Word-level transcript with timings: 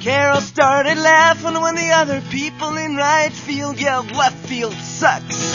Carol 0.00 0.40
started 0.40 0.96
laughing 0.96 1.60
when 1.60 1.74
the 1.74 1.90
other 1.90 2.22
people 2.30 2.74
in 2.78 2.96
right 2.96 3.32
field 3.32 3.78
yelled, 3.78 4.10
Left 4.12 4.46
field 4.46 4.72
sucks! 4.72 5.54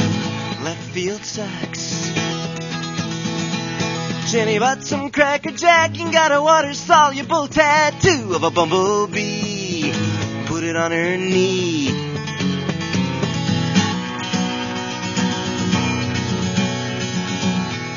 Left 0.62 0.84
field 0.92 1.26
sucks. 1.26 2.12
Jenny 4.32 4.60
bought 4.60 4.84
some 4.84 5.10
Cracker 5.10 5.50
Jack 5.50 6.00
and 6.00 6.14
got 6.14 6.32
a 6.32 6.40
water 6.44 6.76
soluble 6.76 7.48
tattoo 7.48 8.36
of 8.36 8.44
a 8.44 8.52
bumblebee. 8.52 9.92
Put 10.46 10.64
it 10.64 10.76
on 10.76 10.92
her 10.92 11.18
knee. 11.18 11.88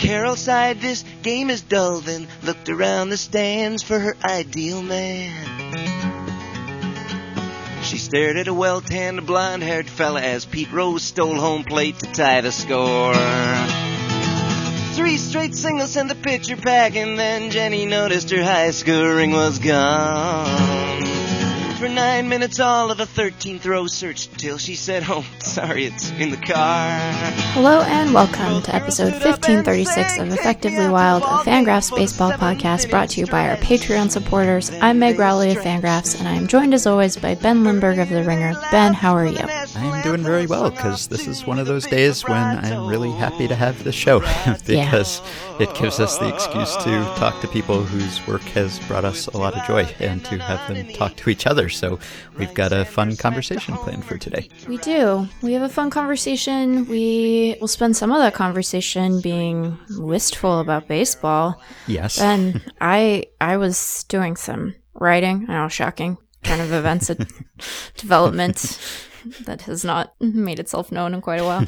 Carol 0.01 0.37
sighed, 0.37 0.81
this 0.81 1.05
game 1.23 1.51
is 1.51 1.61
dull, 1.61 2.01
then 2.01 2.27
looked 2.43 2.71
around 2.71 3.11
the 3.11 3.19
stands 3.19 3.83
for 3.83 3.99
her 3.99 4.17
ideal 4.25 4.81
man. 4.81 5.58
Stared 8.09 8.39
at 8.39 8.49
a 8.49 8.55
well-tanned, 8.55 9.27
blonde-haired 9.27 9.87
fella 9.87 10.23
as 10.23 10.47
Pete 10.47 10.73
Rose 10.73 11.03
stole 11.03 11.35
home 11.35 11.63
plate 11.63 11.99
to 11.99 12.07
tie 12.07 12.41
the 12.41 12.51
score. 12.51 13.13
Three 14.95 15.19
straight 15.19 15.55
singles 15.55 15.91
sent 15.91 16.09
the 16.09 16.15
pitcher 16.15 16.57
packing, 16.57 17.17
then 17.17 17.51
Jenny 17.51 17.85
noticed 17.85 18.31
her 18.31 18.43
high 18.43 18.71
school 18.71 19.05
ring 19.05 19.33
was 19.33 19.59
gone. 19.59 20.78
For 21.79 21.89
nine 21.89 22.29
minutes, 22.29 22.59
all 22.59 22.91
of 22.91 22.99
the 22.99 23.05
13th 23.05 23.65
row 23.65 23.87
searched 23.87 24.37
till 24.37 24.59
she 24.59 24.75
said, 24.75 25.05
Oh, 25.09 25.25
sorry, 25.39 25.85
it's 25.85 26.11
in 26.11 26.31
the 26.31 26.37
car. 26.37 26.89
Hello 27.55 27.83
and 27.83 28.13
welcome 28.13 28.61
to 28.63 28.75
episode 28.75 29.13
1536 29.13 30.19
of 30.19 30.33
Effectively 30.33 30.89
Wild, 30.89 31.23
a 31.23 31.27
Fangraphs 31.49 31.95
baseball 31.95 32.33
podcast 32.33 32.91
brought 32.91 33.11
to 33.11 33.21
you 33.21 33.29
by 33.29 33.49
our 33.49 33.57
Patreon 33.59 34.11
supporters. 34.11 34.73
I'm 34.81 34.99
Meg 34.99 35.21
Rowley 35.21 35.53
of 35.53 35.59
Fangraphs, 35.59 36.19
and 36.19 36.27
I 36.27 36.35
am 36.35 36.49
joined 36.49 36.75
as 36.75 36.85
always 36.85 37.17
by 37.17 37.37
Ben 37.37 37.63
Lindbergh 37.63 38.01
of 38.01 38.09
The 38.09 38.25
Ringer. 38.25 38.61
Ben, 38.73 38.93
how 38.93 39.15
are 39.15 39.27
you? 39.27 39.39
I'm 39.77 40.03
doing 40.03 40.23
very 40.23 40.47
well 40.47 40.71
because 40.71 41.09
this 41.09 41.27
is 41.27 41.47
one 41.47 41.59
of 41.59 41.67
those 41.67 41.87
days 41.87 42.23
when 42.27 42.37
I'm 42.37 42.87
really 42.87 43.11
happy 43.11 43.49
to 43.49 43.55
have 43.55 43.85
this 43.85 43.95
show 43.95 44.21
because 44.67 45.21
yeah. 45.21 45.63
it 45.63 45.75
gives 45.75 46.01
us 46.01 46.19
the 46.19 46.29
excuse 46.29 46.75
to 46.77 47.05
talk 47.17 47.41
to 47.41 47.49
people 47.49 47.83
whose 47.83 48.27
work 48.27 48.43
has 48.43 48.79
brought 48.81 49.05
us 49.05 49.27
a 49.29 49.37
lot 49.37 49.55
of 49.55 49.67
joy 49.67 49.85
and 50.01 50.25
to 50.27 50.39
have 50.39 50.69
them 50.69 50.93
talk 50.95 51.17
to 51.17 51.31
each 51.31 51.47
other. 51.47 51.69
So 51.69 51.99
we've 52.37 52.53
got 52.55 52.73
a 52.73 52.85
fun 52.85 53.17
conversation 53.17 53.75
planned 53.77 54.05
for 54.05 54.19
today. 54.19 54.49
We 54.67 54.79
do. 54.79 55.29
We 55.43 55.53
have 55.53 55.63
a 55.63 55.69
fun 55.69 55.91
conversation. 55.91 56.87
We 56.87 57.57
will 57.61 57.69
spend 57.69 57.97
some 57.97 58.13
of 58.13 58.19
that 58.19 58.35
conversation 58.35 59.21
being 59.21 59.79
wistful 59.91 60.61
about 60.61 60.89
baseball. 60.89 61.61
Yes. 61.87 62.21
And 62.21 62.63
I 62.81 63.25
I 63.41 63.57
was 63.57 64.05
doing 64.09 64.37
some 64.37 64.75
writing. 64.95 65.47
I 65.49 65.53
know, 65.55 65.69
shocking 65.69 66.19
kind 66.45 66.61
of 66.61 66.73
events 66.73 67.11
and 67.11 67.27
development 67.97 68.79
that 69.45 69.63
has 69.63 69.85
not 69.85 70.15
made 70.21 70.59
itself 70.59 70.93
known 70.93 71.15
in 71.15 71.21
quite 71.21 71.41
a 71.41 71.45
while. 71.45 71.65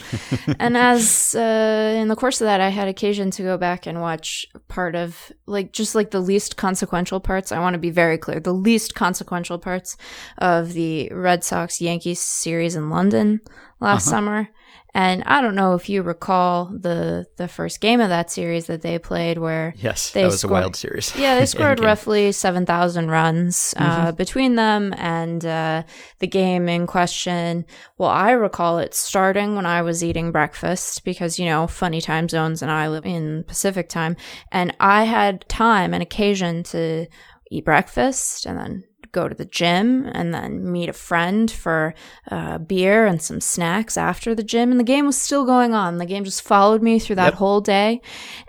and 0.58 0.76
as 0.76 1.34
uh, 1.34 1.96
in 1.96 2.08
the 2.08 2.16
course 2.16 2.40
of 2.40 2.46
that, 2.46 2.60
I 2.60 2.68
had 2.68 2.88
occasion 2.88 3.30
to 3.32 3.42
go 3.42 3.56
back 3.58 3.86
and 3.86 4.00
watch 4.00 4.46
part 4.68 4.94
of 4.94 5.32
like 5.46 5.72
just 5.72 5.94
like 5.94 6.10
the 6.10 6.20
least 6.20 6.56
consequential 6.56 7.20
parts. 7.20 7.52
I 7.52 7.58
want 7.60 7.74
to 7.74 7.78
be 7.78 7.90
very 7.90 8.18
clear: 8.18 8.40
the 8.40 8.54
least 8.54 8.94
consequential 8.94 9.58
parts 9.58 9.96
of 10.38 10.72
the 10.72 11.08
Red 11.12 11.44
Sox 11.44 11.80
Yankees 11.80 12.20
series 12.20 12.76
in 12.76 12.90
London 12.90 13.40
last 13.80 14.06
uh-huh. 14.06 14.16
summer. 14.16 14.48
And 14.92 15.22
I 15.24 15.40
don't 15.40 15.54
know 15.54 15.74
if 15.74 15.88
you 15.88 16.02
recall 16.02 16.66
the 16.66 17.26
the 17.36 17.46
first 17.46 17.80
game 17.80 18.00
of 18.00 18.08
that 18.08 18.30
series 18.30 18.66
that 18.66 18.82
they 18.82 18.98
played, 18.98 19.38
where 19.38 19.72
yes, 19.76 20.10
they 20.10 20.22
that 20.22 20.26
was 20.26 20.40
scored, 20.40 20.50
a 20.50 20.54
wild 20.54 20.76
series. 20.76 21.14
Yeah, 21.20 21.38
they 21.38 21.46
scored 21.54 21.78
roughly 21.80 22.32
seven 22.32 22.66
thousand 22.66 23.08
runs 23.08 23.72
uh, 23.76 24.06
mm-hmm. 24.06 24.16
between 24.16 24.56
them, 24.56 24.92
and 24.96 25.44
uh, 25.44 25.84
the 26.18 26.26
game 26.26 26.68
in 26.68 26.88
question. 26.88 27.66
Well, 27.98 28.10
I 28.10 28.32
recall 28.32 28.78
it 28.78 28.94
starting 28.94 29.54
when 29.54 29.66
I 29.66 29.82
was 29.82 30.02
eating 30.02 30.32
breakfast 30.32 31.04
because 31.04 31.38
you 31.38 31.44
know 31.44 31.68
funny 31.68 32.00
time 32.00 32.28
zones, 32.28 32.60
and 32.60 32.70
I 32.70 32.88
live 32.88 33.06
in 33.06 33.44
Pacific 33.44 33.88
time, 33.88 34.16
and 34.50 34.74
I 34.80 35.04
had 35.04 35.48
time 35.48 35.94
and 35.94 36.02
occasion 36.02 36.64
to 36.64 37.06
eat 37.50 37.64
breakfast 37.64 38.46
and 38.46 38.58
then 38.58 38.84
go 39.12 39.28
to 39.28 39.34
the 39.34 39.44
gym 39.44 40.06
and 40.12 40.32
then 40.32 40.70
meet 40.70 40.88
a 40.88 40.92
friend 40.92 41.50
for 41.50 41.94
uh, 42.30 42.58
beer 42.58 43.06
and 43.06 43.20
some 43.20 43.40
snacks 43.40 43.96
after 43.96 44.34
the 44.34 44.42
gym. 44.42 44.70
And 44.70 44.80
the 44.80 44.84
game 44.84 45.06
was 45.06 45.20
still 45.20 45.44
going 45.44 45.74
on. 45.74 45.98
The 45.98 46.06
game 46.06 46.24
just 46.24 46.42
followed 46.42 46.82
me 46.82 46.98
through 46.98 47.16
that 47.16 47.32
yep. 47.32 47.34
whole 47.34 47.60
day. 47.60 48.00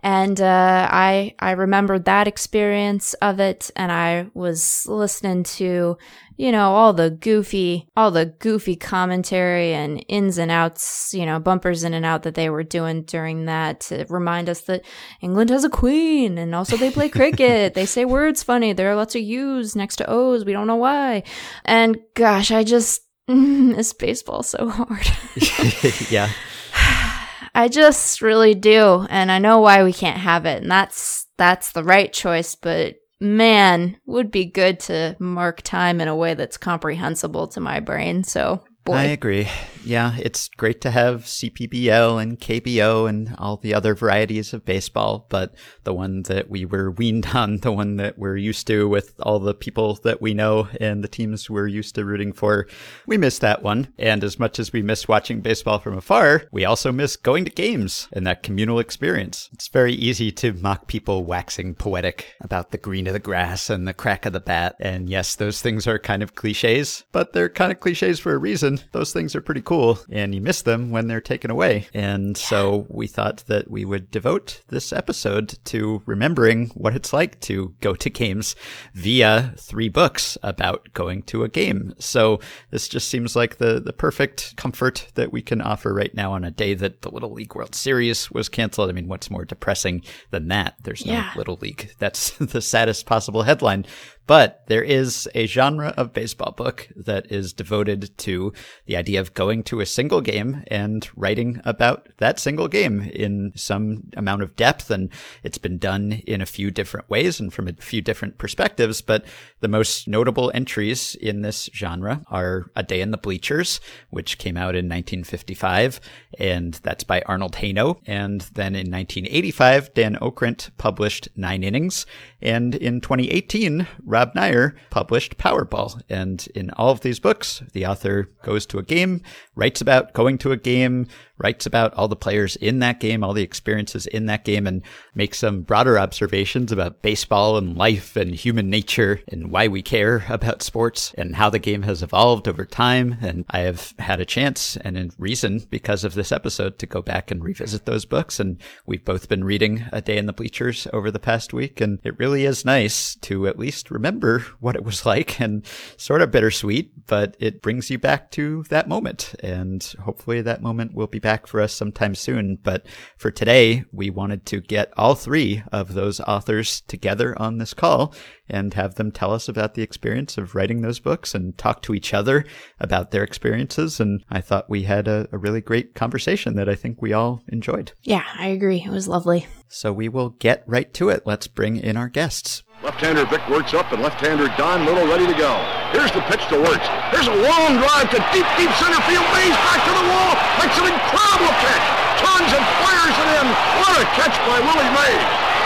And 0.03 0.39
uh, 0.39 0.87
I 0.91 1.35
I 1.39 1.51
remembered 1.51 2.05
that 2.05 2.27
experience 2.27 3.13
of 3.15 3.39
it, 3.39 3.71
and 3.75 3.91
I 3.91 4.27
was 4.33 4.85
listening 4.87 5.43
to 5.43 5.97
you 6.37 6.51
know, 6.51 6.71
all 6.71 6.93
the 6.93 7.09
goofy, 7.09 7.87
all 7.95 8.11
the 8.11 8.25
goofy 8.25 8.75
commentary 8.75 9.73
and 9.73 10.03
ins 10.07 10.37
and 10.37 10.49
outs, 10.49 11.13
you 11.13 11.25
know, 11.25 11.39
bumpers 11.39 11.83
in 11.83 11.93
and 11.93 12.05
out 12.05 12.23
that 12.23 12.35
they 12.35 12.49
were 12.49 12.63
doing 12.63 13.03
during 13.03 13.45
that 13.45 13.81
to 13.81 14.05
remind 14.09 14.49
us 14.49 14.61
that 14.61 14.83
England 15.21 15.49
has 15.49 15.63
a 15.63 15.69
queen 15.69 16.37
and 16.37 16.55
also 16.55 16.77
they 16.77 16.91
play 16.91 17.09
cricket. 17.09 17.73
they 17.75 17.85
say 17.85 18.05
words 18.05 18.43
funny. 18.43 18.73
There 18.73 18.91
are 18.91 18.95
lots 18.95 19.15
of 19.15 19.21
U's 19.21 19.75
next 19.75 19.97
to 19.97 20.09
O's. 20.09 20.45
We 20.45 20.53
don't 20.53 20.67
know 20.67 20.75
why. 20.75 21.23
And 21.65 21.99
gosh, 22.15 22.51
I 22.51 22.63
just 22.63 23.01
miss 23.27 23.93
baseball 23.93 24.43
so 24.43 24.69
hard. 24.69 25.07
yeah. 26.09 26.29
I 27.53 27.67
just 27.67 28.21
really 28.21 28.55
do. 28.55 29.05
And 29.09 29.31
I 29.31 29.39
know 29.39 29.59
why 29.59 29.83
we 29.83 29.91
can't 29.91 30.19
have 30.19 30.45
it. 30.45 30.61
And 30.61 30.71
that's, 30.71 31.27
that's 31.37 31.73
the 31.73 31.83
right 31.83 32.11
choice, 32.11 32.55
but 32.55 32.95
man, 33.21 33.97
would 34.05 34.31
be 34.31 34.45
good 34.45 34.79
to 34.81 35.15
mark 35.19 35.61
time 35.61 36.01
in 36.01 36.09
a 36.09 36.15
way 36.15 36.33
that's 36.33 36.57
comprehensible 36.57 37.47
to 37.49 37.61
my 37.61 37.79
brain. 37.79 38.23
So 38.23 38.63
Boy. 38.83 38.95
I 38.95 39.03
agree. 39.03 39.47
Yeah, 39.83 40.15
it's 40.19 40.47
great 40.49 40.81
to 40.81 40.91
have 40.91 41.23
CPBL 41.23 42.21
and 42.21 42.39
KBO 42.39 43.09
and 43.09 43.35
all 43.37 43.57
the 43.57 43.73
other 43.73 43.95
varieties 43.95 44.53
of 44.53 44.65
baseball, 44.65 45.25
but 45.29 45.55
the 45.83 45.93
one 45.93 46.23
that 46.23 46.49
we 46.49 46.65
were 46.65 46.91
weaned 46.91 47.27
on, 47.33 47.57
the 47.57 47.71
one 47.71 47.97
that 47.97 48.17
we're 48.17 48.37
used 48.37 48.67
to 48.67 48.87
with 48.87 49.13
all 49.21 49.39
the 49.39 49.53
people 49.53 49.95
that 50.03 50.21
we 50.21 50.33
know 50.33 50.67
and 50.79 51.03
the 51.03 51.07
teams 51.07 51.49
we're 51.49 51.67
used 51.67 51.95
to 51.95 52.05
rooting 52.05 52.33
for, 52.33 52.67
we 53.07 53.17
miss 53.17 53.39
that 53.39 53.63
one. 53.63 53.91
And 53.97 54.23
as 54.23 54.39
much 54.39 54.59
as 54.59 54.71
we 54.71 54.81
miss 54.81 55.07
watching 55.07 55.41
baseball 55.41 55.79
from 55.79 55.97
afar, 55.97 56.43
we 56.51 56.65
also 56.65 56.91
miss 56.91 57.15
going 57.15 57.45
to 57.45 57.51
games 57.51 58.07
and 58.13 58.25
that 58.27 58.43
communal 58.43 58.79
experience. 58.79 59.49
It's 59.53 59.67
very 59.67 59.93
easy 59.93 60.31
to 60.33 60.53
mock 60.53 60.87
people 60.87 61.25
waxing 61.25 61.75
poetic 61.75 62.35
about 62.41 62.71
the 62.71 62.77
green 62.77 63.07
of 63.07 63.13
the 63.13 63.19
grass 63.19 63.69
and 63.69 63.87
the 63.87 63.93
crack 63.93 64.25
of 64.25 64.33
the 64.33 64.39
bat. 64.39 64.75
And 64.79 65.09
yes, 65.09 65.35
those 65.35 65.61
things 65.61 65.87
are 65.87 65.99
kind 65.99 66.21
of 66.21 66.35
cliches, 66.35 67.03
but 67.11 67.33
they're 67.33 67.49
kind 67.49 67.71
of 67.71 67.79
cliches 67.79 68.19
for 68.19 68.33
a 68.33 68.37
reason 68.37 68.81
those 68.91 69.13
things 69.13 69.35
are 69.35 69.41
pretty 69.41 69.61
cool, 69.61 69.70
and 70.09 70.35
you 70.35 70.41
miss 70.41 70.61
them 70.61 70.91
when 70.91 71.07
they're 71.07 71.21
taken 71.21 71.49
away. 71.49 71.87
And 71.93 72.37
yeah. 72.37 72.43
so 72.43 72.85
we 72.89 73.07
thought 73.07 73.43
that 73.47 73.69
we 73.69 73.85
would 73.85 74.11
devote 74.11 74.61
this 74.67 74.91
episode 74.91 75.57
to 75.65 76.01
remembering 76.05 76.67
what 76.69 76.95
it's 76.95 77.13
like 77.13 77.39
to 77.41 77.73
go 77.79 77.95
to 77.95 78.09
games 78.09 78.55
via 78.93 79.53
three 79.57 79.89
books 79.89 80.37
about 80.43 80.89
going 80.93 81.23
to 81.23 81.43
a 81.43 81.49
game. 81.49 81.93
So 81.99 82.39
this 82.69 82.87
just 82.87 83.07
seems 83.07 83.35
like 83.35 83.57
the, 83.57 83.79
the 83.79 83.93
perfect 83.93 84.55
comfort 84.57 85.07
that 85.15 85.31
we 85.31 85.41
can 85.41 85.61
offer 85.61 85.93
right 85.93 86.13
now 86.13 86.33
on 86.33 86.43
a 86.43 86.51
day 86.51 86.73
that 86.73 87.01
the 87.01 87.11
Little 87.11 87.31
League 87.31 87.55
World 87.55 87.75
Series 87.75 88.29
was 88.29 88.49
canceled. 88.49 88.89
I 88.89 88.93
mean, 88.93 89.07
what's 89.07 89.31
more 89.31 89.45
depressing 89.45 90.03
than 90.31 90.49
that? 90.49 90.75
There's 90.83 91.05
no 91.05 91.13
yeah. 91.13 91.31
Little 91.35 91.57
League. 91.61 91.93
That's 91.99 92.31
the 92.37 92.61
saddest 92.61 93.05
possible 93.05 93.43
headline. 93.43 93.85
But 94.31 94.63
there 94.67 94.81
is 94.81 95.27
a 95.35 95.45
genre 95.45 95.93
of 95.97 96.13
baseball 96.13 96.53
book 96.53 96.87
that 96.95 97.29
is 97.29 97.51
devoted 97.51 98.17
to 98.19 98.53
the 98.85 98.95
idea 98.95 99.19
of 99.19 99.33
going 99.33 99.61
to 99.63 99.81
a 99.81 99.85
single 99.85 100.21
game 100.21 100.63
and 100.67 101.05
writing 101.17 101.59
about 101.65 102.07
that 102.19 102.39
single 102.39 102.69
game 102.69 103.01
in 103.01 103.51
some 103.57 104.03
amount 104.15 104.43
of 104.43 104.55
depth. 104.55 104.89
And 104.89 105.09
it's 105.43 105.57
been 105.57 105.77
done 105.79 106.21
in 106.25 106.39
a 106.39 106.45
few 106.45 106.71
different 106.71 107.09
ways 107.09 107.41
and 107.41 107.53
from 107.53 107.67
a 107.67 107.73
few 107.73 108.01
different 108.01 108.37
perspectives. 108.37 109.01
But 109.01 109.25
the 109.59 109.67
most 109.67 110.07
notable 110.07 110.49
entries 110.53 111.13
in 111.15 111.41
this 111.41 111.69
genre 111.75 112.21
are 112.27 112.71
A 112.73 112.83
Day 112.83 113.01
in 113.01 113.11
the 113.11 113.17
Bleachers, 113.17 113.81
which 114.11 114.37
came 114.37 114.55
out 114.55 114.75
in 114.75 114.85
1955, 114.85 115.99
and 116.39 116.75
that's 116.75 117.03
by 117.03 117.21
Arnold 117.25 117.55
Hano. 117.55 117.99
And 118.05 118.39
then 118.53 118.75
in 118.75 118.89
1985, 118.89 119.93
Dan 119.93 120.15
Okrent 120.21 120.69
published 120.77 121.27
Nine 121.35 121.65
Innings. 121.65 122.05
And 122.41 122.73
in 122.73 123.01
2018, 123.01 123.87
Rob 124.03 124.20
Neyer 124.29 124.75
published 124.89 125.37
Powerball. 125.37 126.01
And 126.09 126.47
in 126.55 126.69
all 126.71 126.91
of 126.91 127.01
these 127.01 127.19
books, 127.19 127.61
the 127.73 127.85
author 127.85 128.29
goes 128.43 128.65
to 128.67 128.79
a 128.79 128.83
game, 128.83 129.21
writes 129.55 129.81
about 129.81 130.13
going 130.13 130.37
to 130.39 130.51
a 130.51 130.57
game, 130.57 131.07
writes 131.43 131.65
about 131.65 131.93
all 131.95 132.07
the 132.07 132.15
players 132.15 132.55
in 132.57 132.79
that 132.79 132.99
game, 132.99 133.23
all 133.23 133.33
the 133.33 133.43
experiences 133.43 134.05
in 134.07 134.27
that 134.27 134.45
game, 134.45 134.67
and 134.67 134.81
makes 135.15 135.39
some 135.39 135.61
broader 135.61 135.97
observations 135.97 136.71
about 136.71 137.01
baseball 137.01 137.57
and 137.57 137.77
life 137.77 138.15
and 138.15 138.35
human 138.35 138.69
nature 138.69 139.21
and 139.27 139.51
why 139.51 139.67
we 139.67 139.81
care 139.81 140.23
about 140.29 140.61
sports 140.61 141.13
and 141.17 141.35
how 141.35 141.49
the 141.49 141.59
game 141.59 141.81
has 141.83 142.03
evolved 142.03 142.47
over 142.47 142.65
time. 142.65 143.17
And 143.21 143.45
I 143.49 143.59
have 143.59 143.93
had 143.99 144.19
a 144.19 144.25
chance 144.25 144.77
and 144.77 144.97
a 144.97 145.09
reason 145.17 145.59
because 145.69 146.03
of 146.03 146.13
this 146.13 146.31
episode 146.31 146.77
to 146.79 146.85
go 146.85 147.01
back 147.01 147.31
and 147.31 147.43
revisit 147.43 147.85
those 147.85 148.05
books. 148.05 148.39
And 148.39 148.61
we've 148.85 149.05
both 149.05 149.27
been 149.27 149.43
reading 149.43 149.85
A 149.91 150.01
Day 150.01 150.17
in 150.17 150.25
the 150.25 150.33
Bleachers 150.33 150.87
over 150.93 151.09
the 151.09 151.19
past 151.19 151.53
week. 151.53 151.81
And 151.81 151.99
it 152.03 152.19
really 152.19 152.45
is 152.45 152.65
nice 152.65 153.15
to 153.15 153.47
at 153.47 153.59
least 153.59 153.91
remember 153.91 154.39
what 154.59 154.75
it 154.75 154.83
was 154.83 155.05
like 155.11 155.39
and 155.39 155.65
sort 155.97 156.21
of 156.21 156.31
bittersweet, 156.31 157.07
but 157.07 157.35
it 157.39 157.61
brings 157.61 157.89
you 157.89 157.97
back 157.97 158.31
to 158.31 158.63
that 158.69 158.87
moment. 158.87 159.33
And 159.41 159.83
hopefully 160.03 160.41
that 160.41 160.61
moment 160.61 160.93
will 160.93 161.07
be 161.07 161.19
back 161.19 161.30
for 161.47 161.61
us 161.61 161.73
sometime 161.73 162.15
soon. 162.15 162.57
But 162.61 162.85
for 163.17 163.31
today, 163.31 163.83
we 163.91 164.09
wanted 164.09 164.45
to 164.47 164.61
get 164.61 164.93
all 164.97 165.15
three 165.15 165.63
of 165.71 165.93
those 165.93 166.19
authors 166.21 166.81
together 166.81 167.39
on 167.41 167.57
this 167.57 167.73
call 167.73 168.13
and 168.51 168.75
have 168.75 168.95
them 168.95 169.11
tell 169.11 169.33
us 169.33 169.49
about 169.49 169.73
the 169.73 169.81
experience 169.81 170.37
of 170.37 170.53
writing 170.53 170.81
those 170.81 170.99
books 170.99 171.33
and 171.33 171.57
talk 171.57 171.81
to 171.81 171.95
each 171.95 172.13
other 172.13 172.45
about 172.79 173.09
their 173.09 173.23
experiences. 173.23 173.99
And 173.99 174.23
I 174.29 174.41
thought 174.41 174.69
we 174.69 174.83
had 174.83 175.07
a, 175.07 175.27
a 175.31 175.37
really 175.37 175.61
great 175.61 175.95
conversation 175.95 176.55
that 176.57 176.69
I 176.69 176.75
think 176.75 177.01
we 177.01 177.13
all 177.13 177.41
enjoyed. 177.47 177.93
Yeah, 178.03 178.25
I 178.37 178.47
agree. 178.47 178.83
It 178.85 178.91
was 178.91 179.07
lovely. 179.07 179.47
So 179.67 179.91
we 179.93 180.09
will 180.09 180.31
get 180.31 180.63
right 180.67 180.93
to 180.95 181.09
it. 181.09 181.23
Let's 181.25 181.47
bring 181.47 181.77
in 181.77 181.95
our 181.95 182.09
guests. 182.09 182.63
Left-hander 182.83 183.25
Vic 183.25 183.47
Wertz 183.47 183.73
up, 183.73 183.91
and 183.93 184.01
left-hander 184.01 184.49
Don 184.57 184.85
Liddle 184.85 185.07
ready 185.07 185.27
to 185.29 185.37
go. 185.37 185.53
Here's 185.93 186.11
the 186.11 186.21
pitch 186.27 186.41
to 186.49 186.57
Wertz. 186.57 186.83
Here's 187.13 187.29
a 187.29 187.37
long 187.45 187.77
drive 187.77 188.09
to 188.09 188.19
deep, 188.33 188.47
deep 188.57 188.73
center 188.81 188.99
field. 189.05 189.23
Mays 189.31 189.55
back 189.69 189.81
to 189.85 189.93
the 189.93 190.05
wall. 190.09 190.33
Makes 190.59 190.77
an 190.81 190.89
incredible 190.89 191.53
catch. 191.61 191.85
Turns 192.19 192.51
and 192.51 192.65
fires 192.81 193.15
it 193.15 193.29
in. 193.37 193.47
What 193.79 193.93
a 194.01 194.05
catch 194.17 194.35
by 194.49 194.57
Willie 194.65 194.91
Mays. 194.97 195.60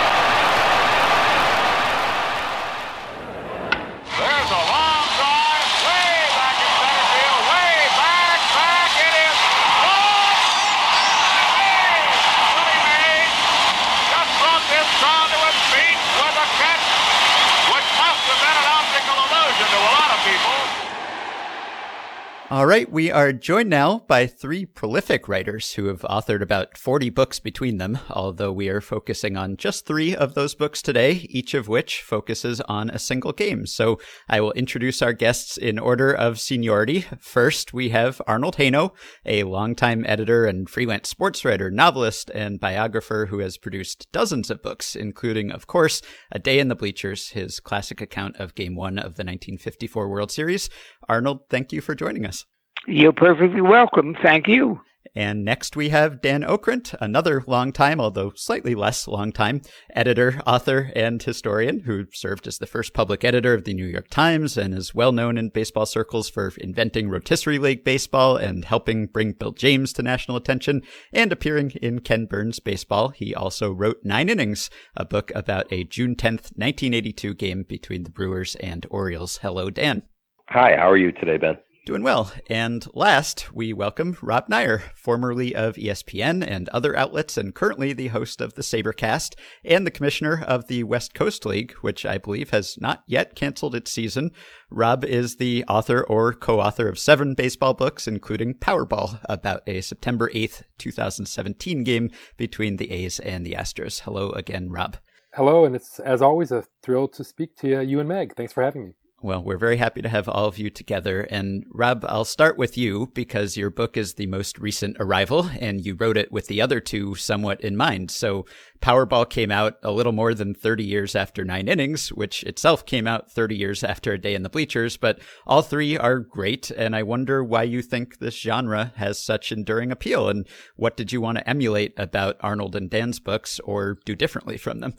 All 22.55 22.65
right, 22.65 22.89
we 22.89 23.11
are 23.11 23.33
joined 23.33 23.69
now 23.69 24.05
by 24.07 24.27
three 24.27 24.65
prolific 24.65 25.27
writers 25.27 25.73
who 25.73 25.87
have 25.87 26.03
authored 26.03 26.41
about 26.41 26.77
40 26.77 27.09
books 27.09 27.37
between 27.37 27.79
them, 27.79 27.99
although 28.09 28.53
we 28.53 28.69
are 28.69 28.79
focusing 28.79 29.35
on 29.35 29.57
just 29.57 29.85
three 29.85 30.15
of 30.15 30.35
those 30.35 30.55
books 30.55 30.81
today, 30.81 31.27
each 31.29 31.53
of 31.53 31.67
which 31.67 32.01
focuses 32.01 32.61
on 32.61 32.89
a 32.89 32.97
single 32.97 33.33
game. 33.33 33.65
So 33.65 33.99
I 34.29 34.39
will 34.39 34.53
introduce 34.53 35.01
our 35.01 35.11
guests 35.11 35.57
in 35.57 35.77
order 35.77 36.13
of 36.13 36.39
seniority. 36.39 37.03
First, 37.19 37.73
we 37.73 37.89
have 37.89 38.21
Arnold 38.25 38.55
Hano, 38.55 38.91
a 39.25 39.43
longtime 39.43 40.05
editor 40.07 40.45
and 40.45 40.69
freelance 40.69 41.09
sports 41.09 41.43
writer, 41.43 41.69
novelist, 41.69 42.31
and 42.33 42.57
biographer 42.57 43.25
who 43.29 43.39
has 43.39 43.57
produced 43.57 44.09
dozens 44.13 44.49
of 44.49 44.63
books, 44.63 44.95
including, 44.95 45.51
of 45.51 45.67
course, 45.67 46.01
A 46.31 46.39
Day 46.39 46.59
in 46.59 46.69
the 46.69 46.75
Bleachers, 46.75 47.31
his 47.31 47.59
classic 47.59 47.99
account 47.99 48.37
of 48.37 48.55
Game 48.55 48.77
1 48.77 48.97
of 48.97 49.15
the 49.17 49.25
1954 49.25 50.07
World 50.07 50.31
Series. 50.31 50.69
Arnold, 51.09 51.41
thank 51.49 51.73
you 51.73 51.81
for 51.81 51.93
joining 51.93 52.25
us. 52.25 52.44
You're 52.87 53.13
perfectly 53.13 53.61
welcome. 53.61 54.15
Thank 54.21 54.47
you. 54.47 54.81
And 55.17 55.45
next 55.45 55.77
we 55.77 55.89
have 55.89 56.21
Dan 56.21 56.41
Okrent, 56.41 56.93
another 56.99 57.41
long 57.47 57.71
time, 57.71 58.01
although 58.01 58.33
slightly 58.35 58.75
less 58.75 59.07
long 59.07 59.31
time, 59.31 59.61
editor, 59.95 60.41
author, 60.45 60.91
and 60.93 61.23
historian 61.23 61.81
who 61.81 62.05
served 62.11 62.47
as 62.47 62.57
the 62.57 62.67
first 62.67 62.93
public 62.93 63.23
editor 63.23 63.53
of 63.53 63.63
the 63.63 63.73
New 63.73 63.85
York 63.85 64.09
Times 64.09 64.57
and 64.57 64.73
is 64.73 64.93
well 64.93 65.13
known 65.13 65.37
in 65.37 65.49
baseball 65.49 65.85
circles 65.85 66.29
for 66.29 66.51
inventing 66.57 67.07
rotisserie 67.07 67.59
league 67.59 67.85
baseball 67.85 68.35
and 68.35 68.65
helping 68.65 69.07
bring 69.07 69.31
Bill 69.31 69.53
James 69.53 69.93
to 69.93 70.03
national 70.03 70.35
attention 70.35 70.81
and 71.13 71.31
appearing 71.31 71.71
in 71.81 71.99
Ken 71.99 72.25
Burns 72.25 72.59
baseball. 72.59 73.09
He 73.09 73.33
also 73.33 73.71
wrote 73.71 74.01
Nine 74.03 74.27
Innings, 74.27 74.69
a 74.97 75.05
book 75.05 75.31
about 75.33 75.71
a 75.71 75.85
June 75.85 76.15
10th, 76.15 76.51
1982 76.57 77.33
game 77.35 77.63
between 77.63 78.03
the 78.03 78.11
Brewers 78.11 78.55
and 78.55 78.85
Orioles. 78.89 79.37
Hello, 79.37 79.69
Dan. 79.69 80.03
Hi, 80.49 80.75
how 80.75 80.91
are 80.91 80.97
you 80.97 81.13
today, 81.13 81.37
Ben? 81.37 81.57
Doing 81.85 82.01
well. 82.01 82.31
And 82.49 82.83
last, 82.95 83.53
we 83.53 83.71
welcome 83.71 84.17
Rob 84.23 84.47
Neyer, 84.47 84.81
formerly 84.95 85.53
of 85.53 85.75
ESPN 85.75 86.43
and 86.43 86.67
other 86.69 86.97
outlets, 86.97 87.37
and 87.37 87.53
currently 87.53 87.93
the 87.93 88.07
host 88.07 88.41
of 88.41 88.55
the 88.55 88.63
SABRcast 88.63 89.35
and 89.63 89.85
the 89.85 89.91
commissioner 89.91 90.43
of 90.47 90.65
the 90.65 90.83
West 90.83 91.13
Coast 91.13 91.45
League, 91.45 91.73
which 91.81 92.03
I 92.03 92.17
believe 92.17 92.49
has 92.49 92.75
not 92.79 93.03
yet 93.05 93.35
canceled 93.35 93.75
its 93.75 93.91
season. 93.91 94.31
Rob 94.71 95.05
is 95.05 95.35
the 95.35 95.63
author 95.67 96.01
or 96.01 96.33
co 96.33 96.59
author 96.59 96.89
of 96.89 96.97
seven 96.97 97.35
baseball 97.35 97.75
books, 97.75 98.07
including 98.07 98.55
Powerball, 98.55 99.19
about 99.25 99.61
a 99.67 99.81
September 99.81 100.31
8th, 100.31 100.63
2017 100.79 101.83
game 101.83 102.09
between 102.35 102.77
the 102.77 102.89
A's 102.89 103.19
and 103.19 103.45
the 103.45 103.53
Astros. 103.53 103.99
Hello 103.99 104.31
again, 104.31 104.71
Rob. 104.71 104.97
Hello, 105.35 105.65
and 105.65 105.75
it's 105.75 105.99
as 105.99 106.23
always 106.23 106.51
a 106.51 106.65
thrill 106.81 107.07
to 107.09 107.23
speak 107.23 107.55
to 107.57 107.83
you 107.83 107.99
and 107.99 108.09
Meg. 108.09 108.35
Thanks 108.35 108.53
for 108.53 108.63
having 108.63 108.85
me. 108.85 108.93
Well, 109.25 109.41
we're 109.41 109.57
very 109.57 109.77
happy 109.77 110.03
to 110.03 110.09
have 110.09 110.29
all 110.29 110.45
of 110.45 110.59
you 110.59 110.69
together. 110.69 111.21
And 111.21 111.65
Rob, 111.71 112.05
I'll 112.07 112.25
start 112.25 112.59
with 112.59 112.77
you 112.77 113.09
because 113.15 113.57
your 113.57 113.71
book 113.71 113.97
is 113.97 114.13
the 114.13 114.27
most 114.27 114.59
recent 114.59 114.97
arrival 114.99 115.49
and 115.59 115.83
you 115.83 115.95
wrote 115.95 116.15
it 116.15 116.31
with 116.31 116.45
the 116.45 116.61
other 116.61 116.79
two 116.79 117.15
somewhat 117.15 117.59
in 117.61 117.75
mind. 117.75 118.11
So 118.11 118.45
Powerball 118.83 119.27
came 119.27 119.49
out 119.49 119.77
a 119.81 119.91
little 119.91 120.11
more 120.11 120.35
than 120.35 120.53
30 120.53 120.83
years 120.83 121.15
after 121.15 121.43
Nine 121.43 121.67
Innings, 121.67 122.09
which 122.09 122.43
itself 122.43 122.85
came 122.85 123.07
out 123.07 123.31
30 123.31 123.55
years 123.55 123.83
after 123.83 124.13
A 124.13 124.19
Day 124.19 124.35
in 124.35 124.43
the 124.43 124.47
Bleachers, 124.49 124.95
but 124.95 125.19
all 125.47 125.63
three 125.63 125.97
are 125.97 126.19
great. 126.19 126.69
And 126.69 126.95
I 126.95 127.01
wonder 127.01 127.43
why 127.43 127.63
you 127.63 127.81
think 127.81 128.19
this 128.19 128.35
genre 128.35 128.93
has 128.97 129.19
such 129.19 129.51
enduring 129.51 129.91
appeal 129.91 130.29
and 130.29 130.47
what 130.75 130.95
did 130.95 131.11
you 131.11 131.19
want 131.19 131.39
to 131.39 131.49
emulate 131.49 131.95
about 131.97 132.37
Arnold 132.41 132.75
and 132.75 132.91
Dan's 132.91 133.19
books 133.19 133.59
or 133.61 133.97
do 134.05 134.15
differently 134.15 134.57
from 134.57 134.81
them? 134.81 134.93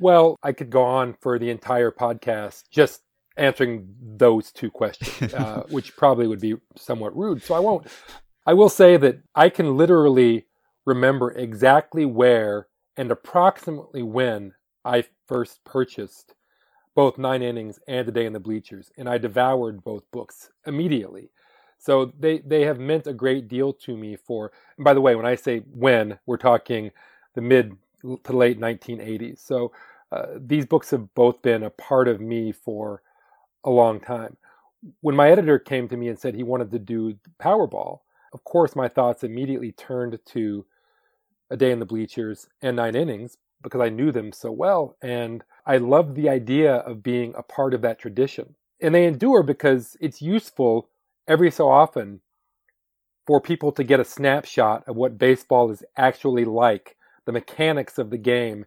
Well, 0.00 0.38
I 0.42 0.52
could 0.52 0.70
go 0.70 0.84
on 0.84 1.16
for 1.20 1.38
the 1.38 1.50
entire 1.50 1.90
podcast 1.90 2.62
just 2.70 3.02
answering 3.38 3.94
those 4.00 4.52
two 4.52 4.70
questions, 4.70 5.34
uh, 5.34 5.64
which 5.70 5.96
probably 5.96 6.26
would 6.26 6.40
be 6.40 6.56
somewhat 6.76 7.16
rude. 7.16 7.42
So 7.42 7.54
I 7.54 7.60
won't. 7.60 7.86
I 8.46 8.54
will 8.54 8.68
say 8.68 8.96
that 8.96 9.20
I 9.34 9.48
can 9.48 9.76
literally 9.76 10.46
remember 10.86 11.30
exactly 11.32 12.06
where 12.06 12.68
and 12.96 13.10
approximately 13.10 14.02
when 14.02 14.54
I 14.84 15.04
first 15.26 15.62
purchased 15.64 16.34
both 16.94 17.16
Nine 17.16 17.42
Innings 17.42 17.78
and 17.86 18.08
A 18.08 18.10
Day 18.10 18.26
in 18.26 18.32
the 18.32 18.40
Bleachers, 18.40 18.90
and 18.98 19.08
I 19.08 19.18
devoured 19.18 19.84
both 19.84 20.02
books 20.10 20.50
immediately. 20.66 21.30
So 21.78 22.12
they 22.18 22.38
they 22.38 22.62
have 22.62 22.80
meant 22.80 23.06
a 23.06 23.12
great 23.12 23.46
deal 23.46 23.72
to 23.84 23.96
me. 23.96 24.16
For 24.16 24.50
and 24.76 24.84
by 24.84 24.94
the 24.94 25.00
way, 25.00 25.14
when 25.14 25.26
I 25.26 25.36
say 25.36 25.58
when, 25.58 26.18
we're 26.26 26.38
talking 26.38 26.90
the 27.34 27.40
mid 27.40 27.76
to 28.02 28.32
late 28.32 28.58
1980s. 28.58 29.38
So 29.38 29.72
uh, 30.10 30.26
these 30.36 30.66
books 30.66 30.90
have 30.90 31.14
both 31.14 31.42
been 31.42 31.62
a 31.62 31.70
part 31.70 32.08
of 32.08 32.20
me 32.20 32.50
for 32.50 33.02
a 33.64 33.70
long 33.70 34.00
time. 34.00 34.36
When 35.00 35.16
my 35.16 35.30
editor 35.30 35.58
came 35.58 35.88
to 35.88 35.96
me 35.96 36.08
and 36.08 36.18
said 36.18 36.34
he 36.34 36.42
wanted 36.42 36.70
to 36.70 36.78
do 36.78 37.14
Powerball, 37.40 38.00
of 38.32 38.44
course 38.44 38.76
my 38.76 38.88
thoughts 38.88 39.24
immediately 39.24 39.72
turned 39.72 40.18
to 40.26 40.64
A 41.50 41.56
Day 41.56 41.72
in 41.72 41.78
the 41.78 41.86
Bleachers 41.86 42.48
and 42.62 42.76
Nine 42.76 42.94
Innings 42.94 43.36
because 43.62 43.80
I 43.80 43.88
knew 43.88 44.12
them 44.12 44.32
so 44.32 44.52
well 44.52 44.96
and 45.02 45.42
I 45.66 45.78
loved 45.78 46.14
the 46.14 46.28
idea 46.28 46.76
of 46.76 47.02
being 47.02 47.34
a 47.36 47.42
part 47.42 47.74
of 47.74 47.82
that 47.82 47.98
tradition. 47.98 48.54
And 48.80 48.94
they 48.94 49.06
endure 49.06 49.42
because 49.42 49.96
it's 50.00 50.22
useful 50.22 50.88
every 51.26 51.50
so 51.50 51.68
often 51.68 52.20
for 53.26 53.40
people 53.40 53.72
to 53.72 53.84
get 53.84 54.00
a 54.00 54.04
snapshot 54.04 54.84
of 54.86 54.96
what 54.96 55.18
baseball 55.18 55.70
is 55.70 55.84
actually 55.96 56.46
like, 56.46 56.96
the 57.26 57.32
mechanics 57.32 57.98
of 57.98 58.08
the 58.08 58.16
game 58.16 58.64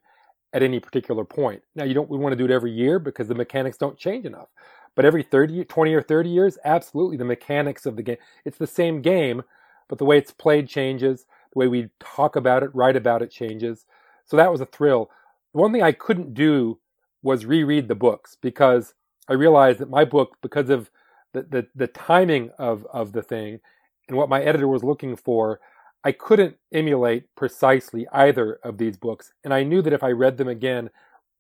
at 0.54 0.62
any 0.62 0.80
particular 0.80 1.24
point. 1.24 1.64
Now, 1.76 1.86
you 1.86 1.94
don't 1.94 2.10
want 2.10 2.34
to 2.34 2.38
do 2.38 2.46
it 2.46 2.54
every 2.54 2.72
year 2.72 3.00
because 3.00 3.28
the 3.28 3.36
mechanics 3.36 3.78
don't 3.78 3.98
change 3.98 4.26
enough. 4.26 4.50
But 4.96 5.06
every 5.06 5.24
30, 5.24 5.66
20 5.66 5.94
or 5.94 6.02
30 6.02 6.30
years, 6.30 6.58
absolutely, 6.66 7.18
the 7.18 7.26
mechanics 7.26 7.86
of 7.86 7.96
the 7.96 8.04
game. 8.04 8.18
It's 8.46 8.58
the 8.58 8.68
same 8.68 9.02
game, 9.02 9.44
but 9.88 9.98
the 9.98 10.06
way 10.06 10.18
it's 10.18 10.32
played 10.32 10.68
changes. 10.68 11.26
The 11.54 11.60
way 11.60 11.68
we 11.68 11.90
talk 12.00 12.36
about 12.36 12.64
it, 12.64 12.74
write 12.74 12.96
about 12.96 13.22
it 13.22 13.32
changes. 13.32 13.86
So 14.26 14.38
that 14.38 14.52
was 14.52 14.62
a 14.62 14.66
thrill. 14.66 15.10
The 15.54 15.60
one 15.62 15.72
thing 15.72 15.84
I 15.84 15.92
couldn't 15.92 16.34
do 16.34 16.80
was 17.24 17.46
reread 17.46 17.88
the 17.88 17.96
books 17.96 18.38
because 18.42 18.94
I 19.28 19.34
realized 19.34 19.80
that 19.80 19.90
my 19.90 20.06
book, 20.06 20.38
because 20.42 20.70
of 20.70 20.90
the, 21.34 21.44
the, 21.44 21.68
the 21.76 21.88
timing 21.88 22.52
of, 22.58 22.86
of 22.92 23.14
the 23.14 23.22
thing 23.22 23.60
and 24.08 24.18
what 24.18 24.30
my 24.30 24.42
editor 24.42 24.68
was 24.68 24.84
looking 24.84 25.16
for, 25.16 25.60
I 26.04 26.12
couldn't 26.12 26.58
emulate 26.74 27.34
precisely 27.36 28.08
either 28.12 28.60
of 28.64 28.78
these 28.78 28.98
books. 28.98 29.34
And 29.44 29.54
I 29.54 29.64
knew 29.64 29.82
that 29.84 29.94
if 29.94 30.04
I 30.04 30.12
read 30.12 30.38
them 30.38 30.48
again, 30.48 30.90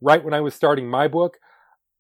right 0.01 0.23
when 0.23 0.33
I 0.33 0.41
was 0.41 0.53
starting 0.53 0.87
my 0.87 1.07
book, 1.07 1.39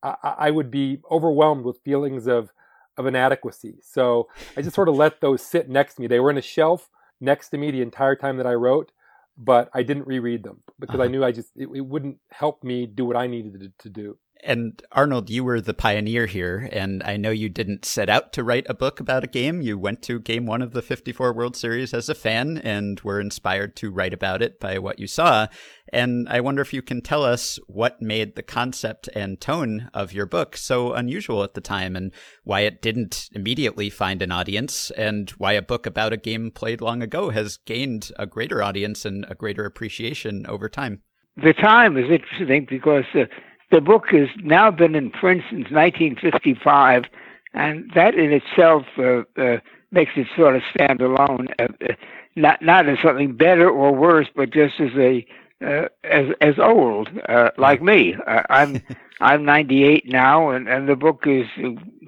I, 0.03 0.35
I 0.37 0.51
would 0.51 0.71
be 0.71 0.99
overwhelmed 1.09 1.65
with 1.65 1.79
feelings 1.83 2.27
of 2.27 2.51
of 2.97 3.05
inadequacy. 3.05 3.75
So 3.81 4.27
I 4.57 4.61
just 4.61 4.75
sort 4.75 4.89
of 4.89 4.95
let 4.95 5.21
those 5.21 5.41
sit 5.41 5.69
next 5.69 5.95
to 5.95 6.01
me. 6.01 6.07
They 6.07 6.19
were 6.19 6.29
in 6.29 6.37
a 6.37 6.41
shelf, 6.41 6.89
next 7.19 7.49
to 7.49 7.57
me 7.57 7.71
the 7.71 7.81
entire 7.81 8.15
time 8.15 8.37
that 8.37 8.45
I 8.45 8.53
wrote, 8.53 8.91
but 9.37 9.69
I 9.73 9.83
didn't 9.83 10.07
reread 10.07 10.43
them 10.43 10.61
because 10.79 10.95
uh-huh. 10.95 11.05
I 11.05 11.07
knew 11.07 11.23
I 11.23 11.31
just 11.31 11.51
it, 11.55 11.69
it, 11.73 11.81
wouldn't 11.81 12.17
help 12.31 12.63
me 12.63 12.85
do 12.85 13.05
what 13.05 13.15
I 13.15 13.27
needed 13.27 13.59
to, 13.59 13.71
to 13.79 13.89
do. 13.89 14.17
And 14.43 14.81
Arnold, 14.91 15.29
you 15.29 15.43
were 15.43 15.61
the 15.61 15.73
pioneer 15.73 16.25
here, 16.25 16.67
and 16.71 17.03
I 17.03 17.17
know 17.17 17.29
you 17.29 17.47
didn't 17.47 17.85
set 17.85 18.09
out 18.09 18.33
to 18.33 18.43
write 18.43 18.65
a 18.67 18.73
book 18.73 18.99
about 18.99 19.23
a 19.23 19.27
game. 19.27 19.61
You 19.61 19.77
went 19.77 20.01
to 20.03 20.19
game 20.19 20.45
one 20.45 20.61
of 20.61 20.71
the 20.71 20.81
54 20.81 21.33
World 21.33 21.55
Series 21.55 21.93
as 21.93 22.09
a 22.09 22.15
fan 22.15 22.57
and 22.57 22.99
were 23.01 23.19
inspired 23.19 23.75
to 23.77 23.91
write 23.91 24.13
about 24.13 24.41
it 24.41 24.59
by 24.59 24.79
what 24.79 24.97
you 24.97 25.05
saw. 25.05 25.47
And 25.93 26.27
I 26.29 26.39
wonder 26.39 26.61
if 26.61 26.73
you 26.73 26.81
can 26.81 27.01
tell 27.01 27.23
us 27.23 27.59
what 27.67 28.01
made 28.01 28.35
the 28.35 28.43
concept 28.43 29.09
and 29.13 29.39
tone 29.39 29.89
of 29.93 30.13
your 30.13 30.25
book 30.25 30.57
so 30.57 30.93
unusual 30.93 31.43
at 31.43 31.53
the 31.53 31.61
time 31.61 31.95
and 31.95 32.11
why 32.43 32.61
it 32.61 32.81
didn't 32.81 33.29
immediately 33.33 33.89
find 33.89 34.21
an 34.21 34.31
audience 34.31 34.89
and 34.91 35.29
why 35.31 35.53
a 35.53 35.61
book 35.61 35.85
about 35.85 36.13
a 36.13 36.17
game 36.17 36.49
played 36.49 36.81
long 36.81 37.03
ago 37.03 37.29
has 37.29 37.57
gained 37.57 38.11
a 38.17 38.25
greater 38.25 38.63
audience 38.63 39.05
and 39.05 39.25
a 39.29 39.35
greater 39.35 39.65
appreciation 39.65 40.45
over 40.47 40.67
time. 40.67 41.01
The 41.37 41.53
time 41.53 41.97
is 41.97 42.09
interesting 42.09 42.67
because 42.69 43.05
uh, 43.15 43.25
the 43.71 43.81
book 43.81 44.09
has 44.09 44.27
now 44.43 44.69
been 44.69 44.95
in 44.95 45.09
print 45.09 45.41
since 45.49 45.71
1955, 45.71 47.05
and 47.53 47.89
that 47.95 48.15
in 48.15 48.31
itself 48.31 48.85
uh, 48.97 49.23
uh, 49.41 49.57
makes 49.91 50.11
it 50.15 50.27
sort 50.35 50.55
of 50.55 50.61
stand 50.73 51.01
alone, 51.01 51.47
uh, 51.59 51.67
uh, 51.89 51.93
not 52.35 52.61
not 52.61 52.87
as 52.87 52.99
something 53.01 53.35
better 53.35 53.69
or 53.69 53.93
worse, 53.93 54.27
but 54.35 54.51
just 54.51 54.79
as 54.79 54.91
a 54.95 55.25
uh, 55.65 55.87
as 56.03 56.27
as 56.41 56.59
old, 56.59 57.09
uh, 57.29 57.51
like 57.57 57.81
me. 57.81 58.15
I'm 58.27 58.81
I'm 59.21 59.45
98 59.45 60.07
now, 60.07 60.49
and 60.49 60.67
and 60.67 60.87
the 60.87 60.95
book 60.95 61.23
is 61.25 61.47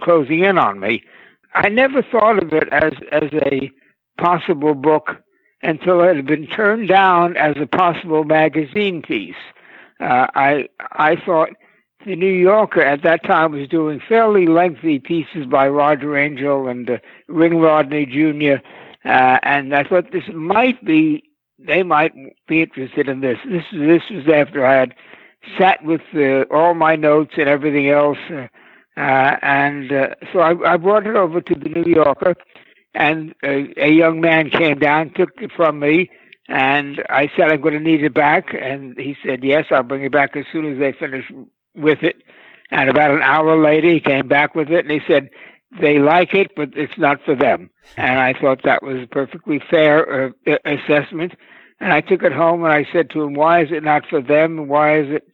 closing 0.02 0.44
in 0.44 0.58
on 0.58 0.80
me. 0.80 1.04
I 1.54 1.70
never 1.70 2.02
thought 2.02 2.42
of 2.42 2.54
it 2.54 2.68
as 2.72 2.94
as 3.12 3.30
a 3.34 3.72
possible 4.18 4.76
book 4.76 5.18
until 5.62 6.02
it 6.02 6.16
had 6.16 6.26
been 6.26 6.48
turned 6.48 6.90
down 6.90 7.38
as 7.38 7.56
a 7.58 7.66
possible 7.66 8.24
magazine 8.26 9.02
piece. 9.02 9.36
Uh, 10.00 10.28
I 10.36 10.68
I 10.80 11.16
thought 11.26 11.50
the 12.06 12.16
New 12.16 12.32
Yorker 12.32 12.82
at 12.82 13.04
that 13.04 13.24
time 13.24 13.54
was 13.54 13.68
doing 13.70 14.02
fairly 14.08 14.46
lengthy 14.46 15.00
pieces 15.00 15.46
by 15.50 15.68
Roger 15.68 16.18
Angell 16.18 16.68
and 16.68 16.90
uh, 16.90 16.98
Ring 17.28 17.62
Lardner 17.62 18.06
Jr. 18.06 18.62
Uh, 19.06 19.40
and 19.44 19.74
I 19.74 19.84
thought 19.84 20.12
this 20.12 20.28
might 20.34 20.84
be 20.84 21.24
they 21.60 21.84
might 21.84 22.14
be 22.48 22.62
interested 22.62 23.08
in 23.08 23.22
this. 23.22 23.38
This 23.46 23.64
this 23.72 24.02
was 24.10 24.28
after 24.34 24.66
I 24.66 24.80
had 24.80 24.94
sat 25.58 25.84
with 25.84 26.02
uh, 26.16 26.44
all 26.54 26.74
my 26.74 26.96
notes 26.96 27.34
and 27.38 27.48
everything 27.48 27.90
else, 27.90 28.18
uh, 28.30 28.48
uh, 28.98 29.38
and 29.42 29.92
uh, 29.92 30.08
so 30.32 30.40
I, 30.40 30.74
I 30.74 30.78
brought 30.78 31.08
it 31.08 31.16
over 31.16 31.42
to 31.42 31.56
the 31.56 31.70
New 31.70 31.94
Yorker, 31.94 32.36
and 32.94 33.34
a, 33.44 33.74
a 33.78 33.92
young 33.92 34.22
man 34.22 34.50
came 34.50 34.80
down, 34.80 35.14
took 35.14 35.30
it 35.42 35.52
from 35.56 35.80
me, 35.80 36.10
and 36.48 37.02
I 37.10 37.30
said, 37.36 37.52
I'm 37.52 37.62
going 37.62 37.74
to 37.74 37.80
need 37.80 38.04
it 38.04 38.14
back. 38.14 38.54
And 38.54 38.98
he 38.98 39.16
said, 39.26 39.44
Yes, 39.44 39.66
I'll 39.72 39.84
bring 39.84 40.04
it 40.04 40.12
back 40.12 40.36
as 40.36 40.46
soon 40.52 40.72
as 40.72 40.80
they 40.80 40.92
finish 40.94 41.26
with 41.76 42.04
it. 42.04 42.18
And 42.72 42.90
about 42.90 43.12
an 43.12 43.22
hour 43.22 43.62
later, 43.62 43.90
he 43.90 44.00
came 44.00 44.28
back 44.28 44.56
with 44.56 44.70
it 44.70 44.86
and 44.86 44.92
he 44.92 45.00
said, 45.08 45.30
They 45.80 46.00
like 46.00 46.34
it, 46.34 46.52
but 46.56 46.70
it's 46.76 46.98
not 46.98 47.20
for 47.24 47.36
them. 47.36 47.70
And 47.96 48.20
I 48.20 48.34
thought 48.34 48.62
that 48.64 48.84
was 48.84 49.04
a 49.04 49.08
perfectly 49.08 49.62
fair 49.70 50.34
uh, 50.48 50.58
assessment. 50.66 51.34
And 51.80 51.94
I 51.94 52.02
took 52.02 52.24
it 52.24 52.34
home 52.34 52.64
and 52.64 52.74
I 52.74 52.86
said 52.92 53.10
to 53.12 53.22
him, 53.22 53.36
Why 53.36 53.62
is 53.62 53.70
it 53.72 53.84
not 53.84 54.04
for 54.10 54.22
them? 54.22 54.68
Why 54.68 55.00
is 55.00 55.08
it 55.10 55.28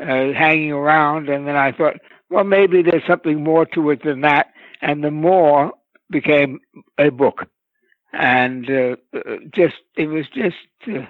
uh, 0.00 0.38
hanging 0.38 0.72
around? 0.72 1.28
And 1.28 1.48
then 1.48 1.56
I 1.56 1.72
thought, 1.72 1.96
Well, 2.30 2.44
maybe 2.44 2.82
there's 2.82 3.06
something 3.08 3.42
more 3.42 3.66
to 3.66 3.90
it 3.90 4.04
than 4.04 4.20
that. 4.20 4.48
And 4.82 5.02
the 5.02 5.10
more 5.10 5.72
became 6.10 6.60
a 6.98 7.10
book 7.10 7.46
and 8.18 8.70
uh, 8.70 8.96
just 9.52 9.76
it 9.96 10.06
was 10.06 10.26
just 10.34 10.56
uh, 10.88 11.04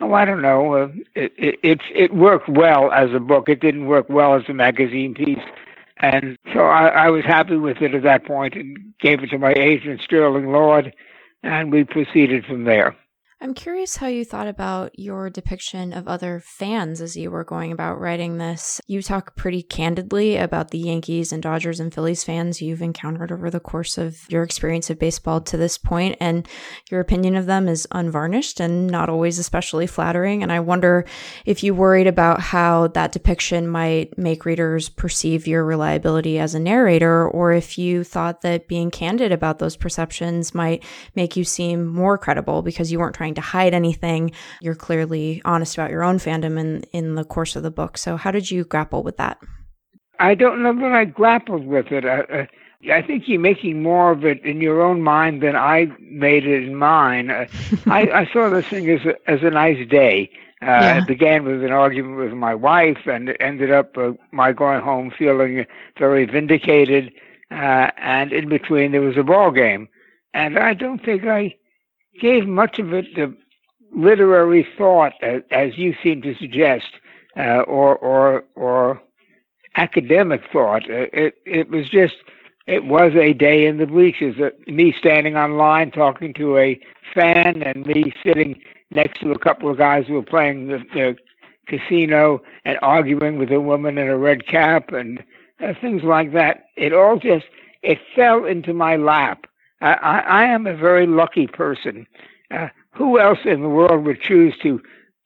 oh 0.00 0.12
I 0.12 0.24
don't 0.24 0.42
know 0.42 0.74
uh, 0.74 0.88
it, 1.14 1.32
it 1.36 1.58
it 1.62 1.80
it 1.94 2.14
worked 2.14 2.48
well 2.48 2.90
as 2.92 3.12
a 3.12 3.20
book. 3.20 3.48
It 3.48 3.60
didn't 3.60 3.86
work 3.86 4.08
well 4.08 4.34
as 4.34 4.42
a 4.48 4.54
magazine 4.54 5.14
piece, 5.14 5.38
and 5.98 6.36
so 6.52 6.60
I, 6.60 6.88
I 6.88 7.10
was 7.10 7.24
happy 7.24 7.56
with 7.56 7.82
it 7.82 7.94
at 7.94 8.02
that 8.02 8.24
point 8.24 8.54
and 8.54 8.76
gave 9.00 9.22
it 9.22 9.30
to 9.30 9.38
my 9.38 9.52
agent 9.54 10.00
Sterling 10.02 10.52
Lord, 10.52 10.94
and 11.42 11.70
we 11.72 11.84
proceeded 11.84 12.44
from 12.46 12.64
there. 12.64 12.96
I'm 13.42 13.54
curious 13.54 13.96
how 13.96 14.06
you 14.06 14.26
thought 14.26 14.48
about 14.48 14.98
your 14.98 15.30
depiction 15.30 15.94
of 15.94 16.06
other 16.06 16.42
fans 16.44 17.00
as 17.00 17.16
you 17.16 17.30
were 17.30 17.42
going 17.42 17.72
about 17.72 17.98
writing 17.98 18.36
this. 18.36 18.82
You 18.86 19.00
talk 19.00 19.34
pretty 19.34 19.62
candidly 19.62 20.36
about 20.36 20.72
the 20.72 20.78
Yankees 20.78 21.32
and 21.32 21.42
Dodgers 21.42 21.80
and 21.80 21.92
Phillies 21.92 22.22
fans 22.22 22.60
you've 22.60 22.82
encountered 22.82 23.32
over 23.32 23.48
the 23.48 23.58
course 23.58 23.96
of 23.96 24.26
your 24.28 24.42
experience 24.42 24.90
of 24.90 24.98
baseball 24.98 25.40
to 25.40 25.56
this 25.56 25.78
point, 25.78 26.18
and 26.20 26.46
your 26.90 27.00
opinion 27.00 27.34
of 27.34 27.46
them 27.46 27.66
is 27.66 27.88
unvarnished 27.92 28.60
and 28.60 28.86
not 28.88 29.08
always 29.08 29.38
especially 29.38 29.86
flattering. 29.86 30.42
And 30.42 30.52
I 30.52 30.60
wonder 30.60 31.06
if 31.46 31.64
you 31.64 31.74
worried 31.74 32.08
about 32.08 32.42
how 32.42 32.88
that 32.88 33.12
depiction 33.12 33.66
might 33.66 34.18
make 34.18 34.44
readers 34.44 34.90
perceive 34.90 35.46
your 35.46 35.64
reliability 35.64 36.38
as 36.38 36.54
a 36.54 36.60
narrator, 36.60 37.26
or 37.26 37.54
if 37.54 37.78
you 37.78 38.04
thought 38.04 38.42
that 38.42 38.68
being 38.68 38.90
candid 38.90 39.32
about 39.32 39.60
those 39.60 39.78
perceptions 39.78 40.54
might 40.54 40.84
make 41.14 41.36
you 41.36 41.44
seem 41.44 41.86
more 41.86 42.18
credible 42.18 42.60
because 42.60 42.92
you 42.92 42.98
weren't 42.98 43.14
trying 43.14 43.29
trying 43.30 43.42
to 43.42 43.48
hide 43.50 43.74
anything. 43.74 44.32
You're 44.60 44.74
clearly 44.74 45.40
honest 45.44 45.76
about 45.76 45.90
your 45.90 46.02
own 46.02 46.18
fandom 46.18 46.58
in, 46.58 46.82
in 46.92 47.14
the 47.14 47.24
course 47.24 47.56
of 47.56 47.62
the 47.62 47.70
book. 47.70 47.98
So, 47.98 48.16
how 48.16 48.30
did 48.30 48.50
you 48.50 48.64
grapple 48.64 49.02
with 49.02 49.16
that? 49.18 49.38
I 50.18 50.34
don't 50.34 50.62
know 50.62 50.74
that 50.74 50.92
I 50.92 51.04
grappled 51.04 51.66
with 51.66 51.92
it. 51.92 52.04
I, 52.04 52.48
I 52.92 53.02
think 53.02 53.24
you're 53.26 53.40
making 53.40 53.82
more 53.82 54.10
of 54.10 54.24
it 54.24 54.42
in 54.44 54.60
your 54.60 54.82
own 54.82 55.02
mind 55.02 55.42
than 55.42 55.56
I 55.56 55.88
made 56.00 56.46
it 56.46 56.64
in 56.64 56.76
mine. 56.76 57.30
Uh, 57.30 57.46
I, 57.86 58.00
I 58.10 58.30
saw 58.32 58.50
this 58.50 58.66
thing 58.66 58.90
as 58.90 59.04
a, 59.06 59.30
as 59.30 59.42
a 59.42 59.50
nice 59.50 59.88
day. 59.88 60.30
Uh, 60.62 60.66
yeah. 60.66 60.98
It 60.98 61.06
began 61.06 61.44
with 61.44 61.64
an 61.64 61.72
argument 61.72 62.18
with 62.18 62.32
my 62.32 62.54
wife, 62.54 63.06
and 63.06 63.30
it 63.30 63.36
ended 63.40 63.70
up 63.70 63.96
uh, 63.96 64.12
my 64.30 64.52
going 64.52 64.82
home 64.82 65.10
feeling 65.16 65.64
very 65.98 66.26
vindicated. 66.26 67.12
Uh, 67.50 67.90
and 67.96 68.32
in 68.32 68.48
between, 68.48 68.92
there 68.92 69.00
was 69.00 69.16
a 69.16 69.22
ball 69.22 69.50
game, 69.50 69.88
and 70.34 70.58
I 70.58 70.74
don't 70.74 71.02
think 71.02 71.24
I 71.24 71.56
gave 72.20 72.46
much 72.46 72.78
of 72.78 72.92
it 72.92 73.06
the 73.14 73.34
literary 73.94 74.66
thought, 74.76 75.12
as, 75.22 75.42
as 75.50 75.76
you 75.76 75.94
seem 76.02 76.22
to 76.22 76.34
suggest, 76.36 76.86
uh, 77.36 77.60
or 77.60 77.96
or 77.96 78.44
or 78.54 79.00
academic 79.76 80.42
thought. 80.52 80.84
Uh, 80.84 81.06
it 81.12 81.34
it 81.44 81.70
was 81.70 81.88
just 81.88 82.14
it 82.66 82.84
was 82.84 83.12
a 83.14 83.32
day 83.32 83.66
in 83.66 83.78
the 83.78 83.86
bleachers. 83.86 84.36
Uh, 84.40 84.50
me 84.70 84.94
standing 84.98 85.36
on 85.36 85.56
line 85.56 85.90
talking 85.90 86.32
to 86.34 86.58
a 86.58 86.78
fan, 87.14 87.62
and 87.62 87.86
me 87.86 88.12
sitting 88.24 88.60
next 88.90 89.20
to 89.20 89.32
a 89.32 89.38
couple 89.38 89.70
of 89.70 89.78
guys 89.78 90.06
who 90.06 90.14
were 90.14 90.22
playing 90.22 90.68
the, 90.68 90.78
the 90.94 91.16
casino 91.66 92.42
and 92.64 92.78
arguing 92.82 93.38
with 93.38 93.50
a 93.52 93.60
woman 93.60 93.98
in 93.98 94.08
a 94.08 94.16
red 94.16 94.46
cap 94.46 94.92
and 94.92 95.22
uh, 95.60 95.72
things 95.80 96.02
like 96.02 96.32
that. 96.32 96.64
It 96.76 96.92
all 96.92 97.18
just 97.18 97.46
it 97.82 97.98
fell 98.14 98.44
into 98.44 98.74
my 98.74 98.96
lap 98.96 99.46
I, 99.80 99.92
I 99.92 100.44
am 100.44 100.66
a 100.66 100.76
very 100.76 101.06
lucky 101.06 101.46
person. 101.46 102.06
Uh, 102.50 102.68
who 102.92 103.18
else 103.18 103.38
in 103.44 103.62
the 103.62 103.68
world 103.68 104.04
would 104.04 104.20
choose 104.20 104.54
to 104.62 104.80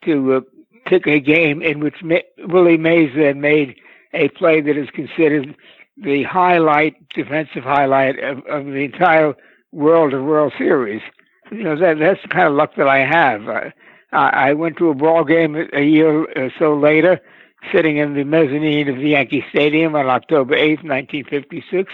to 0.05 0.35
uh, 0.35 0.41
pick 0.87 1.07
a 1.07 1.19
game 1.19 1.63
in 1.63 1.81
which 1.81 2.03
Ma- 2.03 2.19
Willie 2.47 2.77
Mays 2.77 3.11
then 3.17 3.41
made 3.41 3.77
a 4.13 4.29
play 4.31 4.61
that 4.61 4.77
is 4.77 4.91
considered 4.91 5.57
the 5.97 6.25
highlight, 6.25 6.95
defensive 7.09 7.63
highlight 7.63 8.19
of, 8.23 8.39
of 8.47 8.67
the 8.67 8.85
entire 8.85 9.35
world 9.73 10.13
of 10.13 10.25
World 10.25 10.53
Series? 10.59 11.01
You 11.51 11.63
know 11.63 11.79
that 11.79 11.99
that's 11.99 12.21
the 12.23 12.29
kind 12.29 12.49
of 12.49 12.55
luck 12.55 12.73
that 12.77 12.89
I 12.89 12.99
have. 12.99 13.49
Uh, 13.49 13.71
I 14.13 14.53
went 14.53 14.77
to 14.79 14.91
a 14.91 14.95
ball 14.95 15.25
game 15.25 15.57
a 15.73 15.83
year 15.83 16.25
or 16.37 16.53
so 16.59 16.77
later, 16.77 17.21
sitting 17.73 17.97
in 17.97 18.15
the 18.15 18.25
mezzanine 18.25 18.89
of 18.89 18.97
the 18.97 19.11
Yankee 19.11 19.45
Stadium 19.51 19.95
on 19.97 20.07
October 20.07 20.55
8th, 20.55 20.85
1956 20.85 21.93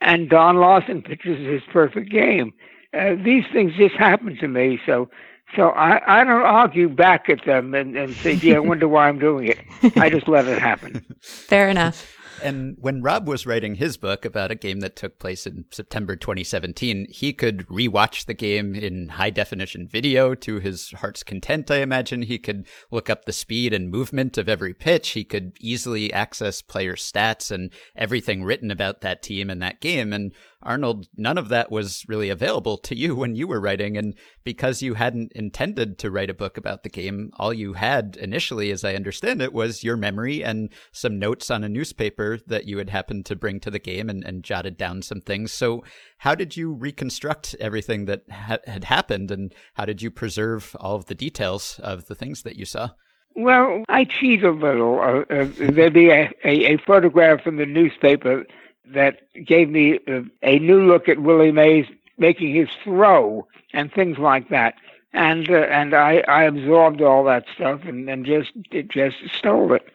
and 0.00 0.28
Don 0.28 0.56
Larsen 0.56 1.02
pitches 1.02 1.38
his 1.46 1.62
perfect 1.72 2.10
game. 2.10 2.52
Uh, 2.92 3.14
these 3.22 3.44
things 3.52 3.72
just 3.76 3.94
happen 3.94 4.36
to 4.36 4.48
me, 4.48 4.80
so 4.86 5.08
so 5.54 5.68
I, 5.70 6.20
I 6.20 6.24
don't 6.24 6.42
argue 6.42 6.88
back 6.88 7.28
at 7.28 7.44
them 7.44 7.74
and, 7.74 7.96
and 7.96 8.14
say, 8.16 8.36
gee, 8.36 8.54
I 8.54 8.58
wonder 8.58 8.88
why 8.88 9.08
I'm 9.08 9.18
doing 9.18 9.46
it. 9.46 9.58
I 9.96 10.10
just 10.10 10.26
let 10.26 10.46
it 10.46 10.58
happen. 10.58 11.04
Fair 11.20 11.68
enough. 11.68 12.15
And 12.42 12.76
when 12.80 13.02
Rob 13.02 13.26
was 13.26 13.46
writing 13.46 13.76
his 13.76 13.96
book 13.96 14.24
about 14.24 14.50
a 14.50 14.54
game 14.54 14.80
that 14.80 14.96
took 14.96 15.18
place 15.18 15.46
in 15.46 15.64
September 15.70 16.16
2017, 16.16 17.06
he 17.10 17.32
could 17.32 17.66
rewatch 17.66 18.26
the 18.26 18.34
game 18.34 18.74
in 18.74 19.08
high 19.08 19.30
definition 19.30 19.88
video 19.88 20.34
to 20.34 20.60
his 20.60 20.90
heart's 20.92 21.22
content, 21.22 21.70
I 21.70 21.76
imagine. 21.76 22.22
He 22.22 22.38
could 22.38 22.66
look 22.90 23.08
up 23.08 23.24
the 23.24 23.32
speed 23.32 23.72
and 23.72 23.90
movement 23.90 24.38
of 24.38 24.48
every 24.48 24.74
pitch. 24.74 25.10
He 25.10 25.24
could 25.24 25.56
easily 25.60 26.12
access 26.12 26.62
player 26.62 26.94
stats 26.94 27.50
and 27.50 27.72
everything 27.94 28.44
written 28.44 28.70
about 28.70 29.00
that 29.00 29.22
team 29.22 29.48
and 29.48 29.62
that 29.62 29.80
game. 29.80 30.12
And 30.12 30.32
Arnold, 30.62 31.06
none 31.16 31.38
of 31.38 31.48
that 31.48 31.70
was 31.70 32.04
really 32.08 32.28
available 32.28 32.76
to 32.78 32.96
you 32.96 33.14
when 33.14 33.36
you 33.36 33.46
were 33.46 33.60
writing. 33.60 33.96
And 33.96 34.14
because 34.42 34.82
you 34.82 34.94
hadn't 34.94 35.32
intended 35.32 35.98
to 35.98 36.10
write 36.10 36.30
a 36.30 36.34
book 36.34 36.56
about 36.56 36.82
the 36.82 36.88
game, 36.88 37.30
all 37.36 37.54
you 37.54 37.74
had 37.74 38.18
initially, 38.20 38.70
as 38.70 38.84
I 38.84 38.94
understand 38.94 39.40
it, 39.40 39.52
was 39.52 39.84
your 39.84 39.96
memory 39.96 40.42
and 40.42 40.70
some 40.92 41.18
notes 41.18 41.50
on 41.50 41.62
a 41.62 41.68
newspaper 41.68 42.25
over 42.26 42.42
that 42.46 42.66
you 42.66 42.78
had 42.78 42.90
happened 42.90 43.26
to 43.26 43.36
bring 43.36 43.60
to 43.60 43.70
the 43.70 43.78
game 43.78 44.08
and, 44.08 44.24
and 44.24 44.42
jotted 44.42 44.76
down 44.76 45.02
some 45.02 45.20
things. 45.20 45.52
So, 45.52 45.84
how 46.18 46.34
did 46.34 46.56
you 46.56 46.72
reconstruct 46.72 47.54
everything 47.60 48.06
that 48.06 48.22
ha- 48.30 48.58
had 48.66 48.84
happened, 48.84 49.30
and 49.30 49.54
how 49.74 49.84
did 49.84 50.02
you 50.02 50.10
preserve 50.10 50.76
all 50.80 50.96
of 50.96 51.06
the 51.06 51.14
details 51.14 51.80
of 51.82 52.06
the 52.06 52.14
things 52.14 52.42
that 52.42 52.56
you 52.56 52.64
saw? 52.64 52.90
Well, 53.34 53.84
I 53.88 54.04
cheat 54.04 54.44
a 54.44 54.50
little. 54.50 54.98
Uh, 55.00 55.34
uh, 55.34 55.48
there'd 55.58 55.92
be 55.92 56.10
a, 56.10 56.30
a, 56.44 56.74
a, 56.74 56.76
photograph 56.78 57.46
in 57.46 57.56
the 57.56 57.66
newspaper 57.66 58.46
that 58.94 59.20
gave 59.44 59.68
me 59.68 59.98
a, 60.06 60.22
a 60.42 60.58
new 60.58 60.86
look 60.86 61.08
at 61.08 61.20
Willie 61.20 61.52
Mays 61.52 61.86
making 62.16 62.54
his 62.54 62.68
throw 62.82 63.46
and 63.74 63.92
things 63.92 64.16
like 64.16 64.48
that 64.48 64.74
and 65.16 65.50
uh, 65.50 65.54
and 65.54 65.94
I, 65.94 66.22
I 66.28 66.44
absorbed 66.44 67.00
all 67.00 67.24
that 67.24 67.46
stuff 67.54 67.80
and, 67.84 68.08
and 68.08 68.24
just 68.24 68.52
it 68.70 68.88
just 68.88 69.16
stole 69.32 69.72
it. 69.72 69.88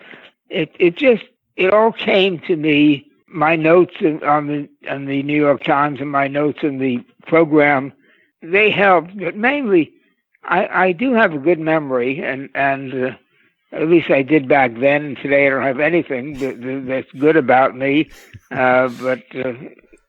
It 0.49 0.75
it 0.79 0.95
just 0.97 1.23
it 1.65 1.73
all 1.73 1.91
came 1.91 2.39
to 2.47 2.55
me. 2.55 3.07
My 3.27 3.55
notes 3.55 3.95
on 4.01 4.47
the 4.47 4.69
on 4.89 5.05
the 5.05 5.23
New 5.23 5.39
York 5.39 5.63
Times 5.63 6.01
and 6.01 6.11
my 6.11 6.27
notes 6.27 6.59
in 6.63 6.79
the 6.79 6.99
program, 7.27 7.93
they 8.41 8.69
helped. 8.69 9.17
But 9.17 9.35
mainly, 9.35 9.93
I 10.43 10.67
I 10.87 10.91
do 10.91 11.13
have 11.13 11.33
a 11.33 11.37
good 11.37 11.59
memory, 11.59 12.21
and 12.21 12.49
and 12.55 12.93
uh, 12.93 13.11
at 13.71 13.87
least 13.87 14.09
I 14.09 14.21
did 14.21 14.49
back 14.49 14.71
then. 14.79 15.05
And 15.05 15.17
today 15.17 15.47
I 15.47 15.49
don't 15.49 15.63
have 15.63 15.79
anything 15.79 16.33
that, 16.39 16.85
that's 16.87 17.11
good 17.19 17.37
about 17.37 17.75
me. 17.77 18.09
Uh, 18.51 18.89
but 19.01 19.23
uh, 19.33 19.53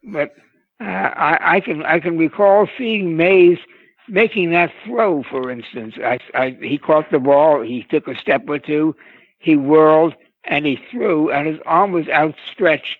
but 0.03 0.35
uh, 0.81 0.83
I 0.83 1.55
I 1.55 1.59
can 1.61 1.83
I 1.85 1.99
can 1.99 2.17
recall 2.17 2.67
seeing 2.77 3.15
Mays 3.15 3.59
making 4.07 4.51
that 4.51 4.71
throw, 4.85 5.23
for 5.23 5.49
instance, 5.49 5.95
I, 6.03 6.19
I, 6.33 6.57
he 6.61 6.77
caught 6.77 7.09
the 7.11 7.19
ball, 7.19 7.61
he 7.61 7.83
took 7.89 8.07
a 8.07 8.15
step 8.15 8.43
or 8.47 8.59
two, 8.59 8.95
he 9.39 9.55
whirled, 9.55 10.13
and 10.45 10.65
he 10.65 10.77
threw, 10.91 11.31
and 11.31 11.47
his 11.47 11.59
arm 11.65 11.91
was 11.91 12.07
outstretched, 12.09 12.97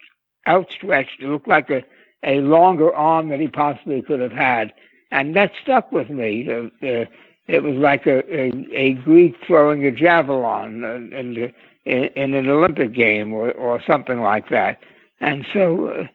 outstretched. 0.47 1.21
It 1.21 1.27
looked 1.27 1.47
like 1.47 1.69
a, 1.69 1.83
a 2.23 2.41
longer 2.41 2.93
arm 2.93 3.29
than 3.29 3.41
he 3.41 3.47
possibly 3.47 4.01
could 4.01 4.19
have 4.19 4.31
had, 4.31 4.73
and 5.11 5.35
that 5.35 5.51
stuck 5.61 5.91
with 5.91 6.09
me. 6.09 6.47
Uh, 6.49 6.85
uh, 6.85 7.05
it 7.47 7.61
was 7.61 7.75
like 7.75 8.07
a, 8.07 8.19
a, 8.33 8.51
a 8.73 8.93
Greek 8.93 9.35
throwing 9.45 9.85
a 9.85 9.91
javelin 9.91 10.83
in, 10.83 11.51
in, 11.85 12.03
in 12.15 12.33
an 12.33 12.47
Olympic 12.49 12.93
game 12.93 13.33
or, 13.33 13.51
or 13.51 13.81
something 13.85 14.21
like 14.21 14.49
that, 14.49 14.79
and 15.19 15.45
so. 15.53 15.87
Uh, 15.87 16.07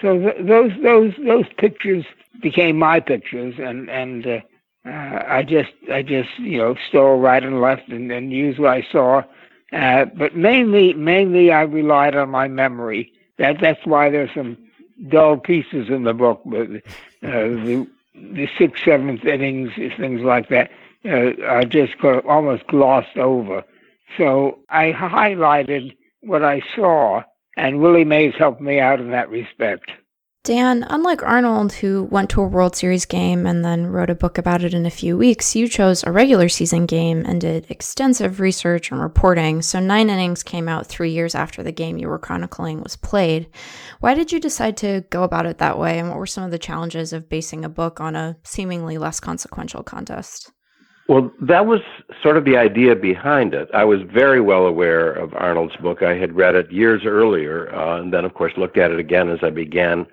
so 0.00 0.18
th- 0.18 0.46
those 0.46 0.72
those 0.82 1.12
those 1.24 1.46
pictures 1.56 2.04
became 2.42 2.78
my 2.78 3.00
pictures, 3.00 3.54
and 3.58 3.88
and 3.88 4.26
uh, 4.26 4.40
uh, 4.86 5.24
I 5.28 5.42
just 5.42 5.72
I 5.92 6.02
just 6.02 6.28
you 6.38 6.58
know 6.58 6.74
stole 6.88 7.18
right 7.18 7.42
and 7.42 7.60
left 7.60 7.88
and, 7.88 8.10
and 8.10 8.32
used 8.32 8.58
what 8.58 8.70
I 8.70 8.86
saw, 8.90 9.22
uh, 9.74 10.06
but 10.16 10.36
mainly 10.36 10.94
mainly 10.94 11.50
I 11.52 11.62
relied 11.62 12.14
on 12.16 12.30
my 12.30 12.48
memory. 12.48 13.12
That 13.38 13.60
that's 13.60 13.84
why 13.84 14.10
there's 14.10 14.32
some 14.34 14.56
dull 15.08 15.36
pieces 15.36 15.88
in 15.88 16.04
the 16.04 16.14
book, 16.14 16.42
but 16.46 16.68
uh, 16.70 16.80
the 17.22 17.86
the 18.14 18.48
sixth, 18.56 18.84
seventh 18.84 19.24
innings, 19.24 19.72
things 19.96 20.20
like 20.22 20.48
that, 20.48 20.70
uh, 21.04 21.32
are 21.44 21.64
just 21.64 21.94
almost 22.04 22.66
glossed 22.68 23.16
over. 23.16 23.64
So 24.16 24.60
I 24.68 24.92
highlighted 24.92 25.96
what 26.20 26.44
I 26.44 26.62
saw, 26.76 27.22
and 27.56 27.80
Willie 27.80 28.04
Mays 28.04 28.34
helped 28.38 28.60
me 28.60 28.78
out 28.78 29.00
in 29.00 29.10
that 29.10 29.28
respect. 29.28 29.90
Dan, 30.44 30.86
unlike 30.90 31.22
Arnold, 31.22 31.72
who 31.72 32.04
went 32.10 32.28
to 32.28 32.42
a 32.42 32.46
World 32.46 32.76
Series 32.76 33.06
game 33.06 33.46
and 33.46 33.64
then 33.64 33.86
wrote 33.86 34.10
a 34.10 34.14
book 34.14 34.36
about 34.36 34.62
it 34.62 34.74
in 34.74 34.84
a 34.84 34.90
few 34.90 35.16
weeks, 35.16 35.56
you 35.56 35.66
chose 35.66 36.04
a 36.04 36.12
regular 36.12 36.50
season 36.50 36.84
game 36.84 37.24
and 37.24 37.40
did 37.40 37.64
extensive 37.70 38.40
research 38.40 38.90
and 38.90 39.00
reporting. 39.00 39.62
So, 39.62 39.80
nine 39.80 40.10
innings 40.10 40.42
came 40.42 40.68
out 40.68 40.86
three 40.86 41.12
years 41.12 41.34
after 41.34 41.62
the 41.62 41.72
game 41.72 41.96
you 41.96 42.08
were 42.08 42.18
chronicling 42.18 42.82
was 42.82 42.94
played. 42.94 43.48
Why 44.00 44.12
did 44.12 44.32
you 44.32 44.38
decide 44.38 44.76
to 44.78 45.02
go 45.08 45.22
about 45.22 45.46
it 45.46 45.56
that 45.58 45.78
way, 45.78 45.98
and 45.98 46.10
what 46.10 46.18
were 46.18 46.26
some 46.26 46.44
of 46.44 46.50
the 46.50 46.58
challenges 46.58 47.14
of 47.14 47.30
basing 47.30 47.64
a 47.64 47.70
book 47.70 47.98
on 47.98 48.14
a 48.14 48.36
seemingly 48.42 48.98
less 48.98 49.20
consequential 49.20 49.82
contest? 49.82 50.52
Well, 51.08 51.32
that 51.40 51.64
was 51.64 51.80
sort 52.22 52.36
of 52.36 52.44
the 52.44 52.58
idea 52.58 52.96
behind 52.96 53.54
it. 53.54 53.70
I 53.72 53.84
was 53.84 54.00
very 54.12 54.42
well 54.42 54.66
aware 54.66 55.10
of 55.10 55.32
Arnold's 55.32 55.76
book. 55.76 56.02
I 56.02 56.18
had 56.18 56.36
read 56.36 56.54
it 56.54 56.70
years 56.70 57.06
earlier, 57.06 57.74
uh, 57.74 58.02
and 58.02 58.12
then, 58.12 58.26
of 58.26 58.34
course, 58.34 58.52
looked 58.58 58.76
at 58.76 58.90
it 58.90 58.98
again 58.98 59.30
as 59.30 59.38
I 59.42 59.48
began 59.48 60.06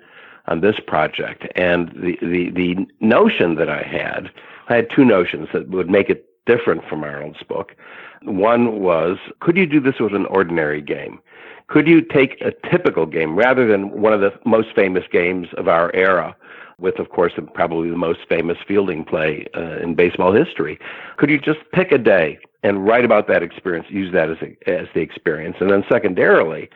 on 0.46 0.60
this 0.60 0.76
project. 0.86 1.46
And 1.56 1.88
the, 1.90 2.18
the, 2.20 2.50
the 2.50 2.86
notion 3.00 3.54
that 3.56 3.68
I 3.68 3.82
had, 3.82 4.30
I 4.68 4.76
had 4.76 4.90
two 4.90 5.04
notions 5.04 5.48
that 5.52 5.68
would 5.68 5.90
make 5.90 6.10
it 6.10 6.26
different 6.46 6.84
from 6.88 7.04
Arnold's 7.04 7.42
book. 7.44 7.76
One 8.22 8.80
was, 8.80 9.18
could 9.40 9.56
you 9.56 9.66
do 9.66 9.80
this 9.80 9.98
with 9.98 10.14
an 10.14 10.26
ordinary 10.26 10.80
game? 10.80 11.20
Could 11.68 11.88
you 11.88 12.02
take 12.02 12.40
a 12.40 12.52
typical 12.68 13.06
game 13.06 13.36
rather 13.36 13.66
than 13.66 13.90
one 13.90 14.12
of 14.12 14.20
the 14.20 14.32
most 14.44 14.68
famous 14.74 15.04
games 15.10 15.48
of 15.56 15.68
our 15.68 15.94
era, 15.94 16.36
with, 16.78 16.98
of 16.98 17.10
course, 17.10 17.32
probably 17.54 17.90
the 17.90 17.96
most 17.96 18.20
famous 18.28 18.58
fielding 18.66 19.04
play 19.04 19.46
uh, 19.56 19.78
in 19.78 19.94
baseball 19.94 20.32
history? 20.32 20.78
Could 21.16 21.30
you 21.30 21.38
just 21.38 21.60
pick 21.72 21.92
a 21.92 21.98
day 21.98 22.38
and 22.62 22.86
write 22.86 23.04
about 23.04 23.26
that 23.28 23.42
experience, 23.42 23.86
use 23.88 24.12
that 24.12 24.30
as, 24.30 24.36
a, 24.42 24.70
as 24.70 24.88
the 24.94 25.00
experience? 25.00 25.56
And 25.60 25.70
then, 25.70 25.84
secondarily, 25.90 26.68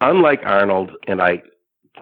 unlike 0.00 0.42
Arnold, 0.44 0.92
and 1.08 1.20
I 1.20 1.42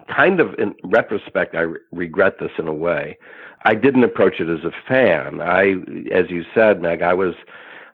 kind 0.07 0.39
of 0.39 0.53
in 0.55 0.75
retrospect, 0.83 1.55
I 1.55 1.61
re- 1.61 1.79
regret 1.91 2.39
this 2.39 2.51
in 2.57 2.67
a 2.67 2.73
way. 2.73 3.17
I 3.63 3.73
didn't 3.73 4.03
approach 4.03 4.39
it 4.39 4.49
as 4.49 4.63
a 4.63 4.71
fan. 4.87 5.41
I, 5.41 5.75
as 6.11 6.29
you 6.29 6.45
said, 6.53 6.81
Meg, 6.81 7.01
I 7.01 7.13
was, 7.13 7.33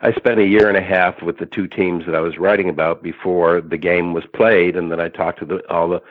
I 0.02 0.12
spent 0.14 0.40
a 0.40 0.46
year 0.46 0.68
and 0.68 0.78
a 0.78 0.82
half 0.82 1.22
with 1.22 1.38
the 1.38 1.46
two 1.46 1.68
teams 1.68 2.06
that 2.06 2.16
I 2.16 2.20
was 2.20 2.38
writing 2.38 2.70
about 2.70 3.02
before 3.02 3.62
the 3.62 3.78
game 3.78 4.14
was 4.14 4.26
played, 4.34 4.76
and 4.76 4.92
then 4.92 5.00
I 5.00 5.08
talked 5.08 5.40
to 5.40 5.46
the, 5.46 5.74
all 5.74 5.88
the 5.88 6.02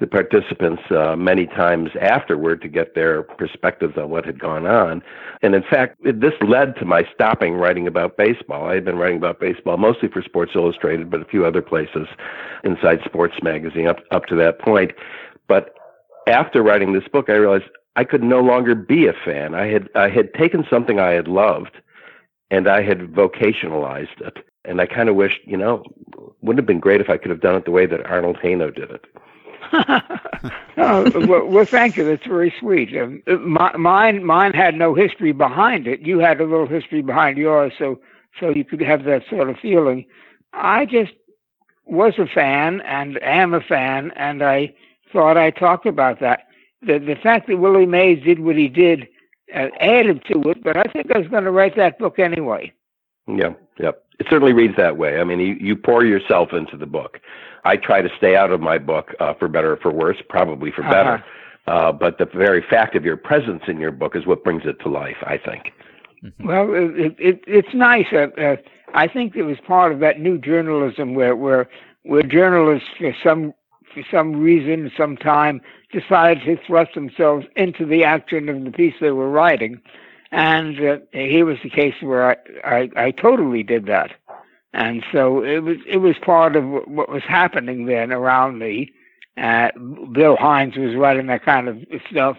the 0.00 0.06
participants 0.08 0.82
uh, 0.90 1.14
many 1.14 1.46
times 1.46 1.90
afterward 2.00 2.60
to 2.62 2.68
get 2.68 2.96
their 2.96 3.22
perspectives 3.22 3.96
on 3.96 4.10
what 4.10 4.24
had 4.24 4.40
gone 4.40 4.66
on. 4.66 5.02
And 5.42 5.54
in 5.54 5.62
fact, 5.62 5.98
it, 6.04 6.20
this 6.20 6.32
led 6.40 6.74
to 6.76 6.84
my 6.84 7.06
stopping 7.14 7.54
writing 7.54 7.86
about 7.86 8.16
baseball. 8.16 8.68
I 8.68 8.74
had 8.74 8.84
been 8.84 8.96
writing 8.96 9.18
about 9.18 9.38
baseball 9.38 9.76
mostly 9.76 10.08
for 10.08 10.20
Sports 10.20 10.52
Illustrated, 10.56 11.10
but 11.10 11.20
a 11.20 11.24
few 11.24 11.46
other 11.46 11.62
places 11.62 12.08
inside 12.64 13.02
Sports 13.04 13.36
Magazine 13.42 13.86
up 13.86 14.00
up 14.10 14.26
to 14.26 14.34
that 14.36 14.58
point. 14.58 14.90
But 15.48 15.74
after 16.26 16.62
writing 16.62 16.92
this 16.92 17.08
book, 17.08 17.28
I 17.28 17.34
realized 17.34 17.64
I 17.96 18.04
could 18.04 18.22
no 18.22 18.40
longer 18.40 18.74
be 18.74 19.06
a 19.06 19.12
fan. 19.12 19.54
I 19.54 19.66
had 19.66 19.88
I 19.94 20.08
had 20.08 20.32
taken 20.34 20.66
something 20.68 20.98
I 20.98 21.12
had 21.12 21.28
loved, 21.28 21.76
and 22.50 22.68
I 22.68 22.82
had 22.82 23.12
vocationalized 23.12 24.20
it. 24.20 24.38
And 24.64 24.80
I 24.80 24.86
kind 24.86 25.08
of 25.08 25.14
wished, 25.14 25.40
you 25.44 25.58
know, 25.58 25.84
wouldn't 26.40 26.58
have 26.58 26.66
been 26.66 26.80
great 26.80 27.00
if 27.00 27.10
I 27.10 27.18
could 27.18 27.30
have 27.30 27.42
done 27.42 27.56
it 27.56 27.66
the 27.66 27.70
way 27.70 27.84
that 27.86 28.06
Arnold 28.06 28.38
Hano 28.38 28.74
did 28.74 28.90
it. 28.90 29.04
oh, 30.78 31.26
well, 31.26 31.46
well, 31.46 31.64
thank 31.64 31.96
you. 31.96 32.04
That's 32.04 32.26
very 32.26 32.52
sweet. 32.60 32.96
Um, 32.96 33.22
my, 33.40 33.76
mine, 33.76 34.24
mine 34.24 34.52
had 34.52 34.74
no 34.74 34.94
history 34.94 35.32
behind 35.32 35.86
it. 35.86 36.00
You 36.00 36.18
had 36.18 36.40
a 36.40 36.44
little 36.44 36.66
history 36.66 37.02
behind 37.02 37.38
yours, 37.38 37.72
so 37.78 38.00
so 38.40 38.50
you 38.50 38.64
could 38.64 38.80
have 38.80 39.04
that 39.04 39.22
sort 39.28 39.48
of 39.48 39.56
feeling. 39.58 40.06
I 40.52 40.86
just 40.86 41.12
was 41.84 42.14
a 42.18 42.26
fan 42.26 42.80
and 42.82 43.22
am 43.22 43.54
a 43.54 43.60
fan, 43.60 44.10
and 44.16 44.42
I 44.42 44.74
thought 45.14 45.38
I 45.38 45.50
talked 45.50 45.86
about 45.86 46.20
that. 46.20 46.40
The 46.82 46.98
the 46.98 47.16
fact 47.22 47.48
that 47.48 47.56
Willie 47.56 47.86
Mays 47.86 48.22
did 48.22 48.40
what 48.40 48.56
he 48.56 48.68
did 48.68 49.08
uh, 49.54 49.68
added 49.80 50.22
to 50.30 50.50
it, 50.50 50.62
but 50.62 50.76
I 50.76 50.82
think 50.92 51.06
I 51.14 51.18
was 51.18 51.28
going 51.28 51.44
to 51.44 51.50
write 51.50 51.76
that 51.76 51.98
book 51.98 52.18
anyway. 52.18 52.70
Yeah, 53.26 53.54
yeah. 53.80 53.92
It 54.20 54.26
certainly 54.28 54.52
reads 54.52 54.76
that 54.76 54.96
way. 54.96 55.18
I 55.18 55.24
mean, 55.24 55.40
you, 55.40 55.54
you 55.58 55.76
pour 55.76 56.04
yourself 56.04 56.52
into 56.52 56.76
the 56.76 56.86
book. 56.86 57.18
I 57.64 57.76
try 57.76 58.02
to 58.02 58.10
stay 58.18 58.36
out 58.36 58.50
of 58.50 58.60
my 58.60 58.76
book, 58.78 59.14
uh, 59.20 59.32
for 59.34 59.48
better 59.48 59.72
or 59.72 59.76
for 59.78 59.92
worse, 59.92 60.18
probably 60.28 60.70
for 60.70 60.82
better. 60.82 61.14
Uh-huh. 61.14 61.72
Uh, 61.72 61.92
but 61.92 62.18
the 62.18 62.26
very 62.26 62.62
fact 62.68 62.94
of 62.94 63.04
your 63.04 63.16
presence 63.16 63.62
in 63.66 63.80
your 63.80 63.90
book 63.90 64.14
is 64.14 64.26
what 64.26 64.44
brings 64.44 64.62
it 64.66 64.76
to 64.80 64.88
life, 64.88 65.16
I 65.22 65.38
think. 65.38 65.72
Mm-hmm. 66.22 66.46
Well, 66.46 66.68
it, 66.74 67.16
it, 67.18 67.40
it's 67.46 67.74
nice. 67.74 68.06
Uh, 68.12 68.28
uh, 68.40 68.56
I 68.92 69.08
think 69.08 69.34
it 69.34 69.44
was 69.44 69.56
part 69.66 69.90
of 69.92 70.00
that 70.00 70.20
new 70.20 70.38
journalism 70.38 71.14
where, 71.14 71.34
where, 71.34 71.68
where 72.02 72.22
journalists, 72.22 72.88
for 72.98 73.14
some 73.24 73.54
for 73.94 74.02
some 74.10 74.40
reason, 74.40 74.90
some 74.96 75.16
time, 75.16 75.60
decided 75.92 76.44
to 76.44 76.66
thrust 76.66 76.94
themselves 76.94 77.46
into 77.56 77.86
the 77.86 78.04
action 78.04 78.48
of 78.48 78.64
the 78.64 78.70
piece 78.70 78.94
they 79.00 79.10
were 79.10 79.30
writing. 79.30 79.80
And 80.32 80.78
uh, 80.80 80.96
here 81.12 81.46
was 81.46 81.58
the 81.62 81.70
case 81.70 81.94
where 82.00 82.30
I, 82.30 82.36
I, 82.64 82.90
I 82.96 83.10
totally 83.12 83.62
did 83.62 83.86
that. 83.86 84.10
And 84.72 85.04
so 85.12 85.44
it 85.44 85.60
was 85.60 85.76
it 85.86 85.98
was 85.98 86.16
part 86.18 86.56
of 86.56 86.64
what 86.64 87.08
was 87.08 87.22
happening 87.22 87.86
then 87.86 88.12
around 88.12 88.58
me. 88.58 88.92
Uh, 89.36 89.68
Bill 90.12 90.36
Hines 90.36 90.76
was 90.76 90.96
writing 90.96 91.28
that 91.28 91.44
kind 91.44 91.68
of 91.68 91.78
stuff. 92.10 92.36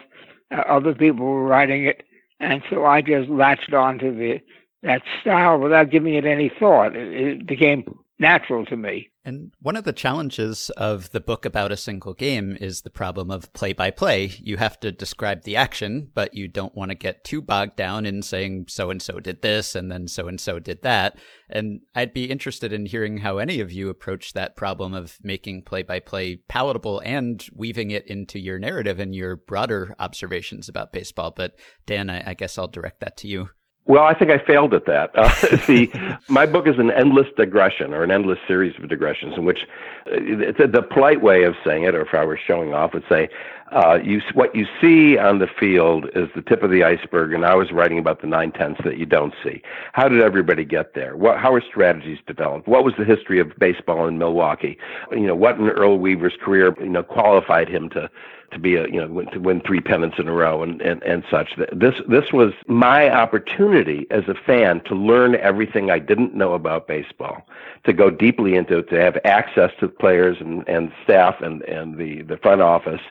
Uh, 0.50 0.60
other 0.68 0.94
people 0.94 1.24
were 1.24 1.44
writing 1.44 1.86
it, 1.86 2.02
and 2.38 2.62
so 2.68 2.84
I 2.84 3.00
just 3.00 3.30
latched 3.30 3.72
onto 3.72 4.14
the 4.14 4.40
that 4.82 5.00
style 5.22 5.58
without 5.58 5.90
giving 5.90 6.12
it 6.12 6.26
any 6.26 6.50
thought. 6.50 6.94
It, 6.94 7.14
it 7.14 7.46
became 7.46 7.84
natural 8.18 8.64
to 8.66 8.76
me. 8.76 9.10
And 9.24 9.52
one 9.60 9.76
of 9.76 9.84
the 9.84 9.92
challenges 9.92 10.70
of 10.70 11.10
the 11.10 11.20
book 11.20 11.44
about 11.44 11.72
a 11.72 11.76
single 11.76 12.14
game 12.14 12.56
is 12.60 12.82
the 12.82 12.90
problem 12.90 13.30
of 13.30 13.52
play 13.52 13.72
by 13.72 13.90
play. 13.90 14.32
You 14.38 14.56
have 14.56 14.78
to 14.80 14.92
describe 14.92 15.42
the 15.42 15.56
action, 15.56 16.10
but 16.14 16.32
you 16.32 16.48
don't 16.48 16.74
want 16.74 16.90
to 16.90 16.94
get 16.94 17.24
too 17.24 17.42
bogged 17.42 17.76
down 17.76 18.06
in 18.06 18.22
saying 18.22 18.66
so 18.68 18.90
and 18.90 19.02
so 19.02 19.18
did 19.18 19.42
this 19.42 19.74
and 19.74 19.90
then 19.90 20.06
so 20.06 20.28
and 20.28 20.40
so 20.40 20.58
did 20.58 20.82
that. 20.82 21.18
And 21.50 21.80
I'd 21.94 22.14
be 22.14 22.30
interested 22.30 22.72
in 22.72 22.86
hearing 22.86 23.18
how 23.18 23.38
any 23.38 23.60
of 23.60 23.72
you 23.72 23.88
approach 23.88 24.32
that 24.32 24.56
problem 24.56 24.94
of 24.94 25.18
making 25.22 25.62
play 25.62 25.82
by 25.82 26.00
play 26.00 26.36
palatable 26.48 27.02
and 27.04 27.44
weaving 27.52 27.90
it 27.90 28.06
into 28.06 28.38
your 28.38 28.58
narrative 28.58 29.00
and 29.00 29.14
your 29.14 29.36
broader 29.36 29.94
observations 29.98 30.68
about 30.68 30.92
baseball. 30.92 31.32
But 31.36 31.56
Dan, 31.84 32.08
I, 32.08 32.30
I 32.30 32.34
guess 32.34 32.58
I'll 32.58 32.68
direct 32.68 33.00
that 33.00 33.16
to 33.18 33.28
you. 33.28 33.50
Well, 33.86 34.02
I 34.02 34.14
think 34.14 34.32
I 34.32 34.38
failed 34.38 34.74
at 34.74 34.86
that. 34.86 35.16
Uh, 35.16 35.28
see, 35.66 35.92
my 36.28 36.46
book 36.46 36.66
is 36.66 36.78
an 36.78 36.90
endless 36.90 37.28
digression 37.36 37.94
or 37.94 38.02
an 38.02 38.10
endless 38.10 38.38
series 38.46 38.74
of 38.78 38.88
digressions 38.88 39.34
in 39.36 39.44
which 39.44 39.60
uh, 40.06 40.16
the, 40.58 40.68
the 40.72 40.82
polite 40.82 41.22
way 41.22 41.44
of 41.44 41.54
saying 41.64 41.84
it, 41.84 41.94
or 41.94 42.02
if 42.02 42.12
I 42.12 42.24
were 42.24 42.38
showing 42.38 42.74
off, 42.74 42.94
would 42.94 43.04
say, 43.08 43.28
uh, 43.72 43.98
you, 44.02 44.20
what 44.34 44.54
you 44.54 44.64
see 44.80 45.18
on 45.18 45.40
the 45.40 45.48
field 45.48 46.06
is 46.14 46.28
the 46.36 46.42
tip 46.42 46.62
of 46.62 46.70
the 46.70 46.84
iceberg, 46.84 47.32
and 47.32 47.44
I 47.44 47.54
was 47.54 47.72
writing 47.72 47.98
about 47.98 48.20
the 48.20 48.26
nine 48.28 48.52
tenths 48.52 48.80
that 48.84 48.96
you 48.96 49.06
don't 49.06 49.34
see. 49.42 49.60
How 49.92 50.08
did 50.08 50.20
everybody 50.20 50.64
get 50.64 50.94
there? 50.94 51.16
What, 51.16 51.38
how 51.38 51.52
were 51.52 51.62
strategies 51.68 52.18
developed? 52.26 52.68
What 52.68 52.84
was 52.84 52.94
the 52.96 53.04
history 53.04 53.40
of 53.40 53.52
baseball 53.58 54.06
in 54.06 54.18
Milwaukee? 54.18 54.78
You 55.10 55.26
know, 55.26 55.34
what 55.34 55.58
in 55.58 55.68
Earl 55.68 55.98
Weaver's 55.98 56.36
career, 56.40 56.74
you 56.78 56.88
know, 56.88 57.02
qualified 57.02 57.68
him 57.68 57.88
to 57.90 58.08
to 58.52 58.58
be 58.58 58.76
a 58.76 58.86
you 58.88 59.04
know 59.04 59.22
to 59.32 59.38
win 59.38 59.60
three 59.60 59.80
pennants 59.80 60.16
in 60.18 60.28
a 60.28 60.32
row 60.32 60.62
and, 60.62 60.80
and 60.80 61.02
and 61.02 61.24
such. 61.30 61.50
This 61.72 61.94
this 62.08 62.32
was 62.32 62.52
my 62.66 63.10
opportunity 63.10 64.06
as 64.10 64.24
a 64.28 64.34
fan 64.34 64.80
to 64.84 64.94
learn 64.94 65.34
everything 65.36 65.90
I 65.90 65.98
didn't 65.98 66.34
know 66.34 66.54
about 66.54 66.86
baseball, 66.86 67.46
to 67.84 67.92
go 67.92 68.10
deeply 68.10 68.54
into 68.54 68.78
it, 68.78 68.90
to 68.90 69.00
have 69.00 69.18
access 69.24 69.70
to 69.80 69.86
the 69.86 69.92
players 69.92 70.36
and 70.40 70.66
and 70.68 70.92
staff 71.04 71.40
and 71.40 71.62
and 71.62 71.96
the 71.96 72.22
the 72.22 72.36
front 72.38 72.60
office, 72.60 73.02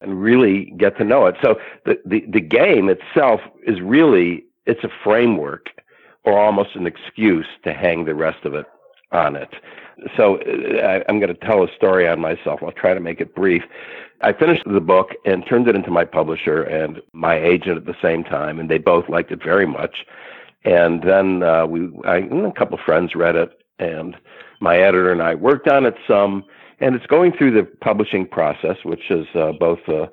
and 0.00 0.20
really 0.22 0.66
get 0.76 0.96
to 0.98 1.04
know 1.04 1.26
it. 1.26 1.36
So 1.42 1.58
the 1.84 1.98
the 2.04 2.24
the 2.28 2.40
game 2.40 2.88
itself 2.88 3.40
is 3.66 3.80
really 3.80 4.44
it's 4.66 4.84
a 4.84 4.90
framework 5.02 5.68
or 6.24 6.38
almost 6.38 6.74
an 6.74 6.86
excuse 6.86 7.46
to 7.64 7.72
hang 7.72 8.04
the 8.04 8.14
rest 8.14 8.44
of 8.44 8.54
it 8.54 8.66
on 9.12 9.36
it. 9.36 9.50
So 10.16 10.38
uh, 10.38 10.80
I, 10.82 11.08
am 11.08 11.20
going 11.20 11.34
to 11.34 11.46
tell 11.46 11.62
a 11.62 11.68
story 11.76 12.08
on 12.08 12.20
myself. 12.20 12.60
I'll 12.62 12.72
try 12.72 12.94
to 12.94 13.00
make 13.00 13.20
it 13.20 13.34
brief. 13.34 13.62
I 14.24 14.32
finished 14.32 14.62
the 14.64 14.80
book 14.80 15.10
and 15.26 15.46
turned 15.46 15.68
it 15.68 15.76
into 15.76 15.90
my 15.90 16.06
publisher 16.06 16.62
and 16.62 17.02
my 17.12 17.36
agent 17.36 17.76
at 17.76 17.84
the 17.84 17.96
same 18.00 18.24
time, 18.24 18.58
and 18.58 18.70
they 18.70 18.78
both 18.78 19.10
liked 19.10 19.30
it 19.30 19.44
very 19.44 19.66
much. 19.66 20.06
And 20.64 21.02
then 21.02 21.42
uh, 21.42 21.66
we, 21.66 21.90
I, 22.06 22.16
a 22.16 22.52
couple 22.52 22.78
of 22.78 22.84
friends 22.84 23.14
read 23.14 23.36
it, 23.36 23.50
and 23.78 24.16
my 24.60 24.78
editor 24.78 25.12
and 25.12 25.22
I 25.22 25.34
worked 25.34 25.68
on 25.68 25.84
it 25.84 25.94
some. 26.08 26.44
And 26.80 26.94
it's 26.94 27.06
going 27.06 27.32
through 27.32 27.52
the 27.52 27.64
publishing 27.64 28.26
process, 28.26 28.78
which 28.82 29.10
is 29.10 29.26
uh, 29.34 29.52
both, 29.52 29.80
uh, 29.88 30.06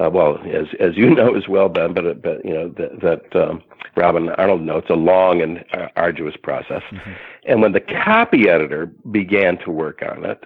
uh, 0.00 0.10
well, 0.10 0.38
as 0.46 0.66
as 0.78 0.96
you 0.96 1.10
know 1.14 1.34
as 1.34 1.48
well, 1.48 1.68
Ben, 1.68 1.92
but, 1.92 2.22
but 2.22 2.44
you 2.44 2.54
know 2.54 2.68
that, 2.68 3.00
that 3.00 3.48
um, 3.48 3.64
Robin 3.96 4.28
Arnold 4.30 4.62
know 4.62 4.78
it's 4.78 4.90
a 4.90 4.94
long 4.94 5.42
and 5.42 5.64
arduous 5.96 6.36
process. 6.40 6.82
Mm-hmm. 6.92 7.12
And 7.48 7.62
when 7.62 7.72
the 7.72 7.80
copy 7.80 8.48
editor 8.48 8.86
began 9.10 9.58
to 9.58 9.72
work 9.72 10.02
on 10.08 10.24
it, 10.24 10.44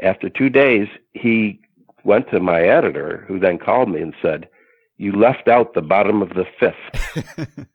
after 0.00 0.30
two 0.30 0.48
days, 0.48 0.88
he 1.12 1.60
went 2.04 2.30
to 2.30 2.40
my 2.40 2.62
editor, 2.62 3.24
who 3.28 3.38
then 3.38 3.58
called 3.58 3.90
me 3.90 4.00
and 4.00 4.14
said, 4.22 4.48
"You 4.96 5.12
left 5.12 5.48
out 5.48 5.74
the 5.74 5.82
bottom 5.82 6.22
of 6.22 6.30
the 6.30 6.46
fifth. 6.58 7.66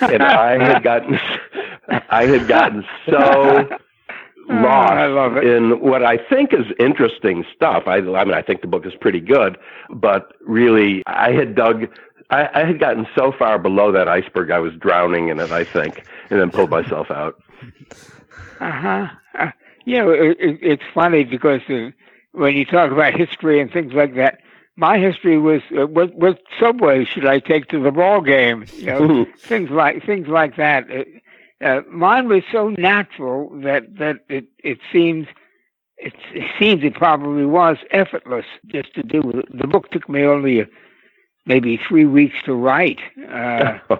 and 0.00 0.22
I 0.22 0.62
had 0.62 0.82
gotten, 0.82 1.18
I 2.10 2.26
had 2.26 2.48
gotten 2.48 2.84
so 3.08 3.68
lost 4.48 5.44
in 5.44 5.80
what 5.80 6.04
I 6.04 6.16
think 6.16 6.52
is 6.52 6.66
interesting 6.78 7.44
stuff. 7.54 7.84
I, 7.86 7.96
I 7.96 8.24
mean, 8.24 8.34
I 8.34 8.42
think 8.42 8.60
the 8.60 8.66
book 8.66 8.86
is 8.86 8.94
pretty 9.00 9.20
good, 9.20 9.56
but 9.90 10.34
really, 10.40 11.02
I 11.06 11.32
had 11.32 11.54
dug. 11.54 11.86
I, 12.30 12.48
I 12.54 12.64
had 12.64 12.80
gotten 12.80 13.06
so 13.14 13.32
far 13.38 13.58
below 13.58 13.92
that 13.92 14.08
iceberg, 14.08 14.50
I 14.50 14.58
was 14.58 14.72
drowning 14.78 15.28
in 15.28 15.38
it. 15.38 15.50
I 15.50 15.64
think, 15.64 16.04
and 16.30 16.40
then 16.40 16.50
pulled 16.50 16.70
myself 16.70 17.10
out. 17.10 17.42
Uh-huh. 18.60 19.08
Uh, 19.38 19.50
know, 19.86 20.10
it, 20.10 20.36
it, 20.38 20.58
it's 20.62 20.82
funny 20.94 21.24
because 21.24 21.60
uh, 21.68 21.90
when 22.32 22.56
you 22.56 22.64
talk 22.64 22.90
about 22.90 23.14
history 23.14 23.60
and 23.60 23.70
things 23.70 23.92
like 23.92 24.14
that, 24.16 24.38
my 24.76 24.98
history 24.98 25.38
was 25.38 25.60
uh, 25.78 25.86
what 25.86 26.14
what 26.14 26.40
subway 26.58 27.04
should 27.04 27.26
I 27.26 27.38
take 27.38 27.68
to 27.68 27.82
the 27.82 27.90
ball 27.90 28.20
game? 28.20 28.64
You 28.76 28.86
know, 28.86 29.26
things 29.38 29.70
like 29.70 30.04
things 30.04 30.28
like 30.28 30.56
that. 30.56 30.84
Uh, 30.90 31.04
uh, 31.64 31.82
mine 31.90 32.28
was 32.28 32.42
so 32.50 32.70
natural 32.70 33.50
that 33.62 33.98
that 33.98 34.16
it 34.28 34.46
it 34.64 34.78
seems 34.92 35.26
it, 35.98 36.14
it 36.32 36.50
seems 36.58 36.82
it 36.82 36.94
probably 36.94 37.44
was 37.44 37.76
effortless 37.90 38.46
just 38.66 38.94
to 38.94 39.02
do. 39.02 39.20
it. 39.30 39.58
The 39.58 39.66
book 39.66 39.90
took 39.90 40.08
me 40.08 40.24
only 40.24 40.60
a, 40.60 40.66
maybe 41.46 41.78
three 41.88 42.06
weeks 42.06 42.36
to 42.46 42.54
write, 42.54 43.00
uh, 43.30 43.78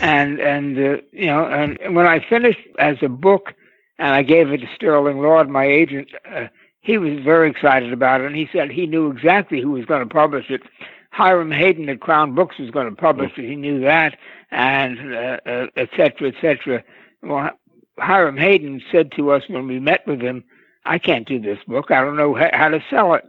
and 0.00 0.38
and 0.38 0.78
uh, 0.78 0.96
you 1.12 1.26
know, 1.26 1.46
and 1.46 1.96
when 1.96 2.06
I 2.06 2.24
finished 2.28 2.60
as 2.78 2.98
a 3.02 3.08
book, 3.08 3.54
and 3.98 4.08
I 4.08 4.22
gave 4.22 4.52
it 4.52 4.58
to 4.58 4.68
Sterling 4.74 5.18
Lord, 5.18 5.48
my 5.48 5.64
agent. 5.64 6.10
Uh, 6.30 6.48
he 6.88 6.96
was 6.96 7.22
very 7.22 7.50
excited 7.50 7.92
about 7.92 8.22
it, 8.22 8.28
and 8.28 8.34
he 8.34 8.48
said 8.50 8.70
he 8.70 8.86
knew 8.86 9.10
exactly 9.10 9.60
who 9.60 9.72
was 9.72 9.84
going 9.84 10.00
to 10.00 10.14
publish 10.14 10.46
it. 10.48 10.62
Hiram 11.10 11.50
Haydn 11.50 11.86
at 11.90 12.00
Crown 12.00 12.34
Books 12.34 12.58
was 12.58 12.70
going 12.70 12.88
to 12.88 12.96
publish 12.96 13.30
it. 13.36 13.44
He 13.46 13.56
knew 13.56 13.78
that, 13.80 14.16
and 14.50 15.14
uh, 15.14 15.36
uh, 15.44 15.66
et 15.76 15.90
cetera, 15.94 16.28
et 16.28 16.34
cetera. 16.40 16.82
Well, 17.22 17.50
Hiram 17.98 18.38
Haydn 18.38 18.80
said 18.90 19.12
to 19.16 19.32
us 19.32 19.42
when 19.48 19.66
we 19.66 19.78
met 19.78 20.06
with 20.06 20.22
him, 20.22 20.44
"I 20.86 20.98
can't 20.98 21.28
do 21.28 21.38
this 21.38 21.58
book. 21.68 21.90
I 21.90 22.00
don't 22.00 22.16
know 22.16 22.34
how 22.34 22.68
to 22.68 22.82
sell 22.88 23.12
it. 23.12 23.24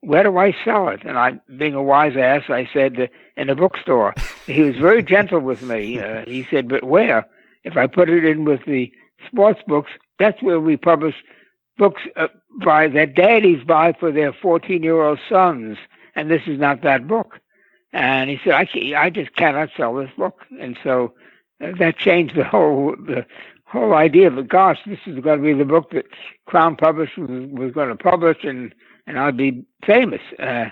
Where 0.00 0.24
do 0.24 0.36
I 0.36 0.52
sell 0.64 0.88
it?" 0.88 1.04
And 1.04 1.16
I, 1.16 1.38
being 1.56 1.74
a 1.74 1.82
wise 1.84 2.16
ass, 2.16 2.42
I 2.48 2.68
said, 2.72 2.98
uh, 2.98 3.06
"In 3.36 3.48
a 3.48 3.54
bookstore." 3.54 4.12
he 4.46 4.62
was 4.62 4.74
very 4.74 5.04
gentle 5.04 5.38
with 5.38 5.62
me. 5.62 6.00
Uh, 6.00 6.24
he 6.26 6.48
said, 6.50 6.68
"But 6.68 6.82
where? 6.82 7.24
If 7.62 7.76
I 7.76 7.86
put 7.86 8.10
it 8.10 8.24
in 8.24 8.44
with 8.44 8.64
the 8.66 8.90
sports 9.28 9.60
books, 9.68 9.92
that's 10.18 10.42
where 10.42 10.58
we 10.58 10.76
publish 10.76 11.14
books 11.76 12.02
uh, 12.16 12.28
by 12.64 12.88
that 12.88 13.14
daddies 13.14 13.64
buy 13.64 13.92
for 13.98 14.12
their 14.12 14.32
14 14.32 14.82
year 14.82 15.02
old 15.02 15.18
sons, 15.28 15.78
and 16.14 16.30
this 16.30 16.42
is 16.46 16.58
not 16.58 16.82
that 16.82 17.06
book. 17.06 17.40
And 17.92 18.28
he 18.28 18.40
said, 18.42 18.54
I, 18.54 18.68
I 18.96 19.10
just 19.10 19.34
cannot 19.36 19.70
sell 19.76 19.94
this 19.94 20.10
book. 20.16 20.40
And 20.60 20.76
so 20.82 21.14
uh, 21.62 21.72
that 21.78 21.96
changed 21.96 22.36
the 22.36 22.44
whole 22.44 22.96
the 22.96 23.24
whole 23.66 23.94
idea 23.94 24.28
of, 24.30 24.48
gosh, 24.48 24.78
this 24.86 24.98
is 25.06 25.18
going 25.20 25.38
to 25.38 25.44
be 25.44 25.52
the 25.52 25.64
book 25.64 25.90
that 25.90 26.06
Crown 26.46 26.76
Publishing 26.76 27.26
was, 27.26 27.66
was 27.66 27.72
going 27.72 27.88
to 27.88 27.96
publish, 27.96 28.38
and 28.44 28.74
and 29.06 29.18
I'd 29.18 29.36
be 29.36 29.64
famous. 29.86 30.22
Uh, 30.38 30.66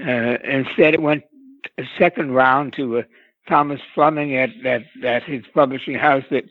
uh, 0.00 0.38
instead, 0.44 0.94
it 0.94 1.02
went 1.02 1.24
a 1.78 1.84
second 1.98 2.32
round 2.32 2.72
to 2.74 2.98
uh, 2.98 3.02
Thomas 3.48 3.80
Fleming 3.94 4.36
at, 4.36 4.50
at 4.64 4.82
at 5.02 5.22
his 5.24 5.44
publishing 5.54 5.94
house 5.94 6.24
that 6.30 6.44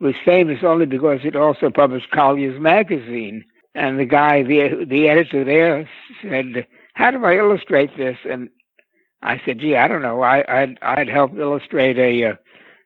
was 0.00 0.14
famous 0.24 0.58
only 0.62 0.86
because 0.86 1.20
it 1.24 1.36
also 1.36 1.70
published 1.70 2.10
Collier's 2.10 2.60
magazine. 2.60 3.44
And 3.74 3.98
the 3.98 4.04
guy, 4.06 4.42
the 4.42 4.86
the 4.88 5.08
editor 5.08 5.44
there, 5.44 5.88
said, 6.22 6.66
"How 6.94 7.10
do 7.10 7.24
I 7.24 7.36
illustrate 7.36 7.94
this?" 7.96 8.16
And 8.28 8.48
I 9.22 9.40
said, 9.44 9.58
"Gee, 9.58 9.76
I 9.76 9.86
don't 9.86 10.02
know. 10.02 10.22
I, 10.22 10.44
I'd 10.48 10.78
I'd 10.80 11.08
help 11.08 11.36
illustrate 11.36 11.98
a 11.98 12.30
uh, 12.30 12.34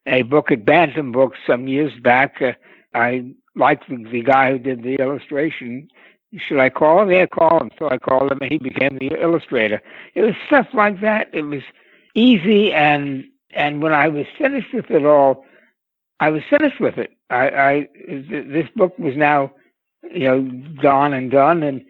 a 0.07 0.23
book 0.23 0.51
at 0.51 0.64
Bantam 0.64 1.12
Books 1.12 1.38
some 1.46 1.68
years 1.68 1.92
back. 2.03 2.42
Uh, 2.42 2.53
I 2.92 3.25
liked 3.55 3.88
the, 3.88 4.05
the 4.11 4.23
guy 4.23 4.51
who 4.51 4.59
did 4.59 4.83
the 4.83 4.96
illustration. 4.96 5.88
Should 6.37 6.59
I 6.59 6.70
call 6.70 7.03
him? 7.03 7.11
Yeah, 7.11 7.27
call 7.27 7.61
him. 7.61 7.70
So 7.79 7.88
I 7.88 7.99
called 7.99 8.33
him, 8.33 8.38
and 8.40 8.51
he 8.51 8.59
became 8.59 8.99
the 8.99 9.20
illustrator. 9.20 9.81
It 10.14 10.23
was 10.23 10.35
stuff 10.46 10.66
like 10.75 11.01
that. 11.03 11.29
It 11.33 11.42
was 11.42 11.62
easy, 12.14 12.73
and 12.73 13.25
and 13.53 13.81
when 13.83 13.92
I 13.92 14.09
was 14.09 14.27
finished 14.38 14.73
with 14.73 14.90
it 14.90 15.05
all, 15.05 15.44
I 16.20 16.28
was 16.28 16.42
finished 16.50 16.80
with 16.80 16.98
it. 16.98 17.12
I, 17.30 17.48
I 17.48 17.88
this 18.28 18.68
book 18.76 18.96
was 18.98 19.16
now, 19.16 19.52
you 20.02 20.24
know, 20.24 20.50
gone 20.83 21.14
and 21.14 21.30
done. 21.30 21.62
And 21.62 21.85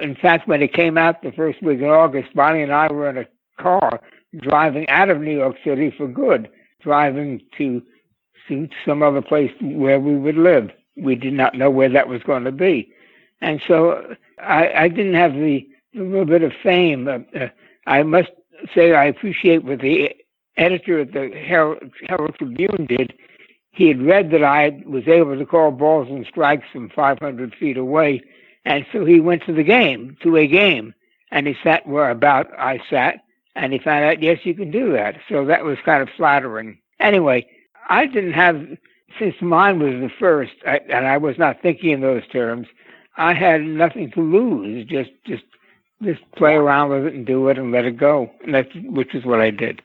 in 0.00 0.14
fact, 0.20 0.46
when 0.46 0.62
it 0.62 0.74
came 0.74 0.98
out 0.98 1.22
the 1.22 1.32
first 1.32 1.62
week 1.62 1.80
in 1.80 1.86
August, 1.86 2.34
Bonnie 2.34 2.62
and 2.62 2.72
I 2.72 2.92
were 2.92 3.08
in 3.08 3.16
a 3.16 3.26
car 3.60 4.00
driving 4.38 4.88
out 4.90 5.08
of 5.08 5.20
New 5.20 5.34
York 5.36 5.56
City 5.64 5.92
for 5.96 6.06
good, 6.06 6.48
driving 6.82 7.40
to 7.58 7.82
to 8.48 8.68
some 8.84 9.02
other 9.02 9.22
place 9.22 9.52
where 9.60 9.98
we 9.98 10.14
would 10.14 10.36
live. 10.36 10.70
We 10.96 11.14
did 11.14 11.32
not 11.32 11.54
know 11.54 11.70
where 11.70 11.88
that 11.88 12.08
was 12.08 12.22
going 12.22 12.44
to 12.44 12.52
be, 12.52 12.92
and 13.40 13.62
so 13.66 14.14
I, 14.38 14.72
I 14.72 14.88
didn't 14.88 15.14
have 15.14 15.32
the, 15.32 15.66
the 15.94 16.02
little 16.02 16.26
bit 16.26 16.42
of 16.42 16.52
fame. 16.62 17.08
Uh, 17.08 17.20
uh, 17.38 17.48
I 17.86 18.02
must 18.02 18.30
say 18.74 18.92
I 18.92 19.06
appreciate 19.06 19.64
what 19.64 19.80
the 19.80 20.10
editor 20.56 21.00
at 21.00 21.12
the 21.12 21.30
Herald, 21.30 21.78
Herald 22.08 22.34
Tribune 22.36 22.86
did 22.86 23.14
he 23.72 23.88
had 23.88 24.02
read 24.02 24.30
that 24.30 24.44
I 24.44 24.82
was 24.86 25.06
able 25.06 25.38
to 25.38 25.46
call 25.46 25.70
balls 25.70 26.08
and 26.08 26.26
strikes 26.26 26.66
from 26.72 26.90
500 26.90 27.54
feet 27.54 27.76
away, 27.76 28.22
and 28.64 28.84
so 28.92 29.04
he 29.04 29.20
went 29.20 29.44
to 29.46 29.52
the 29.52 29.62
game, 29.62 30.16
to 30.22 30.36
a 30.36 30.46
game, 30.46 30.94
and 31.30 31.46
he 31.46 31.54
sat 31.62 31.86
where 31.86 32.10
about 32.10 32.46
I 32.58 32.80
sat, 32.90 33.16
and 33.54 33.72
he 33.72 33.78
found 33.78 34.04
out, 34.04 34.22
yes, 34.22 34.38
you 34.44 34.54
can 34.54 34.70
do 34.70 34.92
that. 34.92 35.16
So 35.28 35.44
that 35.46 35.64
was 35.64 35.78
kind 35.84 36.02
of 36.02 36.08
flattering. 36.16 36.78
Anyway, 36.98 37.46
I 37.88 38.06
didn't 38.06 38.32
have 38.32 38.66
since 39.18 39.34
mine 39.40 39.80
was 39.80 39.92
the 39.94 40.10
first, 40.18 40.52
I, 40.66 40.80
and 40.88 41.06
I 41.06 41.18
was 41.18 41.38
not 41.38 41.60
thinking 41.62 41.90
in 41.90 42.00
those 42.00 42.26
terms, 42.28 42.66
I 43.16 43.34
had 43.34 43.62
nothing 43.62 44.10
to 44.12 44.20
lose. 44.20 44.86
Just, 44.86 45.10
just, 45.26 45.42
just 46.02 46.20
play 46.36 46.52
around 46.52 46.90
with 46.90 47.06
it 47.06 47.14
and 47.14 47.26
do 47.26 47.48
it 47.48 47.58
and 47.58 47.72
let 47.72 47.84
it 47.84 47.98
go. 47.98 48.30
And 48.44 48.54
that's 48.54 48.68
which 48.84 49.14
is 49.14 49.24
what 49.24 49.40
I 49.40 49.50
did. 49.50 49.82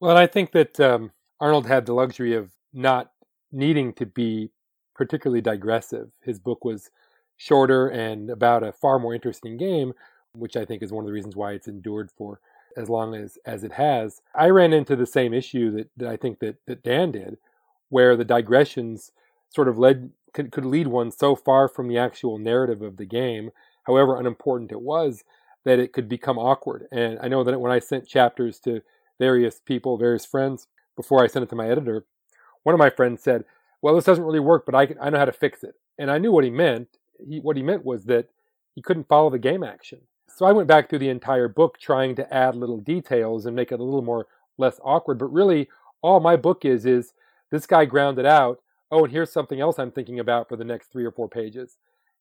Well, 0.00 0.16
I 0.16 0.26
think 0.26 0.52
that 0.52 0.78
um, 0.78 1.12
Arnold 1.40 1.66
had 1.66 1.86
the 1.86 1.94
luxury 1.94 2.34
of 2.34 2.52
not 2.72 3.10
needing 3.56 3.92
to 3.94 4.06
be 4.06 4.50
particularly 4.94 5.40
digressive. 5.40 6.10
His 6.22 6.38
book 6.38 6.64
was 6.64 6.90
shorter 7.36 7.88
and 7.88 8.30
about 8.30 8.62
a 8.62 8.72
far 8.72 8.98
more 8.98 9.14
interesting 9.14 9.56
game, 9.56 9.92
which 10.32 10.56
I 10.56 10.64
think 10.64 10.82
is 10.82 10.92
one 10.92 11.04
of 11.04 11.06
the 11.06 11.12
reasons 11.12 11.36
why 11.36 11.52
it's 11.52 11.68
endured 11.68 12.10
for 12.16 12.40
as 12.76 12.88
long 12.88 13.14
as, 13.14 13.38
as 13.46 13.64
it 13.64 13.72
has. 13.72 14.20
I 14.34 14.48
ran 14.50 14.72
into 14.72 14.96
the 14.96 15.06
same 15.06 15.32
issue 15.32 15.70
that, 15.72 15.90
that 15.96 16.08
I 16.08 16.16
think 16.16 16.40
that, 16.40 16.56
that 16.66 16.82
Dan 16.82 17.12
did, 17.12 17.38
where 17.88 18.16
the 18.16 18.24
digressions 18.24 19.12
sort 19.48 19.68
of 19.68 19.78
led 19.78 20.10
could, 20.34 20.52
could 20.52 20.66
lead 20.66 20.88
one 20.88 21.10
so 21.10 21.34
far 21.34 21.68
from 21.68 21.88
the 21.88 21.96
actual 21.96 22.36
narrative 22.36 22.82
of 22.82 22.98
the 22.98 23.06
game, 23.06 23.50
however 23.84 24.18
unimportant 24.18 24.72
it 24.72 24.82
was, 24.82 25.24
that 25.64 25.78
it 25.78 25.92
could 25.92 26.08
become 26.08 26.38
awkward. 26.38 26.86
And 26.92 27.18
I 27.22 27.28
know 27.28 27.42
that 27.42 27.58
when 27.58 27.72
I 27.72 27.78
sent 27.78 28.06
chapters 28.06 28.60
to 28.60 28.82
various 29.18 29.60
people, 29.64 29.96
various 29.96 30.26
friends, 30.26 30.68
before 30.94 31.24
I 31.24 31.26
sent 31.26 31.44
it 31.44 31.48
to 31.50 31.56
my 31.56 31.68
editor, 31.68 32.04
one 32.66 32.74
of 32.74 32.80
my 32.80 32.90
friends 32.90 33.22
said, 33.22 33.44
"Well, 33.80 33.94
this 33.94 34.04
doesn't 34.04 34.24
really 34.24 34.40
work, 34.40 34.66
but 34.66 34.74
I 34.74 34.92
I 35.00 35.08
know 35.08 35.18
how 35.18 35.24
to 35.24 35.30
fix 35.30 35.62
it." 35.62 35.76
And 35.98 36.10
I 36.10 36.18
knew 36.18 36.32
what 36.32 36.42
he 36.42 36.50
meant. 36.50 36.88
He, 37.24 37.38
what 37.38 37.56
he 37.56 37.62
meant 37.62 37.84
was 37.84 38.06
that 38.06 38.26
he 38.74 38.82
couldn't 38.82 39.06
follow 39.06 39.30
the 39.30 39.38
game 39.38 39.62
action. 39.62 40.00
So 40.26 40.44
I 40.44 40.50
went 40.50 40.66
back 40.66 40.90
through 40.90 40.98
the 40.98 41.08
entire 41.08 41.46
book 41.46 41.78
trying 41.78 42.16
to 42.16 42.34
add 42.34 42.56
little 42.56 42.78
details 42.78 43.46
and 43.46 43.54
make 43.54 43.70
it 43.70 43.78
a 43.78 43.84
little 43.84 44.02
more 44.02 44.26
less 44.58 44.80
awkward. 44.82 45.16
But 45.16 45.32
really, 45.32 45.68
all 46.02 46.18
my 46.18 46.34
book 46.34 46.64
is 46.64 46.84
is 46.84 47.14
this 47.52 47.68
guy 47.68 47.84
grounded 47.84 48.26
out. 48.26 48.58
Oh, 48.90 49.04
and 49.04 49.12
here's 49.12 49.30
something 49.32 49.60
else 49.60 49.78
I'm 49.78 49.92
thinking 49.92 50.18
about 50.18 50.48
for 50.48 50.56
the 50.56 50.64
next 50.64 50.90
three 50.90 51.04
or 51.04 51.12
four 51.12 51.28
pages. 51.28 51.76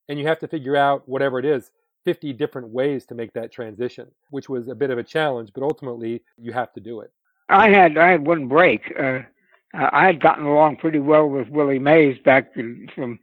And 0.08 0.20
you 0.20 0.28
have 0.28 0.40
to 0.42 0.48
figure 0.48 0.76
out 0.76 1.10
whatever 1.10 1.40
it 1.40 1.46
is, 1.46 1.72
50 2.04 2.34
different 2.34 2.68
ways 2.68 3.04
to 3.08 3.16
make 3.16 3.34
that 3.34 3.52
transition, 3.52 4.10
which 4.30 4.48
was 4.48 4.68
a 4.68 4.76
bit 4.76 4.92
of 4.92 5.00
a 5.00 5.04
challenge, 5.04 5.50
but 5.56 5.64
ultimately 5.64 6.22
you 6.38 6.54
have 6.54 6.72
to 6.74 6.80
do 6.80 7.00
it. 7.02 7.12
I 7.50 7.70
had 7.70 7.98
I 7.98 8.12
had 8.12 8.28
one 8.28 8.48
break. 8.48 8.94
Uh, 8.98 9.22
I 9.76 10.06
had 10.06 10.22
gotten 10.22 10.46
along 10.46 10.78
pretty 10.78 11.00
well 11.00 11.28
with 11.28 11.50
Willie 11.50 11.80
Mays 11.80 12.18
back 12.24 12.54
from 12.54 13.20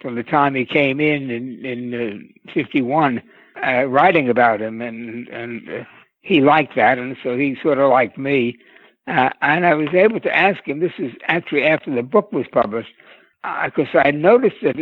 from 0.00 0.14
the 0.14 0.22
time 0.22 0.54
he 0.54 0.64
came 0.64 1.00
in 1.00 1.30
in 1.30 1.64
in 1.64 2.34
'51, 2.52 3.18
uh, 3.18 3.66
uh, 3.66 3.84
writing 3.84 4.28
about 4.28 4.60
him, 4.60 4.82
and 4.82 5.28
and 5.28 5.68
uh, 5.68 5.84
he 6.20 6.40
liked 6.40 6.76
that, 6.76 6.98
and 6.98 7.16
so 7.22 7.36
he 7.36 7.56
sort 7.62 7.78
of 7.78 7.90
liked 7.90 8.18
me. 8.18 8.56
Uh, 9.06 9.30
and 9.40 9.64
I 9.64 9.74
was 9.74 9.88
able 9.94 10.20
to 10.20 10.36
ask 10.36 10.62
him. 10.64 10.80
This 10.80 10.92
is 10.98 11.12
actually 11.28 11.64
after 11.64 11.94
the 11.94 12.02
book 12.02 12.32
was 12.32 12.46
published, 12.52 12.92
because 13.64 13.94
uh, 13.94 14.02
I 14.04 14.10
noticed 14.10 14.56
that 14.62 14.76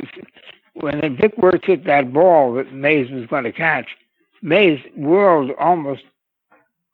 when 0.75 1.17
Vic 1.21 1.35
Wertz 1.39 1.67
hit 1.67 1.85
that 1.85 2.13
ball 2.13 2.55
that 2.55 2.73
Mays 2.73 3.11
was 3.11 3.27
going 3.27 3.45
to 3.45 3.53
catch, 3.53 3.89
Mays 4.43 4.81
whirled 4.97 5.53
almost 5.59 6.03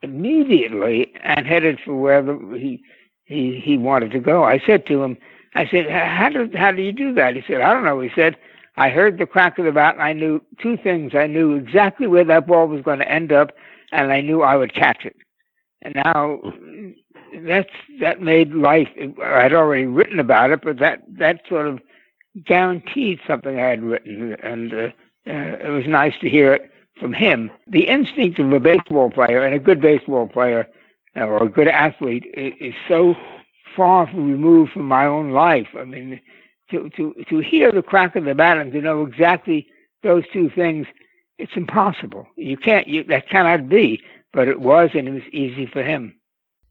immediately 0.02 1.12
and 1.22 1.46
headed 1.46 1.78
for 1.85 1.94
where 1.94 2.22
the, 2.22 2.33
he 2.59 2.83
he 3.31 3.61
he 3.64 3.79
wanted 3.79 4.11
to 4.11 4.19
go. 4.19 4.45
I 4.45 4.61
said 4.66 4.87
to 4.87 5.03
him, 5.03 5.16
I 5.55 5.66
said, 5.71 5.88
"How 5.88 6.29
do 6.29 6.51
how 6.55 6.73
do 6.73 6.83
you 6.83 6.93
do 6.93 7.14
that?" 7.14 7.37
He 7.37 7.43
said, 7.47 7.61
"I 7.61 7.73
don't 7.73 7.85
know." 7.85 8.01
He 8.01 8.11
said, 8.14 8.37
"I 8.77 8.90
heard 8.90 9.19
the 9.19 9.27
crack 9.27 9.59
of 9.59 9.64
the 9.64 9.73
bat, 9.73 9.95
and 9.95 10.03
I 10.03 10.12
knew 10.12 10.43
two 10.61 10.77
things. 10.77 11.14
I 11.14 11.29
knew 11.29 11.55
exactly 11.55 12.09
where 12.09 12.25
that 12.25 12.49
ball 12.49 12.66
was 12.66 12.83
going 12.83 12.99
to 12.99 13.11
end 13.11 13.33
up, 13.33 13.53
and 13.93 14.12
I 14.12 14.21
knew 14.21 14.43
I 14.43 14.57
would 14.57 14.75
catch 14.75 15.05
it." 15.05 15.16
And 15.83 15.95
now 15.95 16.40
that's 17.47 17.71
that 18.01 18.21
made 18.21 18.53
life. 18.53 18.88
I'd 19.23 19.55
already 19.55 19.87
written 19.87 20.19
about 20.19 20.51
it, 20.51 20.61
but 20.62 20.79
that 20.81 21.03
that 21.19 21.43
sort 21.49 21.69
of 21.69 21.79
guaranteed 22.45 23.21
something 23.27 23.61
I 23.61 23.69
had 23.69 23.83
written, 23.83 24.35
and 24.43 24.75
uh, 24.75 24.88
uh, 25.29 25.57
it 25.66 25.71
was 25.71 25.87
nice 25.87 26.14
to 26.21 26.29
hear 26.29 26.53
it 26.53 26.71
from 26.99 27.12
him. 27.12 27.51
The 27.69 27.87
instinct 27.87 28.40
of 28.40 28.53
a 28.53 28.61
baseball 28.61 29.11
player 29.11 29.43
and 29.43 29.55
a 29.55 29.61
good 29.61 29.81
baseball 29.81 30.27
player 30.27 30.66
or 31.16 31.42
a 31.42 31.49
good 31.49 31.68
athlete 31.68 32.25
is, 32.35 32.75
so 32.88 33.14
far 33.77 34.07
removed 34.14 34.73
from 34.73 34.87
my 34.87 35.07
own 35.07 35.31
life. 35.31 35.68
I 35.79 35.85
mean, 35.85 36.20
to 36.70 36.88
to 36.90 37.14
to 37.29 37.38
hear 37.38 37.73
the 37.73 37.83
crack 37.83 38.16
of 38.16 38.25
the 38.25 38.35
bat 38.35 38.59
and 38.59 38.73
to 38.73 38.81
know 38.81 39.05
exactly 39.05 39.66
those 40.03 40.25
two 40.33 40.51
things, 40.55 40.87
it's 41.38 41.53
impossible. 41.57 42.27
You 42.37 42.57
can't. 42.57 42.87
You, 42.87 43.05
that 43.05 43.29
cannot 43.29 43.68
be. 43.68 44.01
But 44.33 44.46
it 44.46 44.61
was, 44.61 44.90
and 44.94 45.09
it 45.09 45.12
was 45.12 45.23
easy 45.33 45.66
for 45.66 45.83
him. 45.83 46.14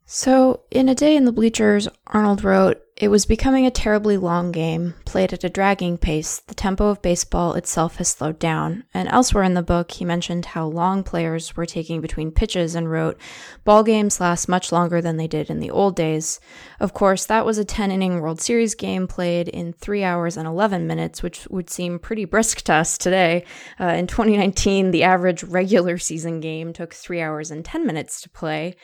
So, 0.06 0.62
in 0.72 0.90
A 0.90 0.96
Day 0.96 1.16
in 1.16 1.26
the 1.26 1.32
Bleachers, 1.32 1.88
Arnold 2.08 2.44
wrote, 2.44 2.82
It 3.00 3.08
was 3.08 3.26
becoming 3.26 3.66
a 3.66 3.72
terribly 3.72 4.18
long 4.18 4.52
game, 4.52 4.94
played 5.06 5.32
at 5.32 5.46
a 5.46 5.50
dragging 5.50 5.98
pace. 5.98 6.40
The 6.40 6.54
tempo 6.54 6.90
of 6.90 7.02
baseball 7.02 7.54
itself 7.54 7.96
has 7.96 8.10
slowed 8.10 8.40
down. 8.40 8.84
And 8.94 9.08
elsewhere 9.08 9.46
in 9.46 9.54
the 9.54 9.62
book, 9.62 9.92
he 9.92 10.04
mentioned 10.04 10.48
how 10.48 10.66
long 10.66 11.04
players 11.06 11.56
were 11.56 11.66
taking 11.66 12.02
between 12.02 12.34
pitches 12.34 12.76
and 12.76 12.92
wrote, 12.92 13.18
Ball 13.64 13.84
games 13.84 14.20
last 14.20 14.50
much 14.50 14.74
longer 14.74 15.02
than 15.02 15.16
they 15.16 15.28
did 15.28 15.50
in 15.50 15.62
the 15.62 15.72
old 15.72 15.96
days. 15.96 16.42
Of 16.82 16.94
course, 16.94 17.26
that 17.28 17.46
was 17.46 17.58
a 17.58 17.64
10 17.64 17.90
inning 17.90 18.20
World 18.20 18.42
Series 18.42 18.76
game 18.76 19.08
played 19.08 19.48
in 19.48 19.72
3 19.72 20.04
hours 20.04 20.36
and 20.36 20.46
11 20.46 20.86
minutes, 20.86 21.24
which 21.24 21.48
would 21.50 21.70
seem 21.70 22.00
pretty 22.00 22.26
brisk 22.26 22.64
to 22.64 22.74
us 22.74 22.98
today. 22.98 23.46
Uh, 23.80 23.86
in 23.86 24.08
2019, 24.08 24.92
the 24.92 25.04
average 25.04 25.46
regular 25.46 25.98
season 25.98 26.42
game 26.42 26.74
took 26.74 26.94
3 26.94 27.22
hours 27.22 27.50
and 27.50 27.64
10 27.64 27.86
minutes 27.86 28.20
to 28.24 28.30
play. 28.30 28.76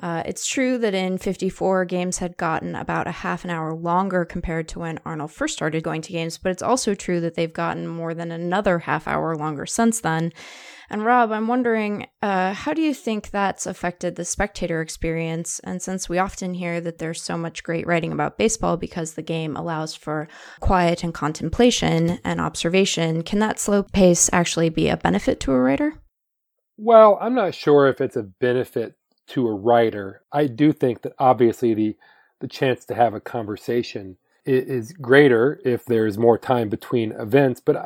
Uh, 0.00 0.24
it's 0.26 0.46
true 0.46 0.76
that 0.78 0.92
in 0.92 1.18
54, 1.18 1.84
games 1.84 2.18
had 2.18 2.36
gotten 2.36 2.74
about 2.74 3.06
a 3.06 3.12
half 3.12 3.44
an 3.44 3.50
hour 3.50 3.74
longer 3.74 4.24
compared 4.24 4.66
to 4.68 4.80
when 4.80 4.98
Arnold 5.04 5.30
first 5.30 5.54
started 5.54 5.84
going 5.84 6.02
to 6.02 6.12
games, 6.12 6.36
but 6.36 6.50
it's 6.50 6.62
also 6.62 6.94
true 6.94 7.20
that 7.20 7.34
they've 7.34 7.52
gotten 7.52 7.86
more 7.86 8.12
than 8.12 8.32
another 8.32 8.80
half 8.80 9.06
hour 9.06 9.36
longer 9.36 9.66
since 9.66 10.00
then. 10.00 10.32
And 10.90 11.04
Rob, 11.04 11.30
I'm 11.30 11.46
wondering, 11.46 12.06
uh, 12.20 12.52
how 12.52 12.74
do 12.74 12.82
you 12.82 12.92
think 12.92 13.30
that's 13.30 13.66
affected 13.66 14.16
the 14.16 14.24
spectator 14.24 14.80
experience? 14.80 15.60
And 15.60 15.80
since 15.80 16.08
we 16.08 16.18
often 16.18 16.54
hear 16.54 16.80
that 16.80 16.98
there's 16.98 17.22
so 17.22 17.38
much 17.38 17.62
great 17.62 17.86
writing 17.86 18.12
about 18.12 18.36
baseball 18.36 18.76
because 18.76 19.14
the 19.14 19.22
game 19.22 19.56
allows 19.56 19.94
for 19.94 20.28
quiet 20.60 21.04
and 21.04 21.14
contemplation 21.14 22.18
and 22.24 22.40
observation, 22.40 23.22
can 23.22 23.38
that 23.38 23.60
slow 23.60 23.84
pace 23.84 24.28
actually 24.32 24.68
be 24.68 24.88
a 24.88 24.96
benefit 24.96 25.40
to 25.40 25.52
a 25.52 25.58
writer? 25.58 25.94
Well, 26.76 27.16
I'm 27.20 27.34
not 27.34 27.54
sure 27.54 27.86
if 27.86 28.00
it's 28.00 28.16
a 28.16 28.24
benefit 28.24 28.94
to 29.28 29.46
a 29.48 29.54
writer, 29.54 30.22
I 30.32 30.46
do 30.46 30.72
think 30.72 31.02
that 31.02 31.14
obviously 31.18 31.74
the 31.74 31.96
the 32.40 32.48
chance 32.48 32.84
to 32.84 32.94
have 32.94 33.14
a 33.14 33.20
conversation 33.20 34.16
is, 34.44 34.92
greater 34.92 35.60
if 35.64 35.86
there's 35.86 36.18
more 36.18 36.36
time 36.36 36.68
between 36.68 37.12
events. 37.12 37.60
But 37.60 37.76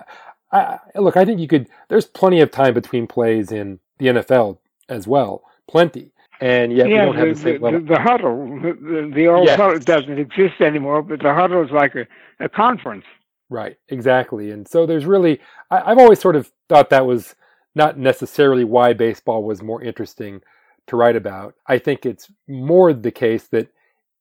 I, 0.50 0.78
I, 0.94 0.98
look, 0.98 1.16
I 1.16 1.24
think 1.24 1.38
you 1.40 1.46
could. 1.46 1.68
There's 1.88 2.06
plenty 2.06 2.40
of 2.40 2.50
time 2.50 2.74
between 2.74 3.06
plays 3.06 3.52
in 3.52 3.78
the 3.98 4.06
NFL 4.06 4.58
as 4.88 5.06
well, 5.06 5.44
plenty. 5.68 6.12
And 6.40 6.72
yet 6.72 6.88
yeah, 6.88 7.06
we 7.06 7.12
don't 7.12 7.16
the, 7.16 7.26
have 7.26 7.36
the 7.36 7.42
same 7.42 7.62
level. 7.62 7.80
The, 7.80 7.86
the 7.86 8.00
huddle, 8.00 8.60
the, 8.60 9.12
the 9.14 9.26
old 9.26 9.46
yes. 9.46 9.56
huddle 9.56 9.78
doesn't 9.78 10.18
exist 10.18 10.60
anymore, 10.60 11.02
but 11.02 11.20
the 11.20 11.34
huddle 11.34 11.64
is 11.64 11.70
like 11.70 11.94
a, 11.94 12.06
a 12.44 12.48
conference. 12.48 13.04
Right, 13.50 13.76
exactly. 13.88 14.50
And 14.50 14.66
so 14.68 14.86
there's 14.86 15.06
really, 15.06 15.40
I, 15.70 15.90
I've 15.92 15.98
always 15.98 16.20
sort 16.20 16.36
of 16.36 16.52
thought 16.68 16.90
that 16.90 17.06
was 17.06 17.34
not 17.74 17.98
necessarily 17.98 18.64
why 18.64 18.92
baseball 18.92 19.42
was 19.42 19.62
more 19.62 19.82
interesting 19.82 20.42
to 20.88 20.96
write 20.96 21.16
about. 21.16 21.54
I 21.66 21.78
think 21.78 22.04
it's 22.04 22.30
more 22.46 22.92
the 22.92 23.10
case 23.10 23.44
that 23.48 23.68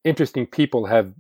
interesting 0.04 0.46
people 0.46 0.86
have 0.86 1.14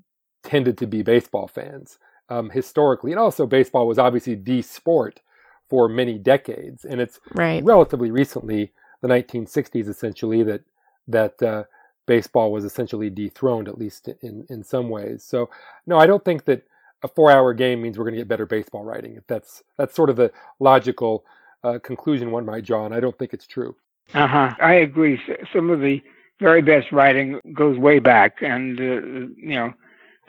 tended 0.43 0.77
to 0.77 0.87
be 0.87 1.01
baseball 1.01 1.47
fans 1.47 1.97
um, 2.29 2.49
historically, 2.49 3.11
and 3.11 3.19
also 3.19 3.45
baseball 3.45 3.87
was 3.87 3.99
obviously 3.99 4.35
the 4.35 4.61
sport 4.61 5.21
for 5.69 5.89
many 5.89 6.17
decades, 6.17 6.85
and 6.85 7.01
it's 7.01 7.19
right. 7.33 7.63
relatively 7.63 8.11
recently, 8.11 8.71
the 9.01 9.07
1960s, 9.07 9.87
essentially 9.87 10.43
that 10.43 10.61
that 11.09 11.41
uh, 11.41 11.63
baseball 12.05 12.51
was 12.51 12.65
essentially 12.65 13.09
dethroned, 13.09 13.67
at 13.67 13.77
least 13.77 14.09
in 14.21 14.45
in 14.49 14.63
some 14.63 14.89
ways. 14.89 15.23
So, 15.23 15.49
no, 15.85 15.97
I 15.97 16.07
don't 16.07 16.23
think 16.23 16.45
that 16.45 16.63
a 17.03 17.07
four-hour 17.07 17.53
game 17.53 17.81
means 17.81 17.97
we're 17.97 18.05
going 18.05 18.15
to 18.15 18.21
get 18.21 18.27
better 18.27 18.45
baseball 18.45 18.83
writing. 18.83 19.15
If 19.15 19.27
that's 19.27 19.63
that's 19.77 19.95
sort 19.95 20.09
of 20.09 20.15
the 20.15 20.31
logical 20.59 21.25
uh, 21.63 21.79
conclusion 21.83 22.31
one 22.31 22.45
might 22.45 22.65
draw, 22.65 22.85
and 22.85 22.93
I 22.93 22.99
don't 22.99 23.17
think 23.17 23.33
it's 23.33 23.47
true. 23.47 23.75
Uh 24.13 24.27
huh. 24.27 24.55
I 24.59 24.73
agree. 24.75 25.19
Some 25.53 25.69
of 25.69 25.81
the 25.81 26.01
very 26.39 26.61
best 26.61 26.91
writing 26.91 27.39
goes 27.53 27.77
way 27.77 27.99
back, 27.99 28.37
and 28.41 28.79
uh, 28.79 28.83
you 28.83 29.55
know, 29.55 29.73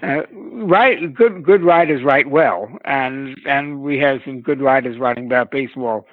uh, 0.02 0.22
right, 0.32 1.12
good 1.14 1.44
good 1.44 1.62
writers 1.62 2.02
write 2.02 2.28
well, 2.30 2.68
and 2.84 3.36
and 3.46 3.82
we 3.82 3.98
had 3.98 4.20
some 4.24 4.40
good 4.40 4.60
writers 4.60 4.98
writing 4.98 5.26
about 5.26 5.50
baseball 5.50 6.06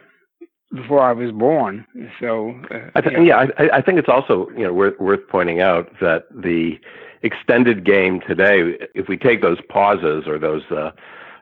before 0.73 1.01
I 1.01 1.13
was 1.13 1.31
born. 1.31 1.85
So 2.19 2.59
uh, 2.71 2.89
I 2.95 3.01
th- 3.01 3.17
yeah, 3.25 3.45
I, 3.57 3.77
I 3.77 3.81
think 3.81 3.99
it's 3.99 4.09
also 4.09 4.49
you 4.51 4.63
know 4.63 4.73
worth 4.73 4.99
worth 4.99 5.27
pointing 5.29 5.61
out 5.61 5.89
that 6.01 6.25
the 6.31 6.79
extended 7.23 7.83
game 7.85 8.21
today, 8.21 8.77
if 8.93 9.07
we 9.07 9.17
take 9.17 9.41
those 9.41 9.59
pauses 9.69 10.27
or 10.27 10.37
those 10.37 10.63
uh, 10.71 10.91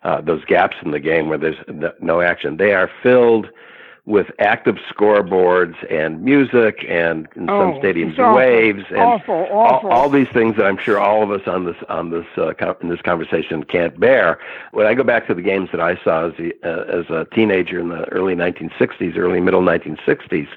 uh, 0.03 0.21
those 0.21 0.43
gaps 0.45 0.77
in 0.83 0.91
the 0.91 0.99
game 0.99 1.27
where 1.29 1.37
there's 1.37 1.57
no 1.99 2.21
action, 2.21 2.57
they 2.57 2.73
are 2.73 2.89
filled 3.01 3.47
with 4.05 4.27
active 4.39 4.75
scoreboards 4.89 5.75
and 5.89 6.21
music 6.23 6.85
and 6.89 7.27
in 7.37 7.49
Oh, 7.49 7.71
some 7.73 7.81
stadiums 7.81 8.35
waves 8.35 8.83
and 8.89 8.99
Awful, 8.99 9.47
awful. 9.49 9.89
All, 9.89 10.03
all 10.03 10.09
these 10.09 10.27
things 10.33 10.57
that 10.57 10.65
I'm 10.65 10.77
sure 10.77 10.99
all 10.99 11.23
of 11.23 11.31
us 11.31 11.47
on 11.47 11.63
this 11.63 11.77
on 11.87 12.09
this 12.09 12.25
uh, 12.37 12.51
in 12.81 12.89
this 12.89 13.01
conversation 13.01 13.63
can't 13.63 13.97
bear. 13.97 14.39
When 14.71 14.85
I 14.85 14.93
go 14.93 15.03
back 15.03 15.25
to 15.27 15.33
the 15.33 15.41
games 15.41 15.69
that 15.71 15.79
I 15.79 15.95
saw 16.03 16.27
as 16.27 16.33
a, 16.37 16.51
uh, 16.67 16.99
as 16.99 17.09
a 17.09 17.25
teenager 17.33 17.79
in 17.79 17.89
the 17.89 18.03
early 18.09 18.35
1960s, 18.35 19.17
early 19.17 19.39
middle 19.39 19.61
1960s, 19.61 20.49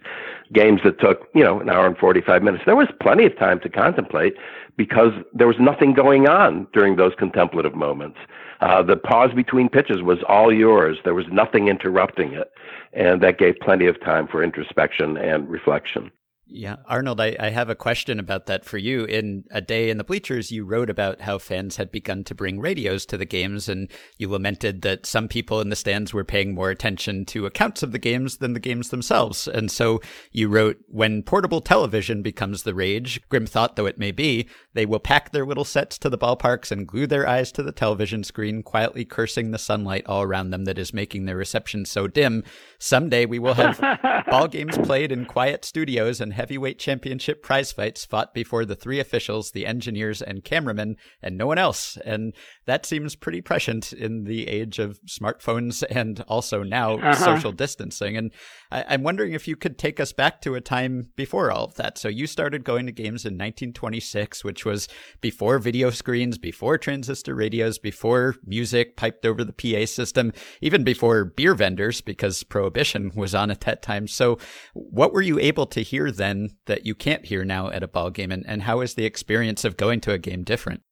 games 0.52 0.80
that 0.82 0.98
took 0.98 1.28
you 1.32 1.44
know 1.44 1.60
an 1.60 1.70
hour 1.70 1.86
and 1.86 1.96
45 1.96 2.42
minutes, 2.42 2.64
there 2.66 2.76
was 2.76 2.88
plenty 3.00 3.26
of 3.26 3.38
time 3.38 3.60
to 3.60 3.68
contemplate 3.68 4.34
because 4.76 5.12
there 5.32 5.46
was 5.46 5.56
nothing 5.58 5.92
going 5.92 6.28
on 6.28 6.66
during 6.72 6.96
those 6.96 7.12
contemplative 7.18 7.74
moments. 7.74 8.18
Uh, 8.60 8.82
the 8.82 8.96
pause 8.96 9.32
between 9.34 9.68
pitches 9.68 10.02
was 10.02 10.18
all 10.28 10.52
yours. 10.52 10.98
There 11.04 11.14
was 11.14 11.26
nothing 11.30 11.68
interrupting 11.68 12.32
it, 12.32 12.50
and 12.92 13.20
that 13.22 13.38
gave 13.38 13.56
plenty 13.60 13.86
of 13.86 14.00
time 14.00 14.26
for 14.26 14.42
introspection 14.42 15.16
and 15.16 15.48
reflection. 15.48 16.10
Yeah, 16.48 16.76
Arnold, 16.86 17.20
I, 17.20 17.36
I 17.40 17.50
have 17.50 17.68
a 17.68 17.74
question 17.74 18.20
about 18.20 18.46
that 18.46 18.64
for 18.64 18.78
you. 18.78 19.04
In 19.04 19.44
A 19.50 19.60
Day 19.60 19.90
in 19.90 19.98
the 19.98 20.04
Bleachers, 20.04 20.52
you 20.52 20.64
wrote 20.64 20.88
about 20.88 21.22
how 21.22 21.38
fans 21.38 21.76
had 21.76 21.90
begun 21.90 22.22
to 22.22 22.36
bring 22.36 22.60
radios 22.60 23.04
to 23.06 23.16
the 23.16 23.24
games, 23.24 23.68
and 23.68 23.90
you 24.16 24.30
lamented 24.30 24.82
that 24.82 25.06
some 25.06 25.26
people 25.26 25.60
in 25.60 25.70
the 25.70 25.76
stands 25.76 26.14
were 26.14 26.22
paying 26.22 26.54
more 26.54 26.70
attention 26.70 27.24
to 27.26 27.46
accounts 27.46 27.82
of 27.82 27.90
the 27.90 27.98
games 27.98 28.36
than 28.36 28.52
the 28.52 28.60
games 28.60 28.90
themselves. 28.90 29.48
And 29.48 29.72
so 29.72 30.00
you 30.30 30.48
wrote, 30.48 30.78
When 30.86 31.24
portable 31.24 31.60
television 31.60 32.22
becomes 32.22 32.62
the 32.62 32.76
rage, 32.76 33.20
grim 33.28 33.46
thought 33.46 33.74
though 33.74 33.86
it 33.86 33.98
may 33.98 34.12
be, 34.12 34.48
they 34.72 34.86
will 34.86 35.00
pack 35.00 35.32
their 35.32 35.46
little 35.46 35.64
sets 35.64 35.98
to 35.98 36.08
the 36.08 36.18
ballparks 36.18 36.70
and 36.70 36.86
glue 36.86 37.08
their 37.08 37.28
eyes 37.28 37.50
to 37.52 37.62
the 37.64 37.72
television 37.72 38.22
screen, 38.22 38.62
quietly 38.62 39.04
cursing 39.04 39.50
the 39.50 39.58
sunlight 39.58 40.06
all 40.06 40.22
around 40.22 40.50
them 40.50 40.64
that 40.66 40.78
is 40.78 40.94
making 40.94 41.24
their 41.24 41.36
reception 41.36 41.84
so 41.84 42.06
dim. 42.06 42.44
Someday 42.78 43.26
we 43.26 43.40
will 43.40 43.54
have 43.54 43.80
ball 44.30 44.46
games 44.46 44.78
played 44.78 45.10
in 45.10 45.24
quiet 45.24 45.64
studios 45.64 46.20
and 46.20 46.35
heavyweight 46.36 46.78
championship 46.78 47.42
prize 47.42 47.72
fights 47.72 48.04
fought 48.04 48.32
before 48.32 48.64
the 48.64 48.76
three 48.76 49.00
officials, 49.00 49.50
the 49.50 49.66
engineers, 49.66 50.22
and 50.22 50.44
cameramen, 50.44 50.96
and 51.22 51.36
no 51.36 51.46
one 51.46 51.58
else. 51.58 51.98
And 52.04 52.32
that 52.66 52.86
seems 52.86 53.16
pretty 53.16 53.40
prescient 53.40 53.92
in 53.92 54.24
the 54.24 54.46
age 54.46 54.78
of 54.78 55.00
smartphones 55.08 55.82
and 55.90 56.20
also 56.28 56.62
now 56.62 56.94
Uh-huh. 56.98 57.14
social 57.36 57.52
distancing. 57.52 58.16
And 58.16 58.30
I- 58.70 58.84
I'm 58.90 59.02
wondering 59.02 59.32
if 59.32 59.48
you 59.48 59.56
could 59.56 59.78
take 59.78 59.98
us 59.98 60.12
back 60.12 60.40
to 60.42 60.54
a 60.54 60.60
time 60.60 61.08
before 61.16 61.50
all 61.50 61.64
of 61.64 61.74
that. 61.76 61.98
So 61.98 62.08
you 62.08 62.26
started 62.26 62.62
going 62.64 62.86
to 62.86 62.92
games 62.92 63.24
in 63.24 63.36
1926, 63.36 64.44
which 64.44 64.64
was 64.64 64.88
before 65.20 65.58
video 65.58 65.90
screens, 65.90 66.36
before 66.38 66.76
transistor 66.76 67.34
radios, 67.34 67.78
before 67.78 68.34
music 68.44 68.96
piped 68.96 69.24
over 69.24 69.42
the 69.44 69.52
PA 69.52 69.86
system, 69.86 70.32
even 70.60 70.84
before 70.84 71.24
beer 71.24 71.54
vendors, 71.54 72.00
because 72.00 72.42
prohibition 72.42 73.10
was 73.14 73.34
on 73.34 73.50
at 73.50 73.62
that 73.62 73.80
time. 73.82 74.06
So 74.06 74.38
what 74.74 75.12
were 75.14 75.22
you 75.22 75.38
able 75.38 75.66
to 75.66 75.80
hear 75.80 76.10
then 76.10 76.25
that 76.66 76.86
you 76.86 76.94
can't 76.94 77.24
hear 77.24 77.44
now 77.44 77.70
at 77.70 77.82
a 77.82 77.88
ball 77.88 78.10
game? 78.10 78.30
And, 78.30 78.44
and 78.46 78.62
how 78.62 78.80
is 78.80 78.94
the 78.94 79.04
experience 79.04 79.64
of 79.64 79.76
going 79.76 80.00
to 80.02 80.12
a 80.12 80.18
game 80.18 80.42
different? 80.42 80.82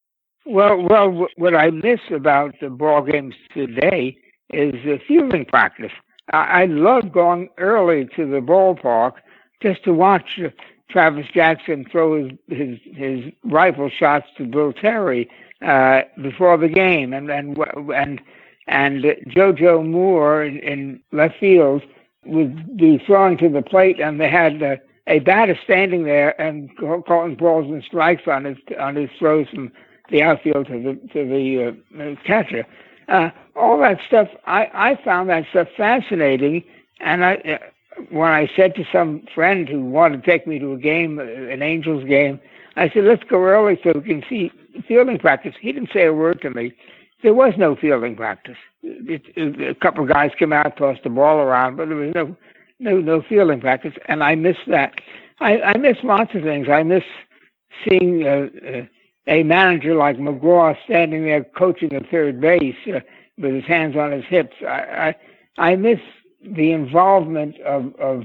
Well, 0.46 0.82
well, 0.82 1.26
what 1.36 1.54
I 1.54 1.70
miss 1.70 2.00
about 2.10 2.54
the 2.60 2.68
ball 2.68 3.02
games 3.02 3.34
today 3.54 4.16
is 4.50 4.74
the 4.84 4.98
fielding 5.08 5.46
practice. 5.46 5.92
I, 6.32 6.62
I 6.62 6.64
love 6.66 7.12
going 7.12 7.48
early 7.58 8.06
to 8.16 8.26
the 8.26 8.40
ballpark 8.40 9.14
just 9.62 9.82
to 9.84 9.94
watch 9.94 10.38
Travis 10.90 11.26
Jackson 11.32 11.86
throw 11.90 12.22
his 12.22 12.32
his, 12.48 12.78
his 12.94 13.32
rifle 13.44 13.90
shots 13.90 14.26
to 14.36 14.44
Bill 14.44 14.72
Terry 14.72 15.30
uh, 15.64 16.02
before 16.22 16.58
the 16.58 16.68
game, 16.68 17.12
and 17.12 17.30
and 17.30 17.56
and 17.94 18.20
and 18.66 19.02
JoJo 19.02 19.90
Moore 19.90 20.44
in, 20.44 20.58
in 20.58 21.00
left 21.12 21.38
field 21.40 21.82
would 22.26 22.76
be 22.76 23.02
throwing 23.06 23.38
to 23.38 23.48
the 23.48 23.62
plate, 23.62 24.00
and 24.00 24.20
they 24.20 24.30
had. 24.30 24.62
Uh, 24.62 24.76
a 25.06 25.18
batter 25.20 25.58
standing 25.64 26.04
there 26.04 26.40
and 26.40 26.74
call- 26.76 27.02
calling 27.02 27.34
balls 27.34 27.70
and 27.70 27.82
strikes 27.84 28.22
on 28.26 28.44
his 28.44 28.56
on 28.78 28.96
his 28.96 29.10
throws 29.18 29.48
from 29.48 29.70
the 30.10 30.22
outfield 30.22 30.66
to 30.66 30.72
the 30.72 31.08
to 31.12 31.28
the 31.28 31.76
uh, 32.02 32.14
catcher. 32.26 32.66
Uh, 33.08 33.30
all 33.54 33.78
that 33.78 33.98
stuff, 34.06 34.28
I 34.46 34.68
I 34.72 35.04
found 35.04 35.28
that 35.28 35.44
stuff 35.50 35.68
fascinating, 35.76 36.64
and 37.00 37.24
I 37.24 37.34
uh, 37.34 37.58
when 38.10 38.30
I 38.30 38.48
said 38.56 38.74
to 38.76 38.84
some 38.92 39.26
friend 39.34 39.68
who 39.68 39.84
wanted 39.84 40.24
to 40.24 40.30
take 40.30 40.46
me 40.46 40.58
to 40.58 40.72
a 40.72 40.78
game, 40.78 41.18
uh, 41.18 41.22
an 41.22 41.62
Angels 41.62 42.04
game, 42.08 42.40
I 42.76 42.88
said 42.88 43.04
let's 43.04 43.24
go 43.24 43.42
early 43.42 43.78
so 43.84 43.92
we 43.94 44.02
can 44.02 44.24
see 44.28 44.50
fielding 44.88 45.18
practice. 45.18 45.54
He 45.60 45.72
didn't 45.72 45.90
say 45.92 46.06
a 46.06 46.12
word 46.12 46.40
to 46.42 46.50
me. 46.50 46.72
There 47.22 47.34
was 47.34 47.54
no 47.56 47.76
fielding 47.76 48.16
practice. 48.16 48.56
It, 48.82 49.22
it, 49.34 49.70
a 49.70 49.74
couple 49.74 50.04
of 50.04 50.10
guys 50.10 50.32
came 50.38 50.52
out, 50.52 50.76
tossed 50.76 51.04
the 51.04 51.10
ball 51.10 51.38
around, 51.38 51.76
but 51.76 51.88
there 51.88 51.96
was 51.96 52.14
no 52.14 52.36
no 52.84 53.00
no 53.00 53.22
fielding 53.28 53.60
practice, 53.60 53.94
and 54.06 54.22
I 54.22 54.34
miss 54.34 54.56
that. 54.68 54.94
I, 55.40 55.60
I 55.60 55.76
miss 55.78 55.96
lots 56.04 56.34
of 56.34 56.42
things. 56.42 56.68
I 56.68 56.82
miss 56.82 57.02
seeing 57.88 58.24
uh, 58.24 58.46
uh, 58.66 58.82
a 59.26 59.42
manager 59.42 59.94
like 59.94 60.16
McGraw 60.18 60.76
standing 60.84 61.24
there 61.24 61.44
coaching 61.44 61.92
at 61.94 62.08
third 62.10 62.40
base 62.40 62.76
uh, 62.86 63.00
with 63.38 63.54
his 63.54 63.64
hands 63.64 63.96
on 63.96 64.12
his 64.12 64.24
hips. 64.26 64.54
I 64.62 65.14
I, 65.58 65.70
I 65.70 65.76
miss 65.76 65.98
the 66.42 66.72
involvement 66.72 67.58
of, 67.60 67.94
of 67.96 68.24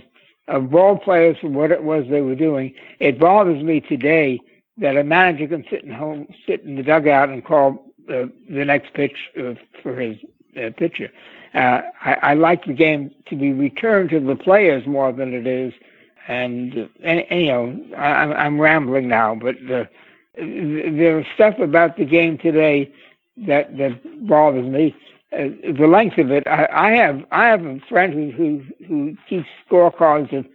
of 0.49 0.69
ball 0.69 0.97
players 0.97 1.37
for 1.39 1.49
what 1.49 1.71
it 1.71 1.83
was 1.83 2.05
they 2.09 2.21
were 2.21 2.35
doing. 2.35 2.73
It 2.99 3.19
bothers 3.19 3.63
me 3.63 3.79
today 3.79 4.39
that 4.77 4.97
a 4.97 5.03
manager 5.03 5.47
can 5.47 5.63
sit 5.69 5.83
in 5.83 5.91
home, 5.91 6.27
sit 6.47 6.63
in 6.63 6.75
the 6.75 6.83
dugout 6.83 7.29
and 7.29 7.45
call 7.45 7.93
uh, 8.09 8.25
the 8.49 8.65
next 8.65 8.93
pitch 8.93 9.15
uh, 9.39 9.53
for 9.83 9.95
his 9.99 10.17
uh, 10.57 10.69
pitcher. 10.77 11.09
Uh, 11.53 11.81
I, 12.01 12.13
I 12.21 12.33
like 12.35 12.65
the 12.65 12.73
game 12.73 13.11
to 13.27 13.35
be 13.35 13.53
returned 13.53 14.09
to 14.11 14.19
the 14.19 14.35
players 14.35 14.85
more 14.85 15.11
than 15.11 15.33
it 15.33 15.47
is. 15.47 15.73
And, 16.27 16.73
and, 17.03 17.21
and 17.29 17.41
you 17.41 17.47
know, 17.47 17.85
I, 17.97 18.07
I'm- 18.07 18.33
I'm 18.33 18.61
rambling 18.61 19.07
now, 19.07 19.35
but 19.35 19.55
uh, 19.71 19.85
there's 20.37 21.25
stuff 21.35 21.55
about 21.59 21.97
the 21.97 22.05
game 22.05 22.37
today 22.37 22.93
that 23.47 23.77
that 23.77 24.27
bothers 24.27 24.65
me. 24.69 24.95
Uh, 25.31 25.49
the 25.77 25.87
length 25.87 26.17
of 26.17 26.31
it. 26.31 26.45
I, 26.47 26.67
I 26.71 26.91
have 26.91 27.23
I 27.31 27.47
have 27.47 27.65
a 27.65 27.79
friend 27.89 28.13
who 28.13 28.31
who, 28.31 28.85
who 28.87 29.17
keeps 29.29 29.47
scorecards 29.69 30.31
of, 30.37 30.45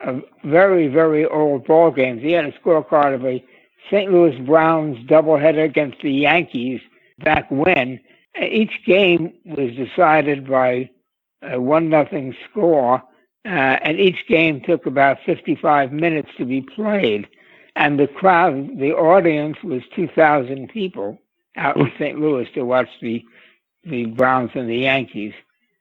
of 0.00 0.22
very 0.44 0.88
very 0.88 1.24
old 1.26 1.66
ball 1.66 1.90
games. 1.90 2.22
He 2.22 2.32
had 2.32 2.44
a 2.44 2.52
scorecard 2.52 3.14
of 3.14 3.24
a 3.24 3.44
St. 3.90 4.10
Louis 4.12 4.38
Browns 4.40 4.98
doubleheader 5.08 5.64
against 5.64 6.00
the 6.02 6.12
Yankees 6.12 6.80
back 7.24 7.50
when. 7.50 8.00
Each 8.40 8.72
game 8.84 9.32
was 9.44 9.70
decided 9.76 10.48
by 10.48 10.90
a 11.42 11.60
one 11.60 11.88
nothing 11.88 12.34
score, 12.50 13.02
uh, 13.44 13.48
and 13.48 14.00
each 14.00 14.26
game 14.28 14.60
took 14.62 14.86
about 14.86 15.18
55 15.24 15.92
minutes 15.92 16.30
to 16.38 16.44
be 16.44 16.60
played. 16.62 17.28
And 17.76 17.98
the 17.98 18.06
crowd, 18.06 18.78
the 18.78 18.92
audience 18.92 19.56
was 19.62 19.82
2,000 19.94 20.68
people 20.68 21.18
out 21.56 21.76
in 21.76 21.90
St. 21.98 22.18
Louis 22.18 22.48
to 22.54 22.64
watch 22.64 22.88
the 23.00 23.24
the 23.84 24.06
Browns 24.06 24.50
and 24.54 24.68
the 24.68 24.78
Yankees. 24.78 25.34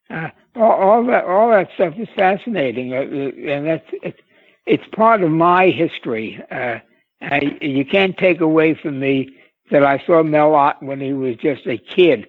Uh, 0.10 0.30
all, 0.56 0.72
all 0.72 1.06
that 1.06 1.24
all 1.26 1.50
that 1.52 1.70
stuff 1.76 1.94
is 1.98 2.10
fascinating, 2.16 2.94
uh, 2.94 2.98
uh, 2.98 3.52
and 3.52 3.66
that's 3.66 3.88
it's, 4.04 4.20
it's 4.66 4.84
part 4.94 5.24
of 5.24 5.32
my 5.32 5.70
history. 5.70 6.44
Uh, 6.52 6.80
I, 7.22 7.58
you 7.62 7.86
can't 7.86 8.18
take 8.18 8.42
away 8.42 8.74
from 8.74 9.00
me 9.00 9.38
that 9.72 9.86
I 9.86 10.04
saw 10.06 10.22
Mel 10.22 10.54
Ott 10.54 10.84
when 10.84 11.00
he 11.00 11.14
was 11.14 11.38
just 11.38 11.66
a 11.66 11.78
kid 11.78 12.28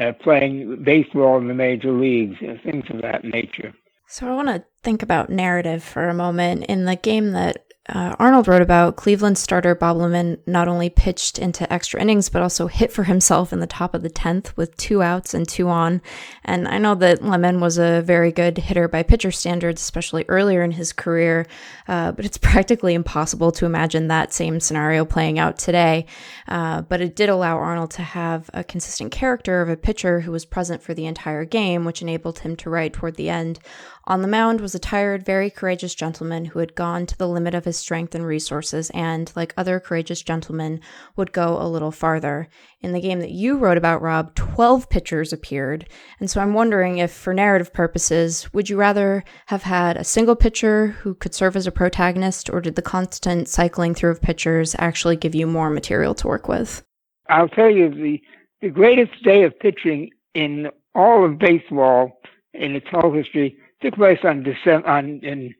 uh, 0.00 0.12
playing 0.22 0.82
baseball 0.82 1.38
in 1.38 1.48
the 1.48 1.54
major 1.54 1.92
leagues 1.92 2.36
things 2.62 2.84
of 2.90 3.02
that 3.02 3.24
nature. 3.24 3.72
So 4.08 4.28
I 4.28 4.34
want 4.34 4.48
to 4.48 4.64
think 4.82 5.02
about 5.02 5.30
narrative 5.30 5.82
for 5.82 6.08
a 6.08 6.14
moment. 6.14 6.64
In 6.66 6.84
the 6.84 6.96
game 6.96 7.32
that 7.32 7.63
uh, 7.86 8.16
Arnold 8.18 8.48
wrote 8.48 8.62
about, 8.62 8.96
Cleveland 8.96 9.36
starter 9.36 9.74
Bob 9.74 9.98
Lemon 9.98 10.38
not 10.46 10.68
only 10.68 10.88
pitched 10.88 11.38
into 11.38 11.70
extra 11.70 12.00
innings, 12.00 12.30
but 12.30 12.40
also 12.40 12.66
hit 12.66 12.90
for 12.90 13.04
himself 13.04 13.52
in 13.52 13.60
the 13.60 13.66
top 13.66 13.92
of 13.94 14.02
the 14.02 14.08
10th 14.08 14.56
with 14.56 14.74
two 14.78 15.02
outs 15.02 15.34
and 15.34 15.46
two 15.46 15.68
on. 15.68 16.00
And 16.46 16.66
I 16.66 16.78
know 16.78 16.94
that 16.94 17.22
Lemon 17.22 17.60
was 17.60 17.76
a 17.76 18.00
very 18.00 18.32
good 18.32 18.56
hitter 18.56 18.88
by 18.88 19.02
pitcher 19.02 19.30
standards, 19.30 19.82
especially 19.82 20.24
earlier 20.28 20.62
in 20.62 20.70
his 20.70 20.94
career, 20.94 21.46
uh, 21.86 22.12
but 22.12 22.24
it's 22.24 22.38
practically 22.54 22.94
impossible 22.94 23.52
to 23.52 23.66
imagine 23.66 24.08
that 24.08 24.32
same 24.32 24.60
scenario 24.60 25.04
playing 25.04 25.38
out 25.38 25.58
today. 25.58 26.06
Uh, 26.48 26.80
but 26.80 27.02
it 27.02 27.14
did 27.14 27.28
allow 27.28 27.58
Arnold 27.58 27.90
to 27.92 28.02
have 28.02 28.48
a 28.54 28.64
consistent 28.64 29.12
character 29.12 29.60
of 29.60 29.68
a 29.68 29.76
pitcher 29.76 30.20
who 30.20 30.32
was 30.32 30.46
present 30.46 30.82
for 30.82 30.94
the 30.94 31.04
entire 31.04 31.44
game, 31.44 31.84
which 31.84 32.00
enabled 32.00 32.38
him 32.38 32.56
to 32.56 32.70
write 32.70 32.94
toward 32.94 33.16
the 33.16 33.28
end. 33.28 33.58
On 34.06 34.20
the 34.20 34.28
mound 34.28 34.60
was 34.60 34.74
a 34.74 34.78
tired, 34.78 35.24
very 35.24 35.48
courageous 35.48 35.94
gentleman 35.94 36.44
who 36.44 36.58
had 36.58 36.74
gone 36.74 37.06
to 37.06 37.16
the 37.16 37.26
limit 37.26 37.54
of 37.54 37.64
his 37.64 37.78
strength 37.78 38.14
and 38.14 38.26
resources, 38.26 38.90
and, 38.90 39.32
like 39.34 39.54
other 39.56 39.80
courageous 39.80 40.20
gentlemen, 40.20 40.80
would 41.16 41.32
go 41.32 41.56
a 41.58 41.66
little 41.66 41.90
farther. 41.90 42.48
In 42.82 42.92
the 42.92 43.00
game 43.00 43.20
that 43.20 43.30
you 43.30 43.56
wrote 43.56 43.78
about, 43.78 44.02
Rob, 44.02 44.34
12 44.34 44.90
pitchers 44.90 45.32
appeared. 45.32 45.88
And 46.20 46.30
so 46.30 46.42
I'm 46.42 46.52
wondering 46.52 46.98
if, 46.98 47.12
for 47.12 47.32
narrative 47.32 47.72
purposes, 47.72 48.52
would 48.52 48.68
you 48.68 48.76
rather 48.76 49.24
have 49.46 49.62
had 49.62 49.96
a 49.96 50.04
single 50.04 50.36
pitcher 50.36 50.88
who 50.88 51.14
could 51.14 51.34
serve 51.34 51.56
as 51.56 51.66
a 51.66 51.72
protagonist, 51.72 52.50
or 52.50 52.60
did 52.60 52.74
the 52.74 52.82
constant 52.82 53.48
cycling 53.48 53.94
through 53.94 54.10
of 54.10 54.20
pitchers 54.20 54.76
actually 54.78 55.16
give 55.16 55.34
you 55.34 55.46
more 55.46 55.70
material 55.70 56.14
to 56.16 56.28
work 56.28 56.46
with? 56.46 56.84
I'll 57.30 57.48
tell 57.48 57.70
you 57.70 57.88
the 57.88 58.20
the 58.60 58.70
greatest 58.70 59.22
day 59.22 59.42
of 59.42 59.58
pitching 59.58 60.10
in 60.34 60.68
all 60.94 61.24
of 61.24 61.38
baseball 61.38 62.18
in 62.54 62.74
its 62.74 62.86
whole 62.90 63.12
history 63.12 63.58
took 63.84 63.94
place 63.94 64.20
on 64.24 64.42
December 64.42 64.88
on 64.88 65.20
in 65.20 65.54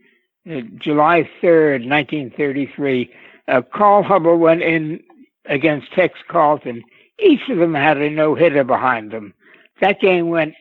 uh, 0.51 0.61
July 0.79 1.29
3rd, 1.43 1.89
1933. 1.89 3.13
Uh, 3.47 3.63
Carl 3.73 4.03
Hubbell 4.03 4.39
went 4.39 4.63
in 4.63 5.01
against 5.47 5.93
Tex 5.93 6.19
Carlton. 6.29 6.83
Each 7.19 7.49
of 7.49 7.59
them 7.59 7.75
had 7.75 7.99
a 7.99 8.09
no 8.11 8.35
hitter 8.35 8.65
behind 8.65 9.11
them. 9.11 9.35
That 9.81 10.01
game 10.01 10.29
went 10.31 10.55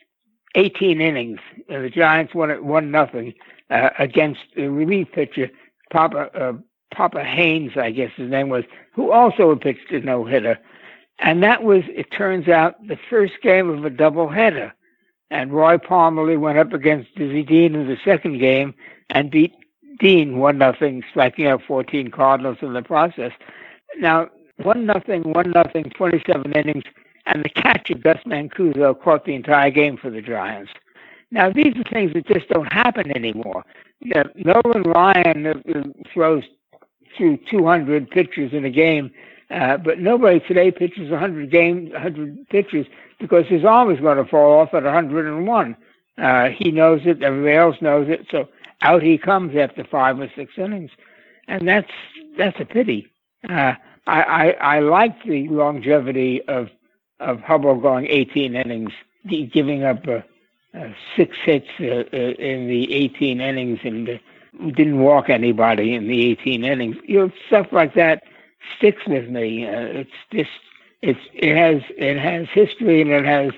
18 0.56 1.00
innings. 1.00 1.40
Uh, 1.70 1.80
the 1.80 1.90
Giants 1.90 2.36
won 2.36 2.52
it 2.52 2.64
one 2.64 2.92
nothing 2.92 3.34
uh, 3.70 3.90
against 3.98 4.42
the 4.56 4.68
relief 4.68 5.08
pitcher 5.14 5.50
Papa 5.92 6.30
uh, 6.36 6.54
Papa 6.94 7.24
Haines, 7.24 7.72
I 7.76 7.92
guess 7.92 8.12
his 8.16 8.30
name 8.30 8.50
was, 8.50 8.66
who 8.94 9.12
also 9.12 9.56
pitched 9.56 9.92
a 9.92 10.00
no 10.02 10.26
hitter. 10.26 10.60
And 11.20 11.42
that 11.44 11.64
was, 11.64 11.84
it 11.88 12.12
turns 12.12 12.48
out, 12.48 12.76
the 12.88 13.00
first 13.10 13.34
game 13.42 13.70
of 13.70 13.86
a 13.86 13.90
doubleheader. 13.90 14.72
And 15.34 15.52
Roy 15.52 15.78
Parmelee 15.78 16.40
went 16.40 16.60
up 16.60 16.74
against 16.74 17.16
Dizzy 17.16 17.42
Dean 17.42 17.74
in 17.74 17.88
the 17.88 17.98
second 18.06 18.38
game 18.38 18.76
and 19.10 19.32
beat 19.32 19.52
Dean 19.98 20.38
one 20.38 20.60
nothing, 20.60 21.04
striking 21.10 21.48
out 21.48 21.64
14 21.68 22.12
Cardinals 22.12 22.60
in 22.62 22.74
the 22.74 22.84
process. 22.84 23.32
Now, 23.98 24.30
one 24.62 24.86
nothing, 24.86 25.24
one 25.24 25.50
nothing, 25.50 25.86
27 25.98 26.52
innings, 26.52 26.84
and 27.26 27.44
the 27.44 27.50
catcher 27.50 27.96
Gus 27.96 28.20
Mancuso 28.28 28.94
caught 29.02 29.26
the 29.26 29.34
entire 29.34 29.72
game 29.72 29.98
for 29.98 30.12
the 30.12 30.22
Giants. 30.22 30.72
Now, 31.32 31.52
these 31.52 31.74
are 31.78 31.92
things 31.92 32.14
that 32.14 32.28
just 32.28 32.48
don't 32.50 32.72
happen 32.72 33.10
anymore. 33.18 33.64
Yeah, 34.02 34.24
Nolan 34.36 34.84
Ryan 34.84 35.48
uh, 35.48 35.82
throws 36.14 36.44
through 37.18 37.40
200 37.50 38.08
pitches 38.08 38.54
in 38.54 38.66
a 38.66 38.70
game, 38.70 39.10
uh, 39.50 39.78
but 39.78 39.98
nobody 39.98 40.42
today 40.42 40.70
pitches 40.70 41.10
100 41.10 41.50
games, 41.50 41.92
100 41.92 42.50
pitches 42.50 42.86
because 43.20 43.46
his 43.48 43.64
arm 43.66 43.92
is 43.92 44.00
going 44.00 44.18
to 44.18 44.26
fall 44.26 44.60
off 44.60 44.74
at 44.74 44.84
101. 44.84 45.78
Uh, 46.18 46.50
he 46.50 46.72
knows 46.72 47.02
it. 47.06 47.24
Everybody 47.24 47.56
else 47.56 47.76
knows 47.82 48.08
it. 48.10 48.28
So 48.30 48.48
out 48.82 49.02
he 49.02 49.18
comes 49.18 49.56
after 49.56 49.84
five 49.84 50.20
or 50.20 50.30
six 50.36 50.54
innings, 50.58 50.92
and 51.48 51.68
that's 51.68 51.92
that's 52.38 52.60
a 52.60 52.66
pity. 52.66 53.08
Uh, 53.50 53.74
I, 54.06 54.22
I 54.22 54.50
I 54.76 54.80
like 54.80 55.24
the 55.24 55.48
longevity 55.48 56.42
of 56.48 56.70
of 57.20 57.40
Hubbell 57.40 57.82
going 57.82 58.08
18 58.08 58.56
innings, 58.56 58.92
giving 59.28 59.84
up 59.84 60.06
uh, 60.08 60.22
uh, 60.78 60.90
six 61.16 61.38
hits 61.44 61.68
uh, 61.80 62.04
uh, 62.14 62.18
in 62.18 62.68
the 62.68 62.92
18 62.94 63.40
innings, 63.40 63.80
and 63.84 64.10
uh, 64.10 64.18
didn't 64.76 65.00
walk 65.00 65.30
anybody 65.30 65.94
in 65.94 66.08
the 66.08 66.32
18 66.32 66.64
innings. 66.66 66.98
You 67.06 67.20
know, 67.20 67.32
stuff 67.48 67.68
like 67.72 67.94
that 67.96 68.24
sticks 68.78 69.06
with 69.08 69.30
me. 69.30 69.64
it's 69.66 70.10
just 70.32 70.50
it's 71.04 71.20
it 71.34 71.56
has 71.56 71.82
it 71.98 72.18
has 72.18 72.48
history 72.54 73.02
and 73.02 73.12
it 73.12 73.26
has 73.26 73.52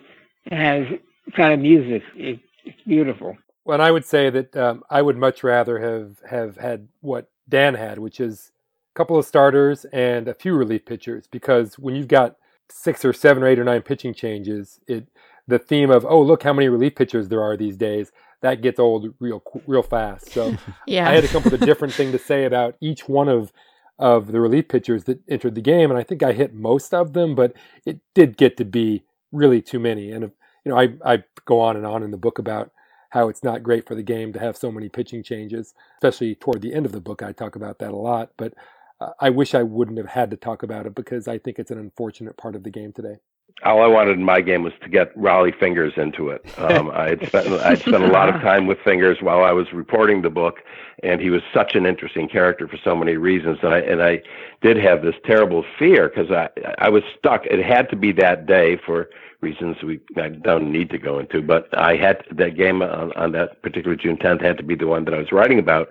it 0.46 0.54
has 0.54 0.88
kind 1.36 1.54
of 1.54 1.60
music. 1.60 2.02
It, 2.16 2.40
it's 2.66 2.82
beautiful. 2.88 3.38
Well, 3.64 3.76
and 3.76 3.84
I 3.84 3.92
would 3.92 4.06
say 4.06 4.32
that 4.32 4.58
um, 4.58 4.84
I 4.90 5.04
would 5.04 5.16
much 5.16 5.44
rather 5.44 5.80
have 5.80 6.18
have 6.28 6.58
had 6.58 6.88
what 7.02 7.30
Dan 7.48 7.76
had, 7.76 8.00
which 8.00 8.20
is 8.20 8.52
a 8.94 8.98
couple 8.98 9.18
of 9.18 9.26
starters 9.26 9.86
and 9.86 10.28
a 10.28 10.34
few 10.34 10.56
relief 10.56 10.86
pitchers. 10.86 11.28
Because 11.28 11.78
when 11.78 11.96
you've 11.96 12.08
got 12.08 12.36
six 12.68 13.06
or 13.06 13.14
seven 13.14 13.44
or 13.44 13.48
eight 13.48 13.60
or 13.60 13.64
nine 13.64 13.84
pitching 13.84 14.16
changes, 14.16 14.80
it 14.88 15.08
the 15.48 15.60
theme 15.60 15.92
of 15.92 16.04
oh 16.04 16.22
look 16.22 16.42
how 16.42 16.54
many 16.54 16.68
relief 16.68 16.96
pitchers 16.96 17.30
there 17.30 17.44
are 17.44 17.56
these 17.56 17.78
days 17.78 18.12
that 18.42 18.62
gets 18.62 18.80
old 18.80 19.14
real 19.20 19.44
real 19.68 19.84
fast. 19.84 20.32
So 20.32 20.58
yeah. 20.88 21.08
I 21.08 21.14
had 21.14 21.24
to 21.24 21.30
come 21.30 21.44
up 21.44 21.52
with 21.52 21.62
a 21.62 21.66
different 21.66 21.94
thing 21.94 22.12
to 22.12 22.20
say 22.20 22.46
about 22.46 22.76
each 22.82 23.08
one 23.08 23.30
of 23.30 23.54
of 23.98 24.32
the 24.32 24.40
relief 24.40 24.68
pitchers 24.68 25.06
that 25.06 25.20
entered 25.30 25.56
the 25.56 25.62
game, 25.62 25.90
and 25.90 25.98
I 26.00 26.04
think 26.04 26.24
I 26.24 26.34
hit 26.34 26.54
most 26.54 26.94
of 26.94 27.14
them, 27.14 27.36
but 27.36 27.54
it 27.86 28.00
did 28.14 28.38
get 28.38 28.58
to 28.58 28.66
be 28.66 29.04
really 29.32 29.62
too 29.62 29.80
many. 29.80 30.12
And 30.12 30.32
you 30.66 30.72
know, 30.72 30.80
I 30.80 30.96
I 31.06 31.24
go 31.46 31.60
on 31.60 31.78
and 31.78 31.86
on 31.86 32.04
in 32.04 32.12
the 32.12 32.18
book 32.18 32.40
about 32.40 32.72
how 33.12 33.30
it's 33.30 33.44
not 33.44 33.64
great 33.64 33.88
for 33.88 33.96
the 33.96 34.04
game 34.04 34.34
to 34.34 34.40
have 34.40 34.58
so 34.58 34.72
many 34.72 34.90
pitching 34.90 35.24
changes, 35.24 35.74
especially 35.98 36.36
toward 36.36 36.62
the 36.62 36.74
end 36.74 36.86
of 36.86 36.92
the 36.92 37.02
book. 37.02 37.24
I 37.24 37.32
talk 37.32 37.56
about 37.56 37.80
that 37.80 37.92
a 37.92 37.96
lot, 37.96 38.32
but 38.38 38.54
uh, 39.00 39.12
I 39.22 39.30
wish 39.30 39.56
I 39.56 39.64
wouldn't 39.64 39.98
have 39.98 40.08
had 40.08 40.32
to 40.32 40.38
talk 40.38 40.64
about 40.64 40.86
it 40.86 40.96
because 40.96 41.28
I 41.28 41.38
think 41.38 41.60
it's 41.60 41.72
an 41.72 41.80
unfortunate 41.80 42.38
part 42.38 42.56
of 42.56 42.64
the 42.64 42.70
game 42.72 42.92
today 42.92 43.18
all 43.64 43.82
I 43.82 43.88
wanted 43.88 44.18
in 44.18 44.24
my 44.24 44.42
game 44.42 44.64
was 44.64 44.74
to 44.84 44.90
get 44.90 45.18
Rollie 45.18 45.58
Fingers 45.58 45.94
into 45.98 46.30
it. 46.30 46.46
Um, 46.58 46.92
I'd 46.94 47.26
spent 47.28 47.48
I'd 47.48 47.80
spent 47.80 48.04
a 48.04 48.08
lot 48.08 48.30
of 48.30 48.42
time 48.42 48.68
with 48.68 48.78
Fingers 48.84 49.18
while 49.22 49.44
I 49.44 49.52
was 49.52 49.72
reporting 49.72 50.22
the 50.22 50.30
book, 50.30 50.60
and 51.04 51.22
he 51.22 51.30
was 51.30 51.42
such 51.54 51.76
an 51.76 51.86
interesting 51.86 52.28
character 52.28 52.68
for 52.68 52.78
so 52.84 52.96
many 52.96 53.16
reasons. 53.16 53.60
And 53.64 53.74
I 53.74 53.80
and 53.80 54.04
I 54.04 54.22
did 54.62 54.78
have 54.78 55.02
this 55.02 55.16
terrible 55.26 55.64
fear 55.80 56.10
because 56.10 56.32
I 56.32 56.50
I 56.80 56.90
was 56.90 57.04
stuck. 57.18 57.46
It 57.46 57.64
had 57.64 57.90
to 57.90 57.96
be 57.96 58.12
that 58.14 58.46
day 58.46 58.78
for 58.86 59.10
reasons 59.46 59.82
we 59.84 60.00
I 60.18 60.30
don't 60.30 60.72
need 60.72 60.90
to 60.90 60.98
go 60.98 61.20
into. 61.20 61.42
But 61.42 61.64
I 61.78 61.96
had 61.96 62.24
that 62.32 62.54
game 62.56 62.82
on, 62.82 63.12
on 63.14 63.32
that 63.34 63.62
particular 63.62 63.96
June 63.96 64.18
10th 64.18 64.42
had 64.42 64.58
to 64.58 64.64
be 64.64 64.76
the 64.76 64.88
one 64.88 65.06
that 65.06 65.14
I 65.14 65.20
was 65.20 65.32
writing 65.32 65.60
about, 65.60 65.88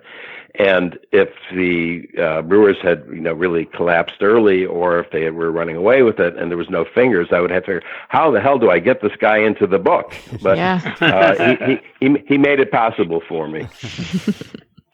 and 0.55 0.97
if 1.11 1.29
the 1.51 2.07
uh, 2.21 2.41
Brewers 2.41 2.77
had, 2.81 3.05
you 3.09 3.19
know, 3.19 3.33
really 3.33 3.65
collapsed 3.65 4.21
early, 4.21 4.65
or 4.65 4.99
if 4.99 5.11
they 5.11 5.29
were 5.29 5.51
running 5.51 5.75
away 5.75 6.01
with 6.03 6.19
it 6.19 6.37
and 6.37 6.49
there 6.49 6.57
was 6.57 6.69
no 6.69 6.85
fingers, 6.85 7.29
I 7.31 7.39
would 7.41 7.51
have 7.51 7.63
to 7.63 7.67
figure 7.67 7.89
how 8.09 8.31
the 8.31 8.41
hell 8.41 8.57
do 8.59 8.69
I 8.69 8.79
get 8.79 9.01
this 9.01 9.15
guy 9.19 9.37
into 9.37 9.67
the 9.67 9.79
book? 9.79 10.13
But 10.41 10.57
yeah. 10.57 10.95
uh, 11.01 11.55
he, 11.65 11.79
he 11.99 12.07
he 12.27 12.37
made 12.37 12.59
it 12.59 12.71
possible 12.71 13.21
for 13.27 13.47
me. 13.47 13.67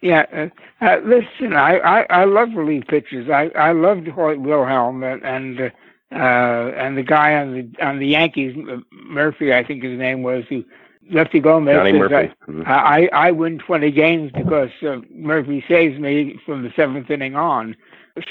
Yeah, 0.03 0.25
uh, 0.33 0.83
uh, 0.83 0.97
listen, 1.05 1.53
I, 1.53 1.77
I 1.77 2.01
I 2.09 2.25
love 2.25 2.49
relief 2.55 2.87
pitchers. 2.87 3.29
I 3.29 3.51
I 3.55 3.71
loved 3.71 4.07
Hoyt 4.07 4.39
Wilhelm 4.39 5.03
and 5.03 5.21
and, 5.23 5.61
uh, 5.61 5.69
uh, 6.11 6.71
and 6.75 6.97
the 6.97 7.03
guy 7.03 7.35
on 7.35 7.53
the 7.53 7.85
on 7.85 7.99
the 7.99 8.07
Yankees, 8.07 8.55
Murphy, 8.91 9.53
I 9.53 9.63
think 9.63 9.83
his 9.83 9.97
name 9.97 10.23
was, 10.23 10.43
who 10.49 10.63
Lefty 11.09 11.39
Gomez 11.39 11.75
Johnny 11.75 11.93
Murphy. 11.93 12.15
I, 12.15 12.51
mm-hmm. 12.51 12.63
I, 12.65 13.09
I 13.13 13.31
win 13.31 13.59
20 13.59 13.91
games 13.91 14.31
because 14.31 14.69
uh, 14.85 14.97
Murphy 15.09 15.63
saves 15.67 15.99
me 15.99 16.39
from 16.45 16.63
the 16.63 16.71
seventh 16.75 17.09
inning 17.09 17.35
on. 17.35 17.75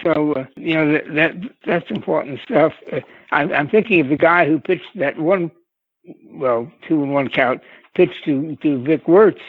So 0.02 0.34
uh, 0.34 0.44
you 0.56 0.74
know 0.74 0.92
that, 0.92 1.14
that 1.14 1.34
that's 1.64 1.90
important 1.90 2.40
stuff. 2.44 2.72
Uh, 2.92 3.00
I'm, 3.32 3.52
I'm 3.52 3.68
thinking 3.68 4.00
of 4.00 4.08
the 4.08 4.16
guy 4.16 4.46
who 4.46 4.60
pitched 4.60 4.96
that 4.96 5.18
one, 5.18 5.50
well, 6.32 6.70
two 6.86 7.02
and 7.02 7.14
one 7.14 7.28
count 7.28 7.62
pitch 7.94 8.12
to 8.26 8.56
to 8.56 8.82
Vic 8.82 9.08
Wertz, 9.08 9.40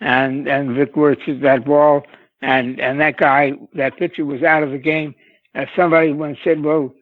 and 0.00 0.48
and 0.48 0.74
Vic 0.74 0.96
Wertz 0.96 1.22
hit 1.24 1.42
that 1.42 1.64
ball, 1.64 2.04
and 2.42 2.80
and 2.80 3.00
that 3.00 3.18
guy, 3.18 3.52
that 3.74 3.96
pitcher 3.96 4.24
was 4.24 4.42
out 4.42 4.64
of 4.64 4.72
the 4.72 4.78
game. 4.78 5.14
Uh, 5.54 5.66
somebody 5.76 6.12
once 6.12 6.38
said, 6.42 6.62
well, 6.62 6.92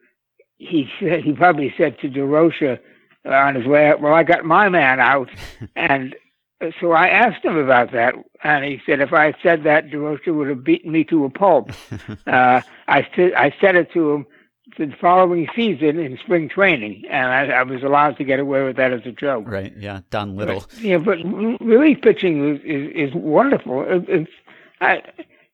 he 0.58 0.88
said 1.00 1.22
he 1.22 1.32
probably 1.32 1.74
said 1.76 1.98
to 2.00 2.08
Durocher 2.08 2.78
on 3.24 3.54
his 3.54 3.66
way 3.66 3.88
out. 3.88 4.00
Well, 4.00 4.14
I 4.14 4.22
got 4.22 4.44
my 4.44 4.68
man 4.68 5.00
out, 5.00 5.28
and 5.76 6.14
so 6.80 6.92
I 6.92 7.08
asked 7.08 7.44
him 7.44 7.56
about 7.56 7.92
that, 7.92 8.14
and 8.42 8.64
he 8.64 8.80
said 8.86 9.00
if 9.00 9.12
I 9.12 9.26
had 9.26 9.36
said 9.42 9.64
that, 9.64 9.88
Durocher 9.88 10.34
would 10.34 10.48
have 10.48 10.64
beaten 10.64 10.92
me 10.92 11.04
to 11.04 11.24
a 11.24 11.30
pulp. 11.30 11.70
uh, 12.26 12.60
I 12.88 13.06
said 13.14 13.34
I 13.34 13.54
said 13.60 13.76
it 13.76 13.92
to 13.92 14.12
him 14.12 14.26
the 14.78 14.92
following 15.00 15.48
season 15.54 15.98
in 15.98 16.18
spring 16.18 16.48
training, 16.48 17.04
and 17.08 17.26
I, 17.28 17.58
I, 17.58 17.62
was 17.62 17.82
allowed 17.82 18.16
to 18.18 18.24
get 18.24 18.40
away 18.40 18.64
with 18.64 18.76
that 18.76 18.92
as 18.92 19.02
a 19.06 19.12
joke. 19.12 19.44
Right? 19.46 19.72
Yeah, 19.76 20.00
Don 20.10 20.36
Liddle. 20.36 20.60
But, 20.60 20.80
yeah, 20.80 20.98
but 20.98 21.18
relief 21.60 22.00
pitching 22.02 22.56
is 22.56 22.60
is, 22.64 23.10
is 23.10 23.14
wonderful. 23.14 23.82
It, 23.82 24.04
it's 24.08 24.30
I, 24.80 25.02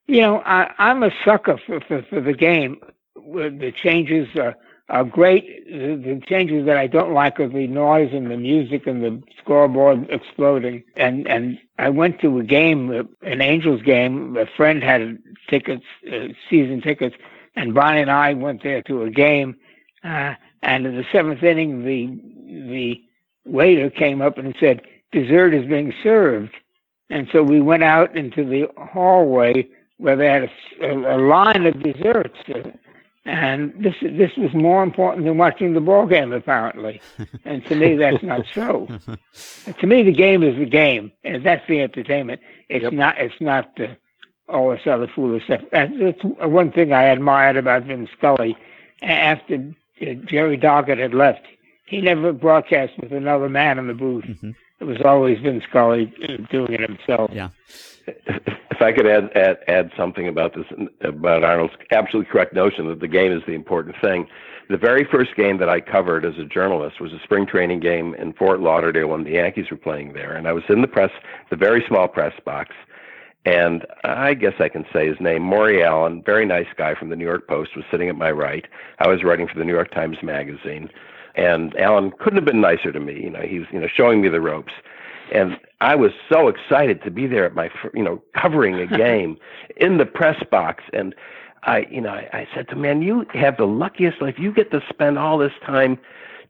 you 0.06 0.22
know, 0.22 0.38
I, 0.44 0.72
I'm 0.78 1.02
a 1.02 1.10
sucker 1.24 1.58
for, 1.66 1.80
for 1.80 2.02
for 2.08 2.20
the 2.20 2.32
game. 2.32 2.80
The 3.14 3.72
changes. 3.82 4.28
Uh, 4.36 4.52
are 4.88 5.04
great. 5.04 5.64
The, 5.66 5.96
the, 5.96 6.20
changes 6.26 6.66
that 6.66 6.76
I 6.76 6.86
don't 6.86 7.12
like 7.12 7.40
are 7.40 7.48
the 7.48 7.66
noise 7.66 8.10
and 8.12 8.30
the 8.30 8.36
music 8.36 8.86
and 8.86 9.02
the 9.02 9.22
scoreboard 9.38 10.06
exploding. 10.10 10.82
And 10.96 11.26
and 11.26 11.58
I 11.78 11.88
went 11.88 12.20
to 12.20 12.38
a 12.38 12.44
game, 12.44 12.90
an 13.22 13.40
Angels 13.40 13.82
game. 13.82 14.36
A 14.36 14.46
friend 14.56 14.82
had 14.82 15.18
tickets, 15.48 15.84
uh, 16.12 16.28
season 16.50 16.80
tickets, 16.80 17.16
and 17.56 17.74
Bonnie 17.74 18.02
and 18.02 18.10
I 18.10 18.34
went 18.34 18.62
there 18.62 18.82
to 18.82 19.02
a 19.02 19.10
game. 19.10 19.56
Uh, 20.04 20.34
and 20.62 20.86
in 20.86 20.96
the 20.96 21.04
seventh 21.12 21.42
inning, 21.42 21.84
the 21.84 22.06
the 22.70 23.02
waiter 23.44 23.88
came 23.90 24.20
up 24.20 24.38
and 24.38 24.54
said, 24.60 24.82
"Dessert 25.12 25.54
is 25.54 25.66
being 25.66 25.92
served." 26.02 26.54
And 27.08 27.28
so 27.32 27.42
we 27.42 27.60
went 27.60 27.82
out 27.82 28.16
into 28.16 28.44
the 28.44 28.68
hallway 28.78 29.68
where 29.98 30.16
they 30.16 30.26
had 30.26 30.44
a, 30.44 30.86
a, 30.86 31.16
a 31.16 31.18
line 31.18 31.66
of 31.66 31.82
desserts. 31.82 32.38
Uh, 33.24 33.30
and 33.30 33.72
this 33.78 33.94
this 34.02 34.32
was 34.36 34.52
more 34.52 34.82
important 34.82 35.24
than 35.24 35.38
watching 35.38 35.74
the 35.74 35.80
ball 35.80 36.06
game, 36.06 36.32
apparently. 36.32 37.00
And 37.44 37.64
to 37.66 37.74
me, 37.74 37.96
that's 37.96 38.22
not 38.22 38.44
so. 38.54 38.88
to 39.80 39.86
me, 39.86 40.02
the 40.02 40.12
game 40.12 40.42
is 40.42 40.56
the 40.56 40.66
game, 40.66 41.12
and 41.24 41.44
that's 41.44 41.66
the 41.68 41.80
entertainment. 41.80 42.40
It's 42.68 42.84
yep. 42.84 42.92
not. 42.92 43.18
It's 43.18 43.40
not 43.40 43.74
the, 43.76 43.96
all 44.48 44.70
this 44.70 44.86
other 44.86 45.08
foolish 45.12 45.44
stuff. 45.44 45.60
That's, 45.72 45.92
that's 45.98 46.22
one 46.22 46.72
thing 46.72 46.92
I 46.92 47.04
admired 47.04 47.56
about 47.56 47.84
Vin 47.84 48.08
Scully. 48.16 48.56
After 49.02 49.54
uh, 50.00 50.14
Jerry 50.26 50.56
Doggett 50.56 50.98
had 50.98 51.14
left, 51.14 51.46
he 51.86 52.00
never 52.00 52.32
broadcast 52.32 52.92
with 53.00 53.12
another 53.12 53.48
man 53.48 53.78
in 53.78 53.88
the 53.88 53.94
booth. 53.94 54.24
Mm-hmm. 54.24 54.50
It 54.80 54.84
was 54.84 55.00
always 55.04 55.38
Vin 55.40 55.62
Scully 55.68 56.12
uh, 56.24 56.36
doing 56.50 56.72
it 56.72 56.80
himself. 56.80 57.30
Yeah. 57.32 57.48
I 58.82 58.92
could 58.92 59.06
add, 59.06 59.30
add 59.36 59.58
add 59.68 59.90
something 59.96 60.28
about 60.28 60.54
this 60.54 60.66
about 61.02 61.44
Arnold's 61.44 61.74
absolutely 61.90 62.30
correct 62.30 62.54
notion 62.54 62.88
that 62.88 63.00
the 63.00 63.08
game 63.08 63.32
is 63.32 63.42
the 63.46 63.52
important 63.52 63.96
thing. 64.02 64.26
The 64.68 64.76
very 64.76 65.04
first 65.04 65.36
game 65.36 65.58
that 65.58 65.68
I 65.68 65.80
covered 65.80 66.24
as 66.24 66.38
a 66.38 66.44
journalist 66.44 67.00
was 67.00 67.12
a 67.12 67.18
spring 67.24 67.46
training 67.46 67.80
game 67.80 68.14
in 68.14 68.32
Fort 68.32 68.60
Lauderdale 68.60 69.08
when 69.08 69.24
the 69.24 69.32
Yankees 69.32 69.70
were 69.70 69.76
playing 69.76 70.12
there, 70.12 70.34
and 70.34 70.46
I 70.48 70.52
was 70.52 70.62
in 70.68 70.80
the 70.80 70.88
press, 70.88 71.10
the 71.50 71.56
very 71.56 71.84
small 71.88 72.08
press 72.08 72.32
box, 72.44 72.74
and 73.44 73.84
I 74.04 74.34
guess 74.34 74.54
I 74.60 74.68
can 74.68 74.84
say 74.92 75.08
his 75.08 75.20
name, 75.20 75.42
Maury 75.42 75.82
Allen, 75.82 76.22
very 76.24 76.46
nice 76.46 76.68
guy 76.76 76.94
from 76.94 77.10
the 77.10 77.16
New 77.16 77.24
York 77.24 77.48
Post, 77.48 77.76
was 77.76 77.84
sitting 77.90 78.08
at 78.08 78.16
my 78.16 78.30
right. 78.30 78.66
I 79.00 79.08
was 79.08 79.24
writing 79.24 79.48
for 79.48 79.58
the 79.58 79.64
New 79.64 79.72
York 79.72 79.90
Times 79.90 80.18
Magazine, 80.22 80.88
and 81.34 81.76
Allen 81.76 82.12
couldn't 82.18 82.36
have 82.36 82.44
been 82.44 82.60
nicer 82.60 82.92
to 82.92 83.00
me. 83.00 83.20
You 83.20 83.30
know, 83.30 83.42
he 83.42 83.58
was 83.58 83.68
you 83.72 83.80
know 83.80 83.88
showing 83.94 84.22
me 84.22 84.28
the 84.28 84.40
ropes 84.40 84.72
and 85.32 85.58
I 85.80 85.94
was 85.94 86.12
so 86.30 86.48
excited 86.48 87.02
to 87.02 87.10
be 87.10 87.26
there 87.26 87.44
at 87.44 87.54
my, 87.54 87.70
you 87.94 88.02
know, 88.02 88.22
covering 88.40 88.74
a 88.76 88.86
game 88.98 89.36
in 89.76 89.98
the 89.98 90.06
press 90.06 90.42
box. 90.50 90.84
And 90.92 91.14
I, 91.64 91.86
you 91.90 92.00
know, 92.00 92.10
I, 92.10 92.28
I 92.32 92.48
said 92.54 92.68
to 92.68 92.74
him, 92.74 92.82
man, 92.82 93.02
you 93.02 93.26
have 93.34 93.56
the 93.56 93.66
luckiest 93.66 94.20
life. 94.22 94.38
You 94.38 94.52
get 94.52 94.70
to 94.70 94.80
spend 94.88 95.18
all 95.18 95.38
this 95.38 95.52
time 95.64 95.98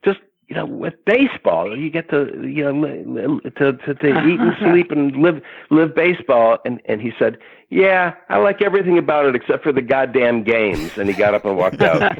just 0.04 0.20
you 0.48 0.56
know, 0.56 0.66
with 0.66 0.92
baseball, 1.06 1.74
you 1.74 1.88
get 1.88 2.10
to, 2.10 2.26
you 2.46 2.70
know, 2.70 3.40
to, 3.40 3.72
to, 3.72 3.94
to 3.94 4.06
eat 4.26 4.38
and 4.38 4.52
sleep 4.60 4.90
and 4.90 5.16
live, 5.16 5.40
live 5.70 5.94
baseball. 5.94 6.58
And, 6.66 6.82
and 6.84 7.00
he 7.00 7.10
said, 7.18 7.38
yeah, 7.72 8.16
I 8.28 8.36
like 8.36 8.60
everything 8.60 8.98
about 8.98 9.24
it 9.24 9.34
except 9.34 9.62
for 9.62 9.72
the 9.72 9.80
goddamn 9.80 10.42
games. 10.42 10.98
And 10.98 11.08
he 11.08 11.14
got 11.14 11.32
up 11.32 11.46
and 11.46 11.56
walked 11.56 11.80
out. 11.80 12.02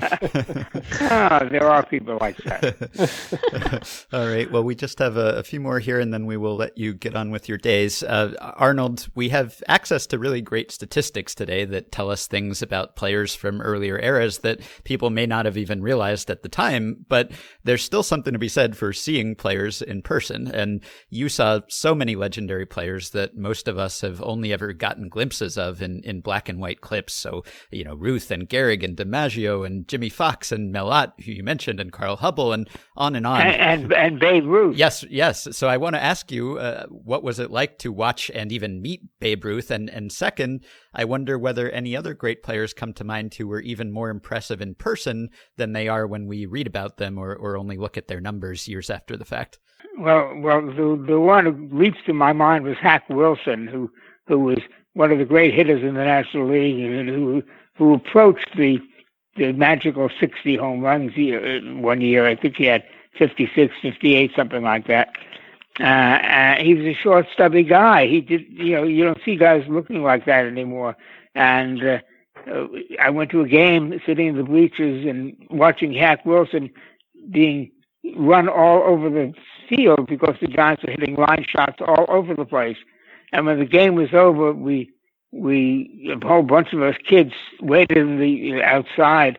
ah, 1.03 1.47
there 1.51 1.69
are 1.69 1.85
people 1.85 2.17
like 2.23 2.39
that. 2.39 4.07
All 4.15 4.27
right. 4.27 4.51
Well, 4.51 4.65
we 4.65 4.75
just 4.75 4.99
have 4.99 5.19
a, 5.19 5.35
a, 5.35 5.43
few 5.43 5.61
more 5.61 5.79
here 5.79 6.01
and 6.01 6.11
then 6.11 6.25
we 6.25 6.39
will 6.39 6.57
let 6.57 6.79
you 6.79 6.95
get 6.95 7.15
on 7.15 7.31
with 7.31 7.51
your 7.51 7.59
days. 7.59 8.03
Uh, 8.03 8.33
Arnold, 8.57 9.09
we 9.15 9.29
have 9.29 9.63
access 9.69 10.07
to 10.07 10.19
really 10.19 10.41
great 10.41 10.73
statistics 10.73 11.35
today 11.35 11.67
that 11.67 11.93
tell 11.93 12.11
us 12.11 12.27
things 12.27 12.63
about 12.63 12.97
players 12.97 13.35
from 13.35 13.61
earlier 13.61 13.99
eras 13.99 14.39
that 14.39 14.61
people 14.85 15.11
may 15.11 15.27
not 15.27 15.45
have 15.45 15.59
even 15.59 15.83
realized 15.83 16.31
at 16.31 16.43
the 16.43 16.49
time, 16.49 17.05
but 17.11 17.31
there's 17.63 17.85
still 17.85 18.03
something 18.03 18.33
to 18.33 18.39
be 18.39 18.49
said 18.49 18.75
for 18.75 18.95
seeing 18.95 19.35
players 19.35 19.83
in 19.83 20.01
person. 20.01 20.49
And 20.49 20.81
you 21.11 21.29
saw 21.29 21.61
so 21.69 21.95
many 21.95 22.17
legendary 22.17 22.65
players 22.65 23.11
that 23.11 23.37
most 23.37 23.69
of 23.69 23.77
us 23.77 24.01
have 24.01 24.23
only 24.23 24.51
ever 24.51 24.73
gotten 24.73 25.11
glimpses 25.11 25.42
glimpses 25.43 25.59
of 25.59 25.83
in, 25.83 26.01
in 26.05 26.21
black 26.21 26.49
and 26.49 26.61
white 26.61 26.81
clips. 26.81 27.15
So, 27.15 27.45
you 27.71 27.85
know, 27.85 27.95
Ruth 27.95 28.31
and 28.31 28.49
Gehrig 28.49 28.85
and 28.85 28.97
DiMaggio 28.97 29.67
and 29.67 29.87
Jimmie 29.89 30.09
Foxx 30.09 30.53
and 30.53 30.73
Mel 30.73 30.91
Ott, 30.91 31.15
who 31.25 31.33
you 31.33 31.43
mentioned, 31.43 31.81
and 31.81 31.93
Carl 31.93 32.17
Hubbell 32.17 32.55
and 32.55 32.69
on 32.97 33.17
and 33.17 33.27
on. 33.27 33.41
And, 33.41 33.61
and, 33.61 33.93
and 33.93 34.21
Babe 34.21 34.47
Ruth. 34.47 34.77
Yes, 34.77 35.05
yes. 35.11 35.49
So 35.53 35.69
I 35.69 35.77
want 35.77 35.95
to 35.97 36.03
ask 36.03 36.31
you, 36.31 36.59
uh, 36.59 36.87
what 36.87 37.23
was 37.23 37.39
it 37.39 37.51
like 37.51 37.79
to 37.79 37.93
watch 37.93 38.31
and 38.35 38.53
even 38.53 38.83
meet 38.83 39.03
Babe 39.21 39.45
Ruth? 39.45 39.71
And, 39.71 39.91
and 39.91 40.13
second, 40.13 40.65
I 40.95 41.05
wonder 41.05 41.39
whether 41.39 41.71
any 41.71 41.97
other 41.97 42.15
great 42.15 42.43
players 42.43 42.73
come 42.73 42.93
to 42.95 43.05
mind 43.05 43.35
who 43.35 43.49
were 43.49 43.61
even 43.61 43.93
more 43.93 44.11
impressive 44.11 44.61
in 44.61 44.75
person 44.75 45.31
than 45.57 45.73
they 45.73 45.89
are 45.89 46.07
when 46.07 46.27
we 46.27 46.47
read 46.47 46.67
about 46.67 46.99
them 46.99 47.19
or, 47.19 47.35
or 47.35 47.57
only 47.57 47.77
look 47.77 47.97
at 47.97 48.09
their 48.09 48.21
numbers 48.21 48.69
years 48.69 48.91
after 48.91 49.17
the 49.17 49.25
fact. 49.25 49.59
Well, 49.99 50.35
well, 50.39 50.63
the 50.63 51.05
the 51.07 51.21
one 51.21 51.45
who 51.45 51.79
leaps 51.79 51.99
to 52.07 52.15
my 52.15 52.33
mind 52.33 52.65
was 52.65 52.77
Hack 52.81 53.05
Wilson, 53.11 53.67
who 53.67 53.91
who 54.27 54.39
was 54.39 54.59
one 54.95 55.11
of 55.11 55.19
the 55.19 55.25
great 55.25 55.55
hitters 55.55 55.83
in 55.83 55.95
the 55.95 56.05
National 56.05 56.49
League, 56.49 56.79
and 56.81 57.09
who 57.09 57.43
who 57.75 57.95
approached 57.95 58.57
the 58.57 58.79
the 59.37 59.53
magical 59.53 60.11
60 60.21 60.57
home 60.57 60.81
runs 60.81 61.13
one 61.81 62.01
year. 62.01 62.27
I 62.27 62.37
think 62.37 62.57
he 62.57 62.65
had 62.65 62.85
56, 63.19 63.75
58, 63.81 64.33
something 64.37 64.63
like 64.63 64.87
that. 64.89 65.09
Uh, 65.81 65.85
uh, 65.85 66.57
he 66.63 66.75
was 66.75 66.85
a 66.85 66.95
short, 66.95 67.27
stubby 67.33 67.63
guy. 67.63 68.07
He 68.07 68.21
did, 68.21 68.45
you 68.51 68.77
know, 68.77 68.83
you 68.83 69.05
don't 69.05 69.19
see 69.25 69.37
guys 69.37 69.65
looking 69.69 70.03
like 70.03 70.27
that 70.27 70.45
anymore. 70.45 70.97
And 71.35 71.83
uh, 71.83 71.99
I 73.01 73.09
went 73.11 73.31
to 73.31 73.41
a 73.41 73.49
game, 73.49 73.99
sitting 74.05 74.29
in 74.29 74.37
the 74.37 74.43
bleachers 74.43 75.07
and 75.07 75.35
watching 75.51 75.95
Hack 75.95 76.27
Wilson 76.27 76.71
being 77.31 77.71
run 78.17 78.49
all 78.49 78.83
over 78.83 79.09
the 79.09 79.33
field 79.69 80.07
because 80.09 80.35
the 80.41 80.49
Giants 80.49 80.83
were 80.83 80.91
hitting 80.91 81.15
line 81.15 81.47
shots 81.49 81.79
all 81.81 82.05
over 82.09 82.35
the 82.35 82.45
place. 82.45 82.77
And 83.33 83.47
when 83.47 83.59
the 83.59 83.67
game 83.67 83.95
was 83.95 84.13
over, 84.13 84.53
we 84.53 84.91
we 85.33 86.15
a 86.15 86.27
whole 86.27 86.43
bunch 86.43 86.73
of 86.73 86.83
us 86.83 86.95
kids 87.09 87.33
waited 87.61 87.97
in 87.97 88.19
the 88.19 88.63
outside, 88.63 89.39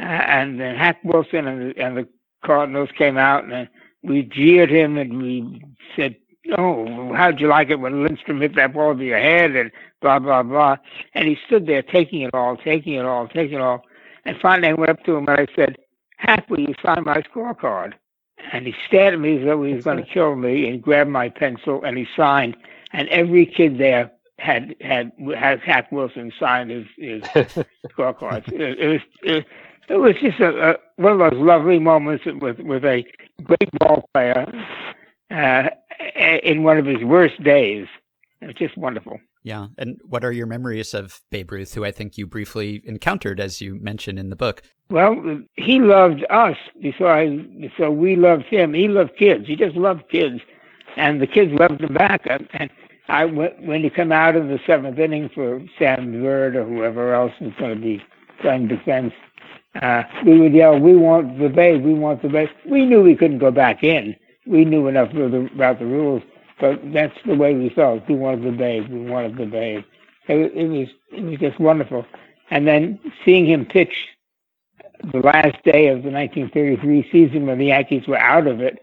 uh, 0.00 0.02
and 0.02 0.60
then 0.60 0.74
Hack 0.74 0.98
Wilson 1.04 1.46
and 1.46 1.70
the, 1.70 1.80
and 1.80 1.96
the 1.96 2.08
Cardinals 2.44 2.90
came 2.98 3.16
out, 3.16 3.44
and 3.44 3.68
we 4.02 4.22
jeered 4.22 4.70
him, 4.70 4.98
and 4.98 5.22
we 5.22 5.62
said, 5.94 6.16
"Oh, 6.56 7.14
how'd 7.14 7.40
you 7.40 7.46
like 7.46 7.70
it 7.70 7.78
when 7.78 8.02
Lindstrom 8.02 8.40
hit 8.40 8.56
that 8.56 8.74
ball 8.74 8.90
over 8.90 9.02
your 9.02 9.18
head?" 9.18 9.54
and 9.54 9.70
blah 10.02 10.18
blah 10.18 10.42
blah. 10.42 10.76
And 11.14 11.28
he 11.28 11.38
stood 11.46 11.66
there 11.66 11.82
taking 11.82 12.22
it 12.22 12.34
all, 12.34 12.56
taking 12.56 12.94
it 12.94 13.04
all, 13.04 13.28
taking 13.28 13.58
it 13.58 13.62
all. 13.62 13.84
And 14.24 14.36
finally, 14.42 14.70
I 14.70 14.74
went 14.74 14.90
up 14.90 15.04
to 15.04 15.16
him 15.16 15.28
and 15.28 15.40
I 15.40 15.46
said, 15.54 15.76
"Hack, 16.16 16.50
will 16.50 16.60
you 16.60 16.74
sign 16.84 17.04
my 17.04 17.22
scorecard?" 17.22 17.92
And 18.52 18.66
he 18.66 18.74
stared 18.88 19.14
at 19.14 19.20
me 19.20 19.38
as 19.38 19.44
though 19.44 19.62
he 19.62 19.74
was 19.74 19.84
going 19.84 20.04
to 20.04 20.10
kill 20.10 20.34
me, 20.34 20.68
and 20.68 20.82
grabbed 20.82 21.10
my 21.10 21.28
pencil 21.28 21.84
and 21.84 21.96
he 21.96 22.06
signed 22.16 22.56
and 22.92 23.08
every 23.08 23.46
kid 23.46 23.78
there 23.78 24.10
had 24.38 24.74
had 24.80 25.12
had 25.36 25.60
Hack 25.60 25.90
Wilson 25.90 26.32
sign 26.38 26.68
his 26.68 26.86
his 26.96 27.22
scorecards. 27.88 28.50
It, 28.52 28.78
it, 28.78 28.88
was 28.88 29.00
it, 29.22 29.46
it 29.88 29.96
was 29.96 30.14
just 30.20 30.40
a, 30.40 30.70
a, 30.70 30.76
one 30.96 31.20
of 31.20 31.30
those 31.30 31.40
lovely 31.40 31.78
moments 31.78 32.24
with 32.24 32.58
with 32.60 32.84
a 32.84 33.04
great 33.42 33.70
ball 33.78 34.08
player 34.14 34.46
uh, 35.30 35.68
in 36.42 36.62
one 36.62 36.78
of 36.78 36.86
his 36.86 37.02
worst 37.02 37.42
days. 37.42 37.86
It 38.40 38.46
was 38.46 38.54
just 38.54 38.76
wonderful. 38.76 39.18
Yeah. 39.42 39.68
And 39.78 39.98
what 40.04 40.24
are 40.24 40.32
your 40.32 40.46
memories 40.46 40.94
of 40.94 41.20
Babe 41.30 41.50
Ruth, 41.52 41.74
who 41.74 41.84
I 41.84 41.90
think 41.90 42.18
you 42.18 42.26
briefly 42.26 42.82
encountered, 42.84 43.40
as 43.40 43.60
you 43.60 43.76
mentioned 43.80 44.18
in 44.18 44.30
the 44.30 44.36
book? 44.36 44.62
Well, 44.90 45.40
he 45.54 45.80
loved 45.80 46.24
us 46.30 46.56
before 46.80 47.12
I, 47.12 47.46
so 47.76 47.90
we 47.90 48.16
loved 48.16 48.44
him. 48.44 48.74
He 48.74 48.88
loved 48.88 49.16
kids. 49.16 49.46
He 49.46 49.56
just 49.56 49.76
loved 49.76 50.08
kids 50.10 50.40
and 50.98 51.20
the 51.20 51.26
kids 51.26 51.52
loved 51.58 51.80
him 51.80 51.94
back. 51.94 52.26
And 52.26 52.70
I 53.08 53.24
when 53.24 53.82
he 53.82 53.88
come 53.88 54.12
out 54.12 54.36
in 54.36 54.48
the 54.48 54.58
seventh 54.66 54.98
inning 54.98 55.30
for 55.34 55.62
Sam 55.78 56.20
Byrd 56.20 56.56
or 56.56 56.64
whoever 56.64 57.14
else 57.14 57.32
was 57.40 57.52
going 57.58 57.76
to 57.76 57.80
be 57.80 58.02
playing 58.42 58.68
defense, 58.68 59.14
uh, 59.80 60.02
we 60.26 60.38
would 60.40 60.52
yell, 60.52 60.78
"We 60.78 60.96
want 60.96 61.38
the 61.38 61.48
Babe! 61.48 61.82
We 61.82 61.94
want 61.94 62.22
the 62.22 62.28
Babe!" 62.28 62.48
We 62.66 62.84
knew 62.84 63.02
we 63.02 63.14
couldn't 63.14 63.38
go 63.38 63.50
back 63.50 63.82
in. 63.82 64.14
We 64.46 64.64
knew 64.64 64.88
enough 64.88 65.10
about 65.12 65.78
the 65.78 65.86
rules, 65.86 66.22
but 66.60 66.80
that's 66.92 67.16
the 67.24 67.34
way 67.34 67.54
we 67.54 67.70
felt. 67.70 68.08
We 68.08 68.16
wanted 68.16 68.44
the 68.44 68.56
Babe. 68.56 68.88
We 68.88 69.02
wanted 69.02 69.36
the 69.36 69.46
Babe. 69.46 69.84
It, 70.26 70.52
it 70.54 70.66
was 70.66 70.88
it 71.12 71.22
was 71.22 71.38
just 71.38 71.60
wonderful. 71.60 72.04
And 72.50 72.66
then 72.66 72.98
seeing 73.24 73.46
him 73.46 73.66
pitch 73.66 74.08
the 75.12 75.18
last 75.18 75.62
day 75.64 75.88
of 75.88 76.02
the 76.02 76.10
1933 76.10 77.08
season 77.12 77.46
when 77.46 77.58
the 77.58 77.66
Yankees 77.66 78.08
were 78.08 78.18
out 78.18 78.46
of 78.46 78.60
it 78.60 78.78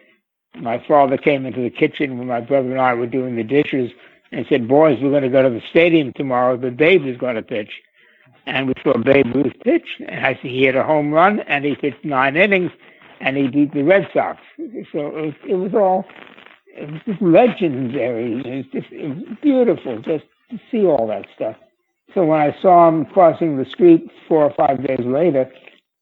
my 0.62 0.84
father 0.88 1.18
came 1.18 1.46
into 1.46 1.62
the 1.62 1.70
kitchen 1.70 2.18
when 2.18 2.28
my 2.28 2.42
brother 2.42 2.72
and 2.72 2.82
I 2.82 2.94
were 2.94 3.08
doing 3.08 3.36
the 3.36 3.44
dishes 3.44 3.92
and 4.32 4.46
said, 4.50 4.68
Boys, 4.68 4.98
we're 5.02 5.12
going 5.12 5.24
to 5.24 5.30
go 5.30 5.44
to 5.44 5.50
the 5.50 5.62
stadium 5.70 6.14
tomorrow. 6.14 6.58
The 6.58 6.72
Babe 6.72 7.06
is 7.06 7.18
going 7.18 7.36
to 7.36 7.42
pitch. 7.42 7.72
And 8.46 8.68
we 8.68 8.74
saw 8.84 8.98
Babe 8.98 9.34
Ruth 9.34 9.54
pitch. 9.64 9.88
And 10.08 10.26
I 10.26 10.34
see 10.42 10.50
he 10.50 10.66
hit 10.66 10.76
a 10.76 10.84
home 10.84 11.12
run 11.12 11.40
and 11.42 11.66
he 11.66 11.76
pitched 11.76 12.06
nine 12.06 12.36
innings 12.36 12.72
and 13.22 13.38
he 13.38 13.48
beat 13.48 13.74
the 13.74 13.84
Red 13.84 14.08
Sox. 14.14 14.40
So 14.92 15.08
it 15.08 15.26
was, 15.26 15.34
it 15.48 15.56
was 15.56 15.74
all, 15.74 16.06
it 16.68 16.92
was 16.92 17.02
just 17.06 17.22
legendary. 17.22 18.40
It 18.40 18.56
was 18.58 18.66
just 18.72 18.92
it 18.92 19.08
was 19.08 19.38
beautiful 19.42 20.00
just 20.00 20.26
to 20.52 20.60
see 20.70 20.86
all 20.86 21.08
that 21.08 21.26
stuff. 21.36 21.56
So 22.14 22.26
when 22.26 22.40
I 22.40 22.56
saw 22.62 22.88
him 22.88 23.06
crossing 23.06 23.58
the 23.58 23.66
street 23.66 24.10
four 24.28 24.44
or 24.44 24.54
five 24.54 24.86
days 24.86 25.06
later, 25.06 25.52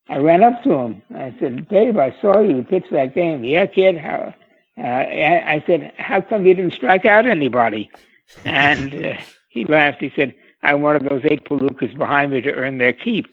I 0.10 0.18
ran 0.18 0.44
up 0.44 0.62
to 0.64 0.74
him. 0.74 1.02
I 1.16 1.34
said, 1.40 1.68
Babe, 1.70 1.98
I 1.98 2.16
saw 2.22 2.42
you 2.42 2.64
pitch 2.64 2.86
that 2.92 3.16
game. 3.16 3.44
Yeah, 3.44 3.66
kid, 3.68 3.98
how, 3.98 4.34
uh, 4.78 4.82
I 4.82 5.64
said, 5.68 5.94
"How 5.98 6.22
come 6.22 6.46
you 6.46 6.54
didn't 6.54 6.74
strike 6.74 7.06
out 7.06 7.26
anybody?" 7.26 7.92
And 8.46 8.94
uh, 9.06 9.14
he 9.50 9.66
laughed. 9.66 10.02
He 10.02 10.12
said, 10.16 10.34
"I 10.64 10.74
wanted 10.76 11.10
those 11.10 11.22
eight 11.26 11.46
palookas 11.46 11.98
behind 11.98 12.32
me 12.32 12.42
to 12.42 12.54
earn 12.54 12.78
their 12.80 12.94
keep." 12.94 13.28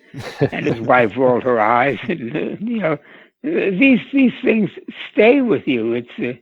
And 0.52 0.66
his 0.66 0.80
wife 0.92 1.16
rolled 1.16 1.44
her 1.44 1.60
eyes. 1.60 1.98
And, 2.08 2.36
uh, 2.36 2.40
you 2.60 2.80
know, 2.80 2.98
these 3.42 4.00
these 4.12 4.34
things 4.42 4.70
stay 5.12 5.40
with 5.40 5.66
you. 5.66 5.94
It's 5.94 6.18
uh, 6.18 6.38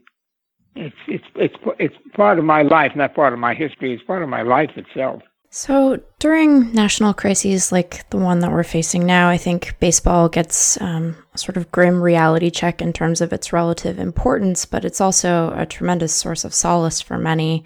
it's 0.75 0.95
it's 1.07 1.25
it's 1.35 1.55
it's 1.79 1.95
part 2.13 2.39
of 2.39 2.45
my 2.45 2.63
life, 2.63 2.95
not 2.95 3.15
part 3.15 3.33
of 3.33 3.39
my 3.39 3.53
history. 3.53 3.93
It's 3.93 4.03
part 4.03 4.23
of 4.23 4.29
my 4.29 4.41
life 4.41 4.71
itself. 4.77 5.23
So 5.51 5.99
during 6.19 6.73
national 6.73 7.15
crises 7.15 7.71
like 7.71 8.07
the 8.11 8.17
one 8.17 8.39
that 8.39 8.51
we're 8.51 8.63
facing 8.63 9.07
now, 9.07 9.29
I 9.29 9.37
think 9.37 9.75
baseball 9.79 10.29
gets 10.29 10.79
um, 10.79 11.17
a 11.33 11.39
sort 11.39 11.57
of 11.57 11.71
grim 11.71 12.03
reality 12.03 12.51
check 12.51 12.83
in 12.83 12.93
terms 12.93 13.19
of 13.19 13.33
its 13.33 13.51
relative 13.51 13.97
importance, 13.97 14.65
but 14.65 14.85
it's 14.85 15.01
also 15.01 15.51
a 15.55 15.65
tremendous 15.65 16.13
source 16.13 16.43
of 16.43 16.53
solace 16.53 17.01
for 17.01 17.17
many. 17.17 17.63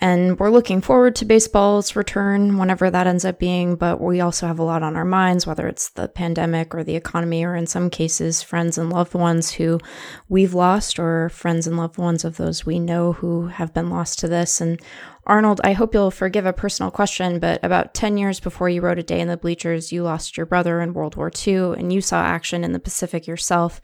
And 0.00 0.38
we're 0.38 0.50
looking 0.50 0.82
forward 0.82 1.16
to 1.16 1.24
baseball's 1.24 1.96
return 1.96 2.58
whenever 2.58 2.90
that 2.90 3.06
ends 3.06 3.24
up 3.24 3.38
being, 3.38 3.76
but 3.76 3.98
we 3.98 4.20
also 4.20 4.46
have 4.46 4.58
a 4.58 4.62
lot 4.62 4.82
on 4.82 4.94
our 4.94 5.06
minds, 5.06 5.46
whether 5.46 5.66
it's 5.66 5.88
the 5.88 6.06
pandemic 6.06 6.74
or 6.74 6.84
the 6.84 6.96
economy, 6.96 7.44
or 7.44 7.56
in 7.56 7.66
some 7.66 7.88
cases, 7.88 8.42
friends 8.42 8.76
and 8.76 8.92
loved 8.92 9.14
ones 9.14 9.52
who 9.52 9.80
we've 10.28 10.52
lost, 10.52 10.98
or 10.98 11.30
friends 11.30 11.66
and 11.66 11.78
loved 11.78 11.96
ones 11.96 12.26
of 12.26 12.36
those 12.36 12.66
we 12.66 12.78
know 12.78 13.14
who 13.14 13.46
have 13.46 13.72
been 13.72 13.88
lost 13.88 14.18
to 14.18 14.28
this. 14.28 14.60
And 14.60 14.78
Arnold, 15.26 15.60
I 15.64 15.72
hope 15.72 15.92
you'll 15.92 16.12
forgive 16.12 16.46
a 16.46 16.52
personal 16.52 16.92
question, 16.92 17.40
but 17.40 17.58
about 17.64 17.94
10 17.94 18.16
years 18.16 18.38
before 18.38 18.68
you 18.68 18.80
wrote 18.80 19.00
A 19.00 19.02
Day 19.02 19.18
in 19.18 19.26
the 19.26 19.36
Bleachers, 19.36 19.90
you 19.90 20.04
lost 20.04 20.36
your 20.36 20.46
brother 20.46 20.80
in 20.80 20.94
World 20.94 21.16
War 21.16 21.32
II 21.46 21.74
and 21.76 21.92
you 21.92 22.00
saw 22.00 22.22
action 22.22 22.62
in 22.62 22.70
the 22.70 22.78
Pacific 22.78 23.26
yourself. 23.26 23.80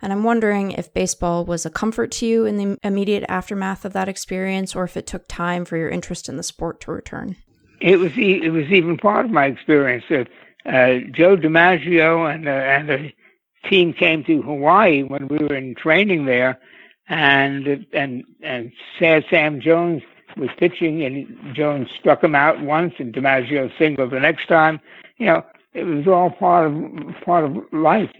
And 0.00 0.12
I'm 0.12 0.22
wondering 0.22 0.70
if 0.70 0.94
baseball 0.94 1.44
was 1.44 1.66
a 1.66 1.70
comfort 1.70 2.12
to 2.12 2.26
you 2.26 2.44
in 2.44 2.58
the 2.58 2.78
immediate 2.84 3.24
aftermath 3.28 3.84
of 3.84 3.92
that 3.94 4.08
experience 4.08 4.76
or 4.76 4.84
if 4.84 4.96
it 4.96 5.04
took 5.04 5.26
time 5.26 5.64
for 5.64 5.76
your 5.76 5.88
interest 5.88 6.28
in 6.28 6.36
the 6.36 6.44
sport 6.44 6.80
to 6.82 6.92
return. 6.92 7.34
It 7.80 7.98
was 7.98 8.12
it 8.16 8.52
was 8.52 8.66
even 8.70 8.96
part 8.96 9.26
of 9.26 9.32
my 9.32 9.46
experience. 9.46 10.04
Uh, 10.08 10.24
uh, 10.64 11.00
Joe 11.10 11.36
DiMaggio 11.36 12.32
and 12.32 12.46
uh, 12.46 12.50
and 12.50 12.88
the 12.88 13.12
team 13.68 13.92
came 13.92 14.22
to 14.24 14.42
Hawaii 14.42 15.02
when 15.02 15.26
we 15.26 15.38
were 15.38 15.54
in 15.56 15.74
training 15.74 16.24
there, 16.26 16.58
and 17.08 17.84
and 17.92 18.24
and 18.42 18.72
Sam 19.00 19.60
Jones 19.60 20.02
was 20.36 20.50
pitching, 20.58 21.02
and 21.04 21.54
Jones 21.54 21.88
struck 21.98 22.22
him 22.22 22.34
out 22.34 22.60
once, 22.60 22.94
and 22.98 23.14
DiMaggio 23.14 23.70
singled 23.78 24.10
the 24.10 24.20
next 24.20 24.46
time. 24.48 24.80
You 25.18 25.26
know, 25.26 25.46
it 25.72 25.84
was 25.84 26.06
all 26.06 26.30
part 26.30 26.70
of 26.70 26.74
part 27.24 27.44
of 27.44 27.56
life. 27.72 28.10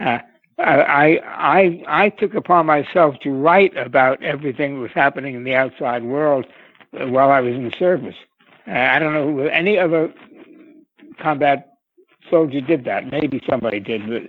Uh, 0.00 0.18
I 0.58 1.20
I 1.24 1.82
I 1.86 2.08
took 2.10 2.34
upon 2.34 2.66
myself 2.66 3.16
to 3.22 3.30
write 3.30 3.76
about 3.76 4.22
everything 4.22 4.74
that 4.74 4.80
was 4.80 4.90
happening 4.94 5.34
in 5.34 5.44
the 5.44 5.54
outside 5.54 6.02
world 6.02 6.46
while 6.92 7.30
I 7.30 7.40
was 7.40 7.54
in 7.54 7.64
the 7.64 7.76
service. 7.78 8.16
Uh, 8.66 8.72
I 8.72 8.98
don't 8.98 9.14
know 9.14 9.40
if 9.40 9.52
any 9.52 9.78
other 9.78 10.12
combat 11.20 11.76
soldier 12.30 12.60
did 12.60 12.84
that. 12.84 13.10
Maybe 13.10 13.40
somebody 13.48 13.80
did, 13.80 14.08
but 14.08 14.22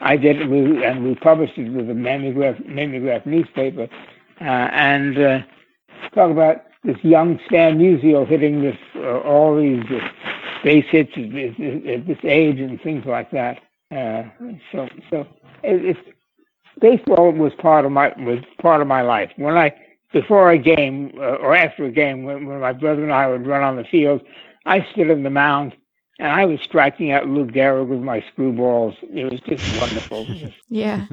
I 0.00 0.16
did 0.16 0.40
it, 0.40 0.50
and 0.50 1.04
we 1.04 1.14
published 1.14 1.56
it 1.56 1.70
with 1.70 1.88
a 1.90 1.94
mimeograph, 1.94 3.26
newspaper. 3.26 3.88
Uh, 4.40 4.44
and 4.44 5.44
talk 6.12 6.30
about 6.30 6.64
this 6.84 6.96
young 7.02 7.38
Stan 7.46 7.78
Musial 7.78 8.26
hitting 8.26 8.62
this 8.62 8.76
uh, 8.96 9.20
all 9.20 9.56
these 9.56 9.84
uh, 9.90 10.08
base 10.62 10.84
hits 10.90 11.12
at 11.16 11.32
this, 12.06 12.18
age 12.24 12.60
and 12.60 12.80
things 12.82 13.04
like 13.06 13.30
that. 13.30 13.58
Uh, 13.90 14.24
so 14.72 14.88
so 15.10 15.20
it, 15.62 15.84
it's 15.84 16.00
baseball 16.80 17.32
was 17.32 17.52
part 17.58 17.84
of 17.84 17.92
my 17.92 18.08
was 18.18 18.40
part 18.60 18.80
of 18.80 18.86
my 18.86 19.02
life. 19.02 19.30
When 19.36 19.56
I 19.56 19.74
before 20.12 20.50
a 20.50 20.58
game 20.58 21.12
uh, 21.16 21.36
or 21.36 21.54
after 21.54 21.84
a 21.84 21.90
game, 21.90 22.24
when, 22.24 22.46
when 22.46 22.60
my 22.60 22.72
brother 22.72 23.02
and 23.02 23.12
I 23.12 23.28
would 23.28 23.46
run 23.46 23.62
on 23.62 23.76
the 23.76 23.84
field, 23.84 24.22
I 24.66 24.86
stood 24.92 25.10
in 25.10 25.22
the 25.22 25.30
mound 25.30 25.74
and 26.18 26.28
I 26.28 26.44
was 26.44 26.60
striking 26.62 27.10
out 27.12 27.28
Lou 27.28 27.46
Gehrig 27.46 27.88
with 27.88 28.00
my 28.00 28.24
screwballs. 28.32 28.96
It 29.02 29.30
was 29.30 29.40
just 29.40 29.80
wonderful. 29.80 30.26
yeah. 30.68 31.06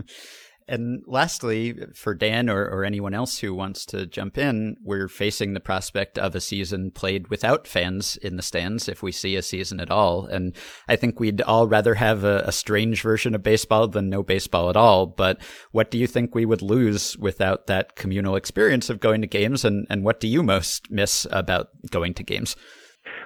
And 0.68 1.04
lastly, 1.06 1.76
for 1.94 2.14
Dan 2.14 2.50
or, 2.50 2.64
or 2.66 2.84
anyone 2.84 3.14
else 3.14 3.40
who 3.40 3.54
wants 3.54 3.86
to 3.88 4.06
jump 4.06 4.38
in, 4.38 4.78
we're 4.84 5.08
facing 5.08 5.54
the 5.54 5.60
prospect 5.60 6.18
of 6.18 6.36
a 6.36 6.42
season 6.42 6.92
played 6.92 7.28
without 7.30 7.68
fans 7.68 8.18
in 8.18 8.38
the 8.38 8.42
stands 8.42 8.88
if 8.88 9.04
we 9.04 9.12
see 9.12 9.36
a 9.36 9.42
season 9.42 9.80
at 9.80 9.92
all. 9.92 10.26
And 10.26 10.56
I 10.88 10.96
think 10.96 11.20
we'd 11.20 11.42
all 11.42 11.68
rather 11.68 11.96
have 11.96 12.24
a, 12.24 12.44
a 12.46 12.52
strange 12.52 13.02
version 13.02 13.36
of 13.36 13.44
baseball 13.44 13.88
than 13.88 14.10
no 14.10 14.24
baseball 14.24 14.70
at 14.70 14.78
all. 14.78 15.06
But 15.06 15.42
what 15.72 15.92
do 15.92 15.98
you 15.98 16.08
think 16.08 16.34
we 16.34 16.46
would 16.46 16.62
lose 16.62 17.18
without 17.18 17.68
that 17.68 17.96
communal 17.96 18.36
experience 18.36 18.90
of 18.90 19.00
going 19.00 19.22
to 19.22 19.28
games? 19.28 19.66
And, 19.66 19.86
and 19.90 20.04
what 20.04 20.20
do 20.20 20.28
you 20.28 20.44
most 20.44 20.90
miss 20.90 21.28
about 21.32 21.70
going 21.90 22.14
to 22.16 22.24
games? 22.24 22.56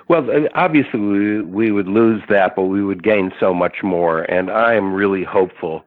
Well, 0.08 0.30
uh, 0.30 0.48
obviously 0.54 1.00
we, 1.00 1.42
we 1.42 1.72
would 1.72 1.88
lose 1.88 2.22
that, 2.30 2.56
but 2.56 2.64
we 2.64 2.84
would 2.84 3.04
gain 3.04 3.32
so 3.40 3.54
much 3.54 3.78
more. 3.84 4.22
And 4.24 4.52
I 4.52 4.76
am 4.76 4.94
really 4.94 5.24
hopeful 5.24 5.84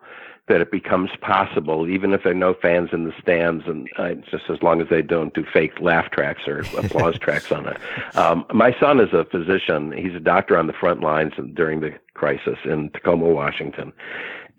that 0.49 0.61
it 0.61 0.71
becomes 0.71 1.11
possible, 1.21 1.89
even 1.89 2.13
if 2.13 2.23
there 2.23 2.33
are 2.33 2.35
no 2.35 2.55
fans 2.55 2.91
in 2.93 3.05
the 3.05 3.13
stands, 3.21 3.65
and 3.67 3.89
uh, 3.97 4.15
just 4.31 4.45
as 4.51 4.63
long 4.63 4.81
as 4.81 4.89
they 4.89 5.03
don't 5.03 5.35
do 5.35 5.45
fake 5.53 5.81
laugh 5.81 6.11
tracks 6.11 6.47
or 6.47 6.61
applause 6.77 7.19
tracks 7.21 7.53
on 7.53 7.67
it. 7.67 7.77
Um, 8.17 8.45
my 8.53 8.75
son 8.79 9.01
is 9.01 9.13
a 9.13 9.25
physician; 9.25 9.93
he's 9.93 10.15
a 10.15 10.21
doctor 10.21 10.57
on 10.57 10.67
the 10.67 10.73
front 10.73 11.01
lines 11.01 11.33
during 11.55 11.81
the 11.81 11.93
crisis 12.15 12.59
in 12.65 12.91
Tacoma, 12.91 13.27
Washington, 13.27 13.93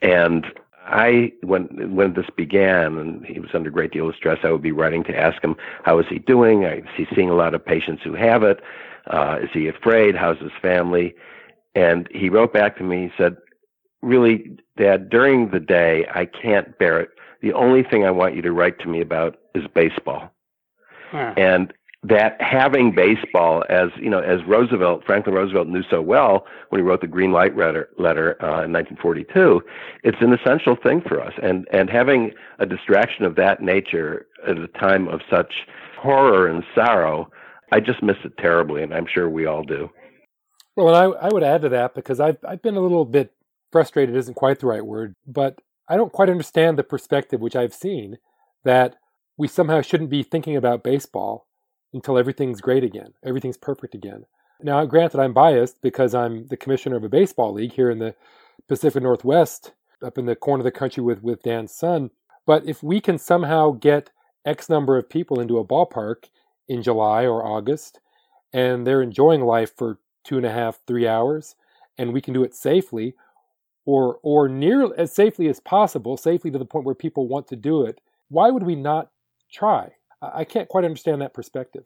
and 0.02 0.46
I 0.86 1.32
when 1.42 1.96
when 1.96 2.14
this 2.14 2.30
began 2.36 2.98
and 2.98 3.26
he 3.26 3.40
was 3.40 3.52
under 3.54 3.70
a 3.70 3.74
great 3.74 3.92
deal 3.92 4.10
of 4.10 4.16
stress, 4.16 4.40
I 4.44 4.52
would 4.52 4.62
be 4.62 4.72
writing 4.72 5.04
to 5.06 5.16
ask 5.16 5.42
him 5.44 5.56
how 5.84 6.00
is 6.00 6.08
he 6.10 6.20
doing. 6.20 6.66
I 6.66 6.82
see 6.98 7.06
seeing 7.16 7.30
a 7.30 7.36
lot 7.36 7.54
of 7.54 7.64
patients 7.64 8.02
who 8.04 8.14
have 8.16 8.44
it. 8.44 8.60
Uh, 9.08 9.38
is 9.42 9.50
he 9.54 9.68
afraid? 9.68 10.16
How's 10.16 10.40
his 10.40 10.52
family? 10.62 11.16
And 11.76 12.08
he 12.12 12.30
wrote 12.30 12.54
back 12.54 12.78
to 12.78 12.84
me. 12.84 13.04
He 13.04 13.12
said, 13.18 13.38
really, 14.02 14.58
Dad, 14.78 15.10
during 15.10 15.52
the 15.52 15.60
day, 15.60 16.06
I 16.14 16.26
can't 16.26 16.78
bear 16.78 17.00
it. 17.00 17.10
The 17.42 17.54
only 17.54 17.84
thing 17.84 18.06
I 18.06 18.12
want 18.12 18.36
you 18.36 18.42
to 18.42 18.52
write 18.52 18.80
to 18.80 18.88
me 18.88 19.02
about 19.02 19.38
is 19.56 19.64
baseball. 19.74 20.32
Huh. 21.12 21.34
And 21.38 21.74
that 22.04 22.42
having 22.42 22.92
baseball 22.96 23.66
as 23.68 23.90
you 23.98 24.10
know 24.10 24.20
as 24.20 24.40
Roosevelt 24.46 25.04
Franklin 25.06 25.36
Roosevelt 25.36 25.68
knew 25.68 25.84
so 25.90 26.02
well 26.02 26.46
when 26.70 26.80
he 26.80 26.88
wrote 26.88 27.02
the 27.02 27.08
Green 27.08 27.34
Light 27.34 27.58
letter, 27.58 27.90
letter 27.98 28.42
uh, 28.42 28.64
in 28.64 28.72
1942 28.72 29.62
it's 30.04 30.18
an 30.22 30.32
essential 30.32 30.78
thing 30.78 31.02
for 31.02 31.22
us 31.22 31.34
and 31.44 31.68
and 31.74 31.90
having 31.90 32.32
a 32.60 32.66
distraction 32.66 33.26
of 33.26 33.36
that 33.36 33.62
nature 33.62 34.28
at 34.48 34.58
a 34.58 34.68
time 34.70 35.10
of 35.10 35.20
such 35.30 35.54
horror 35.98 36.48
and 36.48 36.64
sorrow 36.74 37.30
I 37.74 37.82
just 37.82 38.02
miss 38.02 38.18
it 38.24 38.38
terribly 38.38 38.82
and 38.82 38.94
I'm 38.94 39.06
sure 39.06 39.30
we 39.30 39.46
all 39.46 39.64
do 39.64 39.90
well 40.78 40.96
I 40.96 41.28
I 41.28 41.28
would 41.34 41.44
add 41.44 41.64
to 41.64 41.70
that 41.70 41.96
because 41.96 42.22
I've 42.22 42.38
I've 42.48 42.62
been 42.62 42.78
a 42.78 42.82
little 42.82 43.04
bit 43.04 43.34
frustrated 43.72 44.16
isn't 44.16 44.36
quite 44.36 44.60
the 44.60 44.68
right 44.68 44.86
word, 44.86 45.16
but 45.26 45.60
I 45.88 45.98
don't 45.98 46.12
quite 46.12 46.30
understand 46.30 46.78
the 46.78 46.84
perspective 46.84 47.42
which 47.42 47.56
I've 47.56 47.74
seen 47.74 48.18
that 48.64 48.96
we 49.38 49.48
somehow 49.48 49.82
shouldn't 49.82 50.10
be 50.10 50.24
thinking 50.24 50.56
about 50.56 50.84
baseball 50.84 51.48
until 51.94 52.18
everything's 52.18 52.62
great 52.62 52.84
again, 52.84 53.14
everything's 53.24 53.58
perfect 53.58 53.96
again. 53.96 54.26
Now, 54.62 54.86
granted, 54.86 55.20
I'm 55.20 55.34
biased 55.34 55.82
because 55.82 56.14
I'm 56.14 56.48
the 56.48 56.58
commissioner 56.58 56.98
of 56.98 57.04
a 57.04 57.10
baseball 57.10 57.54
league 57.54 57.74
here 57.74 57.90
in 57.90 58.00
the 58.00 58.16
Pacific 58.68 59.02
Northwest, 59.02 59.74
up 60.04 60.18
in 60.18 60.26
the 60.26 60.36
corner 60.36 60.62
of 60.62 60.66
the 60.66 60.72
country 60.72 61.02
with, 61.02 61.24
with 61.24 61.44
Dan's 61.44 61.74
son. 61.74 62.12
But 62.46 62.66
if 62.66 62.84
we 62.84 63.00
can 63.00 63.18
somehow 63.18 63.72
get 63.72 64.12
X 64.46 64.70
number 64.70 64.98
of 64.98 65.10
people 65.10 65.40
into 65.40 65.58
a 65.58 65.66
ballpark 65.66 66.26
in 66.68 66.84
July 66.84 67.26
or 67.26 67.46
August, 67.46 68.00
and 68.52 68.86
they're 68.86 69.02
enjoying 69.02 69.42
life 69.42 69.72
for 69.76 70.00
two 70.24 70.38
and 70.38 70.46
a 70.46 70.52
half, 70.52 70.80
three 70.86 71.08
hours, 71.08 71.56
and 71.98 72.14
we 72.14 72.22
can 72.22 72.34
do 72.34 72.44
it 72.44 72.56
safely, 72.56 73.16
or 73.86 74.20
or 74.22 74.48
near 74.48 74.94
as 74.96 75.14
safely 75.14 75.48
as 75.48 75.60
possible, 75.60 76.18
safely 76.18 76.52
to 76.52 76.58
the 76.58 76.66
point 76.66 76.86
where 76.86 76.96
people 76.96 77.28
want 77.28 77.48
to 77.48 77.56
do 77.56 77.84
it, 77.84 78.00
why 78.30 78.50
would 78.50 78.64
we 78.64 78.76
not 78.76 79.10
try? 79.52 79.92
I 80.22 80.44
can't 80.44 80.68
quite 80.68 80.84
understand 80.84 81.22
that 81.22 81.34
perspective. 81.34 81.84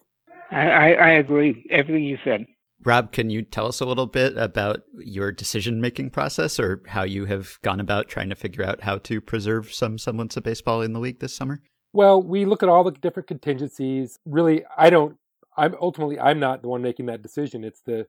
I, 0.51 0.93
I 0.95 1.09
agree 1.11 1.65
everything 1.69 2.03
you 2.03 2.17
said. 2.23 2.45
Rob, 2.83 3.11
can 3.11 3.29
you 3.29 3.43
tell 3.43 3.67
us 3.67 3.79
a 3.79 3.85
little 3.85 4.07
bit 4.07 4.35
about 4.37 4.81
your 4.97 5.31
decision 5.31 5.79
making 5.79 6.09
process 6.09 6.59
or 6.59 6.81
how 6.87 7.03
you 7.03 7.25
have 7.25 7.57
gone 7.61 7.79
about 7.79 8.09
trying 8.09 8.29
to 8.29 8.35
figure 8.35 8.65
out 8.65 8.81
how 8.81 8.97
to 8.99 9.21
preserve 9.21 9.73
some 9.73 9.97
semblance 9.97 10.35
of 10.35 10.43
baseball 10.43 10.81
in 10.81 10.91
the 10.91 10.99
league 10.99 11.19
this 11.19 11.33
summer? 11.33 11.61
Well, 11.93 12.21
we 12.21 12.43
look 12.45 12.61
at 12.61 12.69
all 12.69 12.83
the 12.83 12.91
different 12.91 13.27
contingencies. 13.27 14.19
Really, 14.25 14.65
I 14.77 14.89
don't 14.89 15.17
I'm 15.57 15.75
ultimately 15.79 16.19
I'm 16.19 16.39
not 16.39 16.61
the 16.61 16.67
one 16.67 16.81
making 16.81 17.05
that 17.07 17.21
decision. 17.21 17.63
It's 17.63 17.81
the 17.81 18.07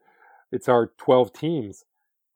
it's 0.51 0.68
our 0.68 0.93
12 0.99 1.32
teams 1.32 1.85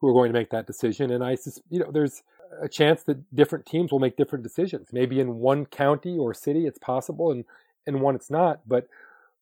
who 0.01 0.09
are 0.09 0.13
going 0.13 0.33
to 0.33 0.39
make 0.39 0.51
that 0.51 0.67
decision. 0.67 1.11
And 1.11 1.25
I, 1.25 1.37
you 1.71 1.81
know, 1.81 1.91
there's 1.91 2.23
a 2.63 2.69
chance 2.69 3.03
that 3.05 3.35
different 3.35 3.67
teams 3.67 3.93
will 3.93 3.99
make 3.99 4.17
different 4.17 4.43
decisions. 4.43 4.89
Maybe 4.93 5.21
in 5.21 5.37
one 5.37 5.67
county 5.67 6.17
or 6.17 6.33
city 6.35 6.67
it's 6.67 6.79
possible, 6.79 7.31
and 7.31 7.45
in 7.87 8.01
one 8.01 8.15
it's 8.15 8.31
not. 8.31 8.61
But 8.67 8.89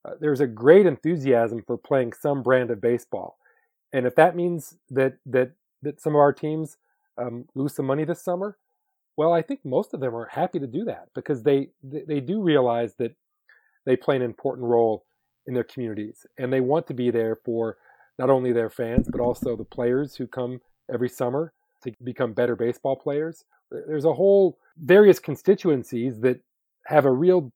uh, 0.04 0.12
there's 0.20 0.40
a 0.40 0.46
great 0.46 0.86
enthusiasm 0.86 1.62
for 1.66 1.76
playing 1.76 2.12
some 2.12 2.42
brand 2.42 2.70
of 2.70 2.80
baseball, 2.80 3.38
and 3.92 4.07
if 4.07 4.14
that 4.16 4.36
means 4.36 4.76
that 4.90 5.18
that 5.26 5.52
that 5.82 6.00
some 6.00 6.14
of 6.14 6.20
our 6.20 6.32
teams 6.32 6.78
um, 7.18 7.46
lose 7.54 7.74
some 7.74 7.86
money 7.86 8.04
this 8.04 8.22
summer, 8.22 8.59
well, 9.16 9.32
I 9.32 9.42
think 9.42 9.61
most 9.64 9.94
of 9.94 10.00
them 10.00 10.14
are 10.14 10.28
happy 10.30 10.59
to 10.59 10.66
do 10.66 10.84
that 10.84 11.09
because 11.14 11.42
they 11.42 11.70
they 11.82 12.20
do 12.20 12.42
realize 12.42 12.94
that 12.98 13.14
they 13.84 13.96
play 13.96 14.16
an 14.16 14.22
important 14.22 14.66
role 14.66 15.04
in 15.46 15.54
their 15.54 15.64
communities, 15.64 16.26
and 16.38 16.52
they 16.52 16.61
want 16.61 16.86
to 16.88 16.94
be 16.94 17.11
there 17.11 17.36
for 17.44 17.76
not 18.18 18.30
only 18.30 18.52
their 18.52 18.70
fans, 18.70 19.08
but 19.10 19.20
also 19.20 19.56
the 19.56 19.64
players 19.64 20.16
who 20.16 20.26
come 20.26 20.60
every 20.92 21.08
summer 21.08 21.52
to 21.82 21.92
become 22.02 22.32
better 22.32 22.56
baseball 22.56 22.96
players. 22.96 23.44
There's 23.70 24.04
a 24.04 24.14
whole 24.14 24.58
various 24.78 25.18
constituencies 25.18 26.20
that 26.20 26.40
have 26.86 27.04
a 27.04 27.10
real, 27.12 27.52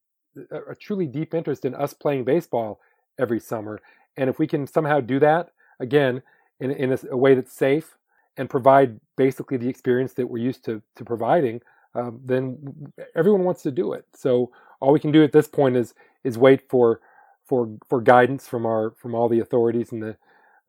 a 0.51 0.75
truly 0.75 1.07
deep 1.07 1.35
interest 1.35 1.65
in 1.65 1.75
us 1.75 1.95
playing 1.95 2.25
baseball 2.25 2.81
every 3.19 3.41
summer. 3.41 3.81
And 4.17 4.29
if 4.29 4.39
we 4.39 4.47
can 4.47 4.67
somehow 4.67 5.01
do 5.01 5.19
that, 5.21 5.51
again, 5.79 6.23
in, 6.59 6.71
in 6.73 6.93
a, 6.93 6.99
a 7.11 7.17
way 7.17 7.35
that's 7.35 7.53
safe 7.53 7.97
and 8.37 8.51
provide 8.51 9.01
basically 9.17 9.57
the 9.57 9.69
experience 9.69 10.15
that 10.15 10.27
we're 10.27 10.39
used 10.39 10.65
to, 10.65 10.83
to 10.97 11.05
providing, 11.05 11.61
um, 11.95 12.21
then 12.25 12.93
everyone 13.15 13.45
wants 13.45 13.63
to 13.63 13.71
do 13.71 13.93
it. 13.93 14.05
So 14.15 14.51
all 14.81 14.93
we 14.93 15.01
can 15.01 15.13
do 15.13 15.25
at 15.25 15.33
this 15.33 15.49
point 15.49 15.77
is 15.77 15.95
is 16.25 16.39
wait 16.39 16.69
for 16.69 17.01
for 17.47 17.69
for 17.89 18.01
guidance 18.01 18.47
from 18.47 18.67
our 18.67 18.93
from 18.97 19.15
all 19.15 19.29
the 19.29 19.41
authorities 19.41 19.93
and 19.93 20.03
the 20.03 20.17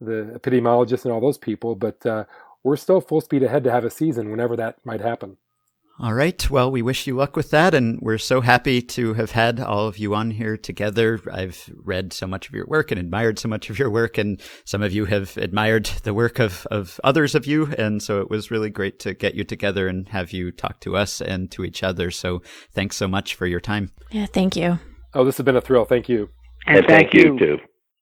the 0.01 0.37
epidemiologists 0.37 1.05
and 1.05 1.13
all 1.13 1.21
those 1.21 1.37
people, 1.37 1.75
but 1.75 2.05
uh, 2.05 2.25
we're 2.63 2.77
still 2.77 3.01
full 3.01 3.21
speed 3.21 3.43
ahead 3.43 3.63
to 3.63 3.71
have 3.71 3.85
a 3.85 3.89
season 3.89 4.31
whenever 4.31 4.55
that 4.55 4.77
might 4.83 5.01
happen. 5.01 5.37
All 5.99 6.13
right. 6.13 6.49
Well, 6.49 6.71
we 6.71 6.81
wish 6.81 7.05
you 7.05 7.15
luck 7.15 7.35
with 7.35 7.51
that. 7.51 7.75
And 7.75 7.99
we're 8.01 8.17
so 8.17 8.41
happy 8.41 8.81
to 8.81 9.13
have 9.13 9.31
had 9.31 9.59
all 9.59 9.87
of 9.87 9.99
you 9.99 10.15
on 10.15 10.31
here 10.31 10.57
together. 10.57 11.19
I've 11.31 11.69
read 11.75 12.11
so 12.11 12.25
much 12.25 12.47
of 12.47 12.55
your 12.55 12.65
work 12.65 12.89
and 12.89 12.99
admired 12.99 13.37
so 13.37 13.47
much 13.47 13.69
of 13.69 13.77
your 13.77 13.91
work. 13.91 14.17
And 14.17 14.41
some 14.65 14.81
of 14.81 14.93
you 14.93 15.05
have 15.05 15.37
admired 15.37 15.85
the 16.03 16.15
work 16.15 16.39
of, 16.39 16.65
of 16.71 16.99
others 17.03 17.35
of 17.35 17.45
you. 17.45 17.71
And 17.77 18.01
so 18.01 18.19
it 18.19 18.31
was 18.31 18.49
really 18.49 18.71
great 18.71 18.97
to 18.99 19.13
get 19.13 19.35
you 19.35 19.43
together 19.43 19.87
and 19.87 20.09
have 20.09 20.31
you 20.31 20.51
talk 20.51 20.79
to 20.81 20.95
us 20.95 21.21
and 21.21 21.51
to 21.51 21.63
each 21.63 21.83
other. 21.83 22.09
So 22.09 22.41
thanks 22.73 22.95
so 22.95 23.07
much 23.07 23.35
for 23.35 23.45
your 23.45 23.59
time. 23.59 23.91
Yeah, 24.09 24.25
thank 24.25 24.55
you. 24.55 24.79
Oh, 25.13 25.23
this 25.23 25.37
has 25.37 25.45
been 25.45 25.57
a 25.57 25.61
thrill. 25.61 25.85
Thank 25.85 26.09
you. 26.09 26.29
And, 26.65 26.77
And 26.77 26.87
thank, 26.87 27.13
you 27.13 27.37
too. 27.37 27.57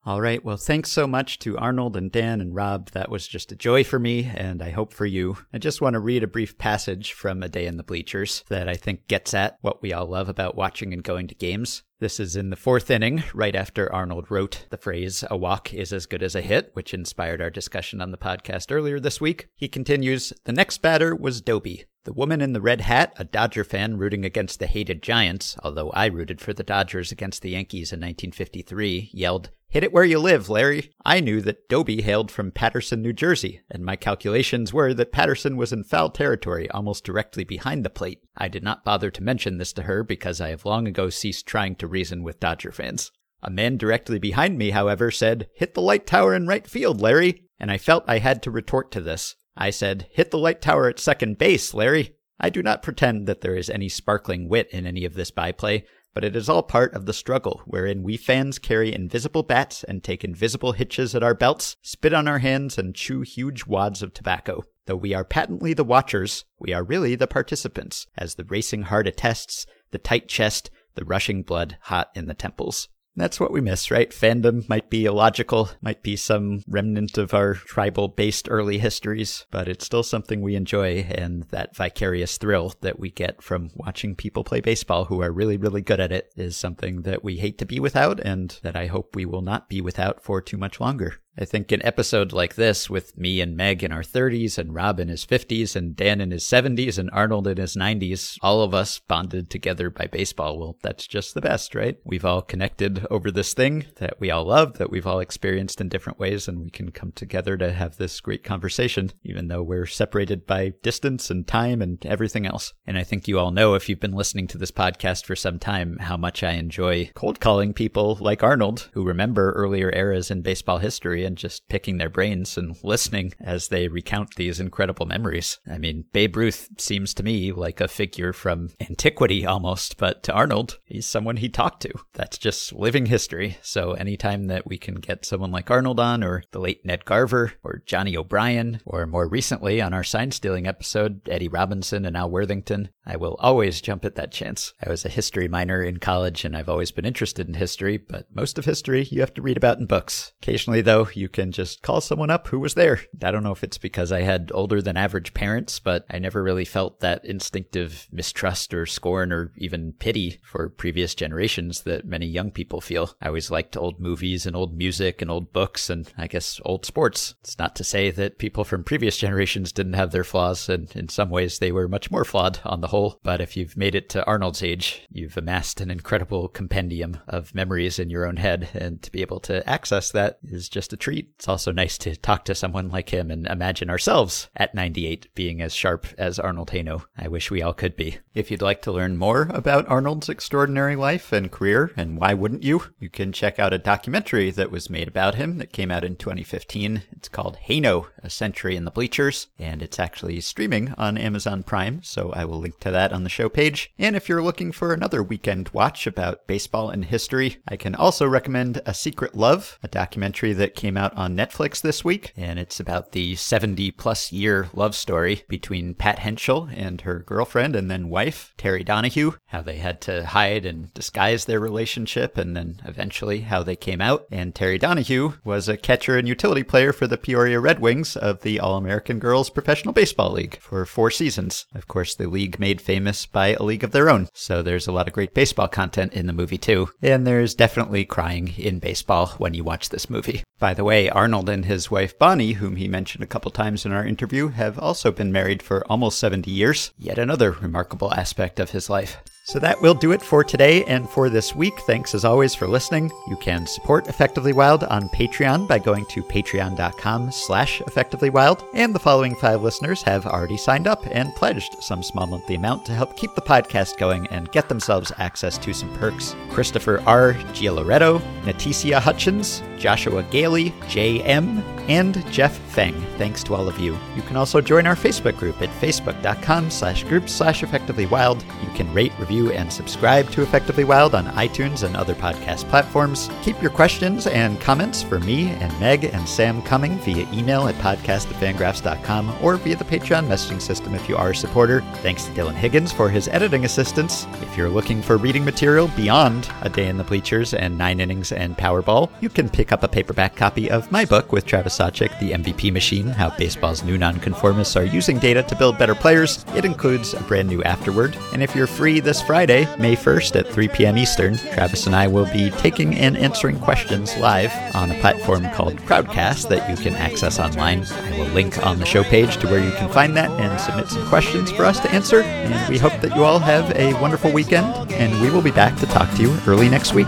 All 0.05 0.21
right. 0.21 0.43
Well, 0.43 0.55
thanks 0.55 0.91
so 0.91 1.05
much 1.05 1.39
to 1.39 1.57
Arnold 1.57 1.97
and 1.97 2.09
Dan 2.09 2.39
and 2.39 2.55
Rob. 2.55 2.91
That 2.91 3.09
was 3.09 3.27
just 3.27 3.51
a 3.51 3.55
joy 3.55 3.83
for 3.83 3.99
me, 3.99 4.31
and 4.33 4.61
I 4.61 4.69
hope 4.69 4.93
for 4.93 5.05
you. 5.05 5.37
I 5.53 5.57
just 5.57 5.81
want 5.81 5.95
to 5.95 5.99
read 5.99 6.23
a 6.23 6.27
brief 6.27 6.57
passage 6.57 7.11
from 7.11 7.43
A 7.43 7.49
Day 7.49 7.65
in 7.65 7.75
the 7.75 7.83
Bleachers 7.83 8.45
that 8.47 8.69
I 8.69 8.75
think 8.75 9.07
gets 9.07 9.33
at 9.33 9.57
what 9.59 9.81
we 9.81 9.91
all 9.91 10.07
love 10.07 10.29
about 10.29 10.55
watching 10.55 10.93
and 10.93 11.03
going 11.03 11.27
to 11.27 11.35
games. 11.35 11.83
This 11.99 12.17
is 12.17 12.37
in 12.37 12.49
the 12.49 12.55
fourth 12.55 12.89
inning, 12.89 13.23
right 13.33 13.53
after 13.53 13.91
Arnold 13.91 14.31
wrote 14.31 14.67
the 14.69 14.77
phrase, 14.77 15.25
a 15.29 15.35
walk 15.35 15.73
is 15.73 15.91
as 15.91 16.05
good 16.05 16.23
as 16.23 16.33
a 16.33 16.41
hit, 16.41 16.71
which 16.71 16.93
inspired 16.93 17.41
our 17.41 17.49
discussion 17.49 17.99
on 17.99 18.11
the 18.11 18.17
podcast 18.17 18.71
earlier 18.71 19.01
this 19.01 19.19
week. 19.19 19.49
He 19.57 19.67
continues, 19.67 20.31
the 20.45 20.53
next 20.53 20.77
batter 20.77 21.13
was 21.13 21.41
Doby. 21.41 21.83
The 22.05 22.13
woman 22.13 22.39
in 22.39 22.53
the 22.53 22.61
red 22.61 22.79
hat, 22.81 23.13
a 23.17 23.25
Dodger 23.25 23.65
fan 23.65 23.97
rooting 23.97 24.23
against 24.23 24.59
the 24.59 24.67
hated 24.67 25.03
Giants, 25.03 25.57
although 25.61 25.89
I 25.89 26.05
rooted 26.05 26.39
for 26.39 26.53
the 26.53 26.63
Dodgers 26.63 27.11
against 27.11 27.41
the 27.41 27.49
Yankees 27.49 27.91
in 27.91 27.97
1953, 27.97 29.09
yelled, 29.11 29.49
Hit 29.71 29.83
it 29.83 29.93
where 29.93 30.03
you 30.03 30.17
live, 30.17 30.49
Larry. 30.49 30.91
I 31.05 31.19
knew 31.19 31.41
that 31.41 31.69
Doby 31.69 32.01
hailed 32.01 32.31
from 32.31 32.51
Paterson, 32.51 33.03
New 33.03 33.13
Jersey, 33.13 33.61
and 33.69 33.85
my 33.85 33.95
calculations 33.95 34.73
were 34.73 34.95
that 34.95 35.11
Paterson 35.11 35.57
was 35.57 35.71
in 35.71 35.83
foul 35.83 36.09
territory 36.09 36.67
almost 36.71 37.03
directly 37.03 37.43
behind 37.43 37.85
the 37.85 37.91
plate. 37.91 38.19
I 38.35 38.47
did 38.47 38.63
not 38.63 38.83
bother 38.83 39.11
to 39.11 39.21
mention 39.21 39.59
this 39.59 39.71
to 39.73 39.83
her 39.83 40.03
because 40.03 40.41
I 40.41 40.49
have 40.49 40.65
long 40.65 40.87
ago 40.87 41.11
ceased 41.11 41.45
trying 41.45 41.75
to 41.75 41.87
reason 41.87 42.23
with 42.23 42.39
Dodger 42.39 42.71
fans. 42.71 43.11
A 43.43 43.51
man 43.51 43.77
directly 43.77 44.17
behind 44.17 44.57
me, 44.57 44.71
however, 44.71 45.11
said, 45.11 45.49
Hit 45.53 45.75
the 45.75 45.81
light 45.81 46.07
tower 46.07 46.33
in 46.33 46.47
right 46.47 46.65
field, 46.65 46.99
Larry. 46.99 47.43
And 47.59 47.69
I 47.69 47.77
felt 47.77 48.05
I 48.07 48.17
had 48.17 48.41
to 48.43 48.51
retort 48.51 48.91
to 48.93 49.01
this. 49.01 49.35
I 49.55 49.69
said, 49.69 50.07
Hit 50.09 50.31
the 50.31 50.39
light 50.39 50.63
tower 50.63 50.89
at 50.89 50.97
second 50.97 51.37
base, 51.37 51.75
Larry. 51.75 52.15
I 52.39 52.49
do 52.49 52.63
not 52.63 52.81
pretend 52.81 53.27
that 53.27 53.41
there 53.41 53.55
is 53.55 53.69
any 53.69 53.87
sparkling 53.87 54.49
wit 54.49 54.67
in 54.71 54.87
any 54.87 55.05
of 55.05 55.13
this 55.13 55.29
byplay, 55.29 55.85
but 56.13 56.23
it 56.23 56.35
is 56.35 56.49
all 56.49 56.63
part 56.63 56.93
of 56.93 57.05
the 57.05 57.13
struggle 57.13 57.61
wherein 57.65 58.03
we 58.03 58.17
fans 58.17 58.59
carry 58.59 58.93
invisible 58.93 59.43
bats 59.43 59.83
and 59.83 60.03
take 60.03 60.23
invisible 60.23 60.73
hitches 60.73 61.13
at 61.15 61.23
our 61.23 61.33
belts, 61.33 61.77
spit 61.81 62.13
on 62.13 62.27
our 62.27 62.39
hands, 62.39 62.77
and 62.77 62.95
chew 62.95 63.21
huge 63.21 63.65
wads 63.65 64.01
of 64.01 64.13
tobacco. 64.13 64.63
Though 64.85 64.95
we 64.95 65.13
are 65.13 65.23
patently 65.23 65.73
the 65.73 65.83
watchers, 65.83 66.45
we 66.59 66.73
are 66.73 66.83
really 66.83 67.15
the 67.15 67.27
participants, 67.27 68.07
as 68.17 68.35
the 68.35 68.45
racing 68.45 68.83
heart 68.83 69.07
attests, 69.07 69.65
the 69.91 69.99
tight 69.99 70.27
chest, 70.27 70.71
the 70.95 71.05
rushing 71.05 71.43
blood 71.43 71.77
hot 71.81 72.09
in 72.15 72.25
the 72.25 72.33
temples. 72.33 72.89
That's 73.19 73.37
what 73.37 73.51
we 73.51 73.59
miss, 73.59 73.91
right? 73.91 74.09
Fandom 74.11 74.67
might 74.69 74.89
be 74.89 75.03
illogical, 75.03 75.69
might 75.81 76.01
be 76.01 76.15
some 76.15 76.63
remnant 76.69 77.17
of 77.17 77.33
our 77.33 77.53
tribal 77.53 78.07
based 78.07 78.47
early 78.49 78.77
histories, 78.77 79.45
but 79.51 79.67
it's 79.67 79.85
still 79.85 80.03
something 80.03 80.41
we 80.41 80.55
enjoy 80.55 81.05
and 81.11 81.43
that 81.49 81.75
vicarious 81.75 82.37
thrill 82.37 82.73
that 82.79 82.97
we 82.97 83.11
get 83.11 83.43
from 83.43 83.71
watching 83.75 84.15
people 84.15 84.45
play 84.45 84.61
baseball 84.61 85.03
who 85.05 85.21
are 85.21 85.33
really, 85.33 85.57
really 85.57 85.81
good 85.81 85.99
at 85.99 86.13
it 86.13 86.31
is 86.37 86.55
something 86.55 87.01
that 87.01 87.21
we 87.21 87.37
hate 87.37 87.57
to 87.57 87.65
be 87.65 87.77
without 87.77 88.21
and 88.21 88.57
that 88.63 88.77
I 88.77 88.85
hope 88.85 89.17
we 89.17 89.25
will 89.25 89.41
not 89.41 89.67
be 89.67 89.81
without 89.81 90.23
for 90.23 90.41
too 90.41 90.57
much 90.57 90.79
longer. 90.79 91.15
I 91.37 91.45
think 91.45 91.71
an 91.71 91.85
episode 91.85 92.33
like 92.33 92.55
this 92.55 92.89
with 92.89 93.17
me 93.17 93.39
and 93.39 93.55
Meg 93.55 93.81
in 93.81 93.93
our 93.93 94.01
30s 94.01 94.57
and 94.57 94.75
Rob 94.75 94.99
in 94.99 95.07
his 95.07 95.25
50s 95.25 95.73
and 95.73 95.95
Dan 95.95 96.19
in 96.19 96.31
his 96.31 96.43
70s 96.43 96.97
and 96.97 97.09
Arnold 97.13 97.47
in 97.47 97.55
his 97.55 97.77
90s, 97.77 98.37
all 98.41 98.61
of 98.61 98.73
us 98.73 98.99
bonded 98.99 99.49
together 99.49 99.89
by 99.89 100.07
baseball. 100.07 100.59
Well, 100.59 100.77
that's 100.81 101.07
just 101.07 101.35
the 101.35 101.41
best, 101.41 101.75
right? 101.75 101.97
We've 102.03 102.25
all 102.25 102.41
connected 102.41 103.05
over 103.09 103.31
this 103.31 103.53
thing 103.53 103.85
that 103.97 104.19
we 104.19 104.31
all 104.31 104.45
love, 104.45 104.79
that 104.79 104.89
we've 104.89 105.07
all 105.07 105.21
experienced 105.21 105.79
in 105.79 105.87
different 105.87 106.19
ways, 106.19 106.47
and 106.47 106.59
we 106.59 106.71
can 106.71 106.91
come 106.91 107.13
together 107.13 107.55
to 107.57 107.71
have 107.71 107.95
this 107.95 108.19
great 108.19 108.43
conversation, 108.43 109.11
even 109.23 109.47
though 109.47 109.63
we're 109.63 109.85
separated 109.85 110.45
by 110.45 110.73
distance 110.83 111.29
and 111.29 111.47
time 111.47 111.81
and 111.81 112.05
everything 112.05 112.45
else. 112.45 112.73
And 112.85 112.97
I 112.97 113.03
think 113.03 113.27
you 113.27 113.39
all 113.39 113.51
know, 113.51 113.75
if 113.75 113.87
you've 113.87 113.99
been 113.99 114.11
listening 114.11 114.47
to 114.47 114.57
this 114.57 114.71
podcast 114.71 115.25
for 115.25 115.37
some 115.37 115.59
time, 115.59 115.99
how 116.01 116.17
much 116.17 116.43
I 116.43 116.53
enjoy 116.53 117.11
cold 117.13 117.39
calling 117.39 117.73
people 117.73 118.17
like 118.19 118.43
Arnold, 118.43 118.89
who 118.93 119.05
remember 119.05 119.53
earlier 119.53 119.89
eras 119.95 120.29
in 120.29 120.41
baseball 120.41 120.79
history 120.79 121.18
and 121.23 121.37
just 121.37 121.67
picking 121.69 121.97
their 121.97 122.09
brains 122.09 122.57
and 122.57 122.77
listening 122.83 123.33
as 123.39 123.67
they 123.67 123.87
recount 123.87 124.35
these 124.35 124.59
incredible 124.59 125.05
memories. 125.05 125.59
I 125.69 125.77
mean, 125.77 126.05
Babe 126.11 126.35
Ruth 126.35 126.69
seems 126.77 127.13
to 127.15 127.23
me 127.23 127.51
like 127.51 127.81
a 127.81 127.87
figure 127.87 128.33
from 128.33 128.69
antiquity 128.79 129.45
almost, 129.45 129.97
but 129.97 130.23
to 130.23 130.33
Arnold, 130.33 130.79
he's 130.85 131.05
someone 131.05 131.37
he 131.37 131.49
talked 131.49 131.81
to. 131.83 131.93
That's 132.13 132.37
just 132.37 132.73
living 132.73 133.05
history. 133.07 133.57
So 133.61 133.93
anytime 133.93 134.47
that 134.47 134.67
we 134.67 134.77
can 134.77 134.95
get 134.95 135.25
someone 135.25 135.51
like 135.51 135.69
Arnold 135.69 135.99
on, 135.99 136.23
or 136.23 136.43
the 136.51 136.59
late 136.59 136.85
Ned 136.85 137.05
Garver, 137.05 137.53
or 137.63 137.83
Johnny 137.85 138.15
O'Brien, 138.15 138.81
or 138.85 139.05
more 139.05 139.27
recently 139.27 139.81
on 139.81 139.93
our 139.93 140.03
sign 140.03 140.31
stealing 140.31 140.67
episode, 140.67 141.21
Eddie 141.29 141.47
Robinson 141.47 142.05
and 142.05 142.15
Al 142.17 142.29
Worthington, 142.29 142.89
I 143.05 143.15
will 143.15 143.35
always 143.39 143.81
jump 143.81 144.05
at 144.05 144.15
that 144.15 144.31
chance. 144.31 144.73
I 144.85 144.89
was 144.89 145.03
a 145.05 145.09
history 145.09 145.47
minor 145.47 145.81
in 145.81 145.97
college 145.97 146.45
and 146.45 146.55
I've 146.55 146.69
always 146.69 146.91
been 146.91 147.05
interested 147.05 147.47
in 147.47 147.55
history, 147.55 147.97
but 147.97 148.27
most 148.33 148.57
of 148.57 148.65
history 148.65 149.07
you 149.09 149.21
have 149.21 149.33
to 149.35 149.41
read 149.41 149.57
about 149.57 149.79
in 149.79 149.85
books. 149.85 150.33
Occasionally, 150.41 150.81
though, 150.81 151.07
you 151.15 151.29
can 151.29 151.51
just 151.51 151.81
call 151.81 152.01
someone 152.01 152.29
up 152.29 152.47
who 152.47 152.59
was 152.59 152.73
there. 152.73 153.01
I 153.23 153.31
don't 153.31 153.43
know 153.43 153.51
if 153.51 153.63
it's 153.63 153.77
because 153.77 154.11
I 154.11 154.21
had 154.21 154.51
older 154.53 154.81
than 154.81 154.97
average 154.97 155.33
parents, 155.33 155.79
but 155.79 156.05
I 156.09 156.19
never 156.19 156.43
really 156.43 156.65
felt 156.65 156.99
that 156.99 157.25
instinctive 157.25 158.07
mistrust 158.11 158.73
or 158.73 158.85
scorn 158.85 159.31
or 159.31 159.51
even 159.57 159.93
pity 159.93 160.39
for 160.43 160.69
previous 160.69 161.15
generations 161.15 161.81
that 161.81 162.05
many 162.05 162.25
young 162.25 162.51
people 162.51 162.81
feel. 162.81 163.15
I 163.21 163.27
always 163.27 163.51
liked 163.51 163.77
old 163.77 163.99
movies 163.99 164.45
and 164.45 164.55
old 164.55 164.77
music 164.77 165.21
and 165.21 165.31
old 165.31 165.53
books 165.53 165.89
and 165.89 166.11
I 166.17 166.27
guess 166.27 166.59
old 166.65 166.85
sports. 166.85 167.35
It's 167.41 167.57
not 167.57 167.75
to 167.77 167.83
say 167.83 168.11
that 168.11 168.37
people 168.37 168.63
from 168.63 168.83
previous 168.83 169.17
generations 169.17 169.71
didn't 169.71 169.93
have 169.93 170.11
their 170.11 170.23
flaws, 170.23 170.69
and 170.69 170.91
in 170.95 171.09
some 171.09 171.29
ways 171.29 171.59
they 171.59 171.71
were 171.71 171.87
much 171.87 172.11
more 172.11 172.25
flawed 172.25 172.59
on 172.63 172.81
the 172.81 172.87
whole. 172.87 173.19
But 173.23 173.41
if 173.41 173.55
you've 173.57 173.77
made 173.77 173.95
it 173.95 174.09
to 174.09 174.25
Arnold's 174.25 174.63
age, 174.63 175.07
you've 175.11 175.37
amassed 175.37 175.81
an 175.81 175.91
incredible 175.91 176.47
compendium 176.47 177.17
of 177.27 177.55
memories 177.55 177.99
in 177.99 178.09
your 178.09 178.25
own 178.25 178.37
head, 178.37 178.69
and 178.73 179.01
to 179.01 179.11
be 179.11 179.21
able 179.21 179.39
to 179.41 179.67
access 179.69 180.11
that 180.11 180.39
is 180.43 180.69
just 180.69 180.93
a 180.93 180.97
treat. 180.99 181.31
It's 181.35 181.47
also 181.47 181.71
nice 181.71 181.97
to 181.99 182.15
talk 182.15 182.45
to 182.45 182.55
someone 182.55 182.89
like 182.89 183.09
him 183.09 183.31
and 183.31 183.47
imagine 183.47 183.89
ourselves 183.89 184.49
at 184.55 184.75
98 184.75 185.33
being 185.35 185.61
as 185.61 185.73
sharp 185.73 186.07
as 186.17 186.39
Arnold 186.39 186.71
Hano. 186.71 187.05
I 187.17 187.27
wish 187.27 187.49
we 187.49 187.61
all 187.61 187.73
could 187.73 187.95
be. 187.95 188.19
If 188.33 188.51
you'd 188.51 188.61
like 188.61 188.81
to 188.83 188.91
learn 188.91 189.17
more 189.17 189.49
about 189.51 189.87
Arnold's 189.89 190.29
extraordinary 190.29 190.95
life 190.95 191.31
and 191.31 191.51
career, 191.51 191.91
and 191.97 192.17
why 192.17 192.33
wouldn't 192.33 192.63
you, 192.63 192.83
you 192.99 193.09
can 193.09 193.31
check 193.31 193.59
out 193.59 193.73
a 193.73 193.77
documentary 193.77 194.51
that 194.51 194.71
was 194.71 194.89
made 194.89 195.07
about 195.07 195.35
him 195.35 195.57
that 195.57 195.73
came 195.73 195.91
out 195.91 196.03
in 196.03 196.15
2015. 196.15 197.03
It's 197.11 197.29
called 197.29 197.57
Haino, 197.67 198.07
A 198.23 198.29
Century 198.29 198.75
in 198.75 198.85
the 198.85 198.91
Bleachers, 198.91 199.47
and 199.57 199.81
it's 199.81 199.99
actually 199.99 200.39
streaming 200.41 200.93
on 200.97 201.17
Amazon 201.17 201.63
Prime, 201.63 202.01
so 202.03 202.31
I 202.31 202.45
will 202.45 202.59
link 202.59 202.79
to 202.81 202.91
that 202.91 203.13
on 203.13 203.23
the 203.23 203.29
show 203.29 203.49
page. 203.49 203.91
And 203.97 204.15
if 204.15 204.29
you're 204.29 204.43
looking 204.43 204.71
for 204.71 204.93
another 204.93 205.23
weekend 205.23 205.69
watch 205.69 206.07
about 206.07 206.47
baseball 206.47 206.89
and 206.89 207.05
history, 207.05 207.57
I 207.67 207.77
can 207.77 207.95
also 207.95 208.27
recommend 208.27 208.81
A 208.85 208.93
Secret 208.93 209.35
Love, 209.35 209.79
a 209.83 209.87
documentary 209.87 210.53
that 210.53 210.75
came 210.75 210.88
out 210.97 211.15
on 211.15 211.35
Netflix 211.35 211.81
this 211.81 212.03
week, 212.03 212.33
and 212.35 212.59
it's 212.59 212.79
about 212.79 213.11
the 213.11 213.35
70 213.35 213.91
plus 213.91 214.31
year 214.31 214.67
love 214.73 214.95
story 214.95 215.43
between 215.47 215.93
Pat 215.93 216.19
Henschel 216.19 216.69
and 216.73 217.01
her 217.01 217.19
girlfriend 217.19 217.75
and 217.75 217.89
then 217.89 218.09
wife, 218.09 218.53
Terry 218.57 218.83
Donahue, 218.83 219.33
how 219.47 219.61
they 219.61 219.77
had 219.77 220.01
to 220.01 220.25
hide 220.25 220.65
and 220.65 220.93
disguise 220.93 221.45
their 221.45 221.59
relationship, 221.59 222.37
and 222.37 222.55
then 222.55 222.81
eventually 222.85 223.41
how 223.41 223.63
they 223.63 223.75
came 223.75 224.01
out. 224.01 224.25
And 224.31 224.53
Terry 224.53 224.77
Donahue 224.77 225.33
was 225.43 225.67
a 225.67 225.77
catcher 225.77 226.17
and 226.17 226.27
utility 226.27 226.63
player 226.63 226.93
for 226.93 227.07
the 227.07 227.17
Peoria 227.17 227.59
Red 227.59 227.79
Wings 227.79 228.15
of 228.15 228.41
the 228.41 228.59
All 228.59 228.77
American 228.77 229.19
Girls 229.19 229.49
Professional 229.49 229.93
Baseball 229.93 230.31
League 230.31 230.59
for 230.59 230.85
four 230.85 231.11
seasons. 231.11 231.65
Of 231.73 231.87
course, 231.87 232.15
the 232.15 232.27
league 232.27 232.59
made 232.59 232.81
famous 232.81 233.25
by 233.25 233.53
a 233.53 233.63
league 233.63 233.83
of 233.83 233.91
their 233.91 234.09
own, 234.09 234.29
so 234.33 234.61
there's 234.61 234.87
a 234.87 234.91
lot 234.91 235.07
of 235.07 235.13
great 235.13 235.33
baseball 235.33 235.67
content 235.67 236.13
in 236.13 236.27
the 236.27 236.33
movie 236.33 236.57
too. 236.57 236.89
And 237.01 237.25
there's 237.25 237.55
definitely 237.55 238.05
crying 238.05 238.53
in 238.57 238.79
baseball 238.79 239.27
when 239.37 239.53
you 239.53 239.63
watch 239.63 239.89
this 239.89 240.09
movie. 240.09 240.43
By 240.59 240.73
the 240.73 240.78
way, 240.83 241.09
Arnold 241.09 241.49
and 241.49 241.65
his 241.65 241.91
wife 241.91 242.17
Bonnie, 242.17 242.53
whom 242.53 242.75
he 242.75 242.87
mentioned 242.87 243.23
a 243.23 243.27
couple 243.27 243.51
times 243.51 243.85
in 243.85 243.91
our 243.91 244.05
interview, 244.05 244.49
have 244.49 244.79
also 244.79 245.11
been 245.11 245.31
married 245.31 245.61
for 245.61 245.85
almost 245.87 246.19
70 246.19 246.49
years. 246.51 246.91
Yet 246.97 247.17
another 247.17 247.51
remarkable 247.51 248.13
aspect 248.13 248.59
of 248.59 248.71
his 248.71 248.89
life. 248.89 249.17
So 249.49 249.57
that 249.57 249.81
will 249.81 249.95
do 249.95 250.11
it 250.11 250.21
for 250.21 250.43
today 250.43 250.85
and 250.85 251.09
for 251.09 251.27
this 251.27 251.55
week. 251.55 251.79
Thanks 251.79 252.13
as 252.13 252.23
always 252.23 252.53
for 252.53 252.67
listening. 252.67 253.11
You 253.27 253.35
can 253.35 253.65
support 253.65 254.07
Effectively 254.07 254.53
Wild 254.53 254.83
on 254.83 255.09
Patreon 255.09 255.67
by 255.67 255.79
going 255.79 256.05
to 256.05 256.21
patreon.com 256.21 257.31
slash 257.31 257.81
effectivelywild. 257.81 258.63
And 258.75 258.93
the 258.93 258.99
following 258.99 259.33
five 259.33 259.63
listeners 259.63 260.03
have 260.03 260.27
already 260.27 260.55
signed 260.55 260.85
up 260.85 261.03
and 261.09 261.33
pledged 261.33 261.81
some 261.81 262.03
small 262.03 262.27
monthly 262.27 262.53
amount 262.53 262.85
to 262.85 262.93
help 262.93 263.17
keep 263.17 263.33
the 263.33 263.41
podcast 263.41 263.97
going 263.97 264.27
and 264.27 264.51
get 264.51 264.69
themselves 264.69 265.11
access 265.17 265.57
to 265.57 265.73
some 265.73 265.91
perks. 265.95 266.35
Christopher 266.51 267.01
R. 267.07 267.33
Gialoretto, 267.53 268.21
Naticia 268.43 269.01
Hutchins, 269.01 269.63
Joshua 269.79 270.21
Gailey, 270.21 270.75
J.M., 270.87 271.63
and 271.89 272.23
Jeff 272.31 272.55
Feng. 272.55 272.93
Thanks 273.17 273.43
to 273.45 273.55
all 273.55 273.67
of 273.67 273.79
you. 273.79 273.97
You 274.15 274.21
can 274.21 274.35
also 274.35 274.61
join 274.61 274.85
our 274.85 274.95
Facebook 274.95 275.37
group 275.37 275.59
at 275.61 275.69
facebook.com 275.81 276.69
slash 276.69 277.03
group 277.05 277.27
slash 277.27 277.63
effectively 277.63 278.05
wild. 278.05 278.43
You 278.63 278.69
can 278.75 278.93
rate, 278.93 279.11
review, 279.17 279.38
and 279.47 279.71
subscribe 279.71 280.29
to 280.31 280.41
Effectively 280.41 280.83
Wild 280.83 281.15
on 281.15 281.25
iTunes 281.27 281.83
and 281.83 281.95
other 281.95 282.13
podcast 282.13 282.69
platforms. 282.69 283.29
Keep 283.41 283.61
your 283.61 283.71
questions 283.71 284.27
and 284.27 284.59
comments 284.61 285.01
for 285.01 285.19
me 285.19 285.49
and 285.49 285.77
Meg 285.79 286.03
and 286.03 286.27
Sam 286.27 286.61
coming 286.61 286.97
via 286.99 287.27
email 287.33 287.67
at 287.67 287.75
podcast 287.75 288.29
at 288.29 288.35
fangraphs.com 288.41 289.33
or 289.41 289.55
via 289.55 289.75
the 289.75 289.83
Patreon 289.83 290.27
messaging 290.27 290.61
system 290.61 290.93
if 290.93 291.07
you 291.07 291.17
are 291.17 291.31
a 291.31 291.35
supporter. 291.35 291.81
Thanks 292.01 292.25
to 292.25 292.31
Dylan 292.31 292.53
Higgins 292.53 292.91
for 292.91 293.09
his 293.09 293.27
editing 293.29 293.65
assistance. 293.65 294.27
If 294.41 294.57
you're 294.57 294.69
looking 294.69 295.01
for 295.01 295.17
reading 295.17 295.45
material 295.45 295.87
beyond 295.95 296.49
A 296.61 296.69
Day 296.69 296.87
in 296.87 296.97
the 296.97 297.03
Bleachers 297.03 297.53
and 297.53 297.77
Nine 297.77 297.99
Innings 297.99 298.31
and 298.31 298.57
Powerball, 298.57 299.09
you 299.21 299.29
can 299.29 299.49
pick 299.49 299.71
up 299.71 299.83
a 299.83 299.87
paperback 299.87 300.35
copy 300.35 300.69
of 300.69 300.91
my 300.91 301.05
book 301.05 301.31
with 301.31 301.45
Travis 301.45 301.77
Sawchik, 301.77 302.17
The 302.19 302.31
MVP 302.31 302.71
Machine 302.73 303.07
How 303.07 303.29
Baseball's 303.29 303.83
New 303.83 303.97
Nonconformists 303.97 304.75
Are 304.75 304.85
Using 304.85 305.19
Data 305.19 305.43
to 305.43 305.55
Build 305.55 305.77
Better 305.77 305.95
Players. 305.95 306.43
It 306.55 306.65
includes 306.65 307.13
a 307.13 307.21
brand 307.21 307.47
new 307.47 307.63
afterword. 307.63 308.17
And 308.33 308.43
if 308.43 308.55
you're 308.55 308.67
free 308.67 308.99
this 308.99 309.18
Friday, 309.21 309.67
May 309.77 309.95
1st 309.95 310.39
at 310.39 310.47
3 310.47 310.67
p.m. 310.69 310.97
Eastern, 310.97 311.37
Travis 311.37 311.85
and 311.85 311.95
I 311.95 312.07
will 312.07 312.25
be 312.31 312.49
taking 312.51 312.95
and 312.95 313.17
answering 313.17 313.59
questions 313.59 314.15
live 314.17 314.51
on 314.75 314.91
a 314.91 314.99
platform 314.99 315.49
called 315.51 315.77
Crowdcast 315.77 316.49
that 316.49 316.69
you 316.69 316.75
can 316.75 316.95
access 316.95 317.39
online. 317.39 317.85
I 317.85 318.17
will 318.17 318.27
link 318.27 318.65
on 318.65 318.79
the 318.79 318.85
show 318.85 319.03
page 319.03 319.37
to 319.37 319.47
where 319.47 319.63
you 319.63 319.71
can 319.71 319.89
find 319.91 320.15
that 320.17 320.29
and 320.39 320.59
submit 320.59 320.87
some 320.87 321.07
questions 321.07 321.51
for 321.51 321.65
us 321.65 321.79
to 321.81 321.91
answer. 321.91 322.21
And 322.21 322.69
we 322.69 322.77
hope 322.77 322.99
that 323.01 323.15
you 323.15 323.23
all 323.23 323.39
have 323.39 323.71
a 323.75 323.93
wonderful 324.01 324.31
weekend, 324.31 324.91
and 324.93 325.21
we 325.21 325.29
will 325.29 325.41
be 325.41 325.51
back 325.51 325.77
to 325.79 325.85
talk 325.87 326.09
to 326.15 326.21
you 326.21 326.37
early 326.47 326.69
next 326.69 326.93
week. 326.93 327.07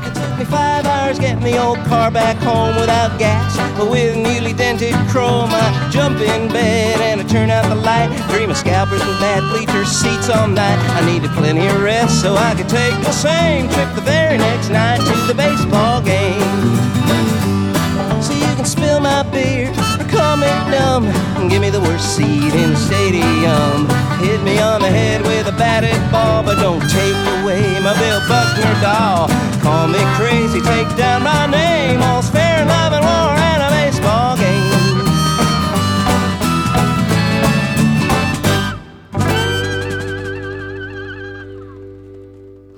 Five 0.49 0.85
hours 0.85 1.19
getting 1.19 1.43
the 1.43 1.57
old 1.57 1.77
car 1.85 2.09
back 2.11 2.37
home 2.37 2.75
without 2.75 3.17
gas, 3.19 3.55
but 3.77 3.89
with 3.89 4.15
newly 4.17 4.53
dented 4.53 4.95
chrome. 5.09 5.49
I 5.51 5.89
jump 5.91 6.19
in 6.19 6.47
bed 6.49 6.99
and 7.01 7.21
I 7.21 7.23
turn 7.25 7.49
out 7.49 7.67
the 7.69 7.75
light. 7.75 8.09
Dream 8.29 8.49
of 8.49 8.57
scalpers 8.57 9.01
and 9.01 9.19
bad 9.19 9.41
bleacher 9.51 9.85
seats 9.85 10.29
all 10.29 10.47
night. 10.47 10.77
I 10.97 11.05
needed 11.05 11.29
plenty 11.31 11.67
of 11.67 11.81
rest 11.81 12.00
so 12.09 12.35
I 12.35 12.55
could 12.55 12.69
take 12.69 12.97
the 13.03 13.11
same 13.11 13.69
trip 13.69 13.93
the 13.93 14.01
very 14.01 14.37
next 14.37 14.69
night 14.69 14.97
to 14.97 15.15
the 15.27 15.35
baseball 15.35 16.01
game. 16.01 16.41
So 18.21 18.33
you 18.33 18.49
can 18.55 18.65
spill 18.65 18.99
my 18.99 19.23
beer 19.23 19.69
or 19.69 20.05
call 20.09 20.37
me 20.37 20.47
dumb 20.71 21.05
and 21.37 21.49
give 21.49 21.61
me 21.61 21.69
the 21.69 21.81
worst 21.81 22.15
seat 22.15 22.53
in 22.53 22.71
the 22.73 22.77
stadium. 22.77 23.87
Hit 24.17 24.41
me 24.43 24.59
on 24.59 24.81
the 24.81 24.89
head 24.89 25.21
with 25.21 25.47
a 25.47 25.51
batted 25.51 25.99
ball, 26.11 26.43
but 26.43 26.55
don't 26.55 26.81
take 26.89 27.17
away 27.41 27.79
my 27.81 27.93
Bill 27.99 28.21
Buckner 28.27 28.75
doll. 28.81 29.27
Call 29.61 29.87
me 29.87 30.01
crazy, 30.17 30.61
take 30.61 30.89
down 30.97 31.23
my 31.23 31.45
name. 31.45 32.01
All's 32.01 32.29
fair 32.29 32.61
in 32.61 32.67
love 32.67 32.93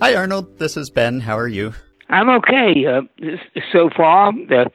Hi, 0.04 0.16
Arnold. 0.16 0.60
This 0.60 0.76
is 0.76 0.90
Ben. 0.90 1.22
How 1.22 1.38
are 1.38 1.48
you? 1.48 1.76
I'm 2.10 2.28
okay 2.28 2.86
uh, 2.86 3.04
so 3.72 3.90
far. 3.96 4.34
Uh, 4.34 4.66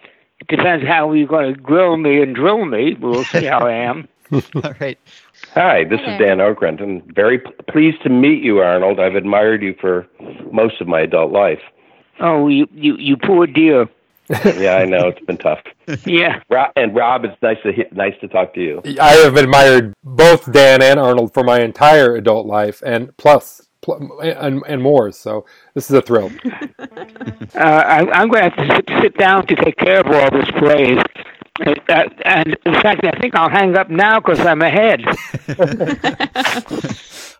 it 0.40 0.48
depends 0.48 0.86
how 0.86 1.12
you're 1.12 1.28
going 1.28 1.54
to 1.54 1.60
grill 1.60 1.98
me 1.98 2.22
and 2.22 2.34
drill 2.34 2.64
me. 2.64 2.96
We'll 2.98 3.24
see 3.24 3.44
how 3.44 3.58
I 3.58 3.74
am. 3.74 4.08
All 4.32 4.74
right. 4.80 4.98
Hi, 5.52 5.84
this 5.84 6.00
is 6.00 6.18
Dan 6.18 6.38
Okrent. 6.38 6.80
I'm 6.80 7.02
very 7.14 7.40
p- 7.40 7.50
pleased 7.68 8.02
to 8.04 8.08
meet 8.08 8.42
you, 8.42 8.60
Arnold. 8.60 8.98
I've 8.98 9.16
admired 9.16 9.62
you 9.62 9.74
for 9.78 10.06
most 10.50 10.80
of 10.80 10.88
my 10.88 11.00
adult 11.02 11.30
life. 11.30 11.60
Oh, 12.20 12.48
you, 12.48 12.66
you, 12.72 12.96
you 12.96 13.18
poor 13.18 13.46
dear. 13.46 13.86
Yeah, 14.56 14.76
I 14.76 14.86
know 14.86 15.08
it's 15.08 15.24
been 15.26 15.36
tough. 15.36 15.60
Yeah. 16.06 16.40
Rob, 16.48 16.72
and 16.74 16.96
Rob, 16.96 17.26
it's 17.26 17.36
nice 17.42 17.58
to 17.64 17.72
nice 17.92 18.14
to 18.22 18.28
talk 18.28 18.54
to 18.54 18.60
you. 18.62 18.80
I 18.98 19.10
have 19.10 19.36
admired 19.36 19.92
both 20.02 20.50
Dan 20.52 20.82
and 20.82 20.98
Arnold 20.98 21.34
for 21.34 21.44
my 21.44 21.60
entire 21.60 22.16
adult 22.16 22.46
life, 22.46 22.82
and 22.84 23.14
plus, 23.18 23.60
pl- 23.60 23.67
and, 24.22 24.62
and 24.66 24.82
more. 24.82 25.12
So 25.12 25.46
this 25.74 25.90
is 25.90 25.96
a 25.96 26.02
thrill. 26.02 26.32
Uh, 27.54 27.58
I, 27.60 27.98
I'm 28.12 28.28
going 28.28 28.50
to 28.50 28.50
have 28.50 28.56
to 28.68 28.76
sit, 28.76 28.90
sit 29.02 29.18
down 29.18 29.46
to 29.46 29.56
take 29.56 29.76
care 29.78 30.00
of 30.00 30.08
all 30.08 30.30
this 30.30 30.50
praise. 30.58 31.00
Uh, 31.66 32.04
and 32.24 32.56
in 32.66 32.74
fact, 32.82 33.04
I 33.04 33.12
think 33.20 33.34
I'll 33.34 33.50
hang 33.50 33.76
up 33.76 33.90
now 33.90 34.20
because 34.20 34.40
I'm 34.40 34.62
ahead. 34.62 35.02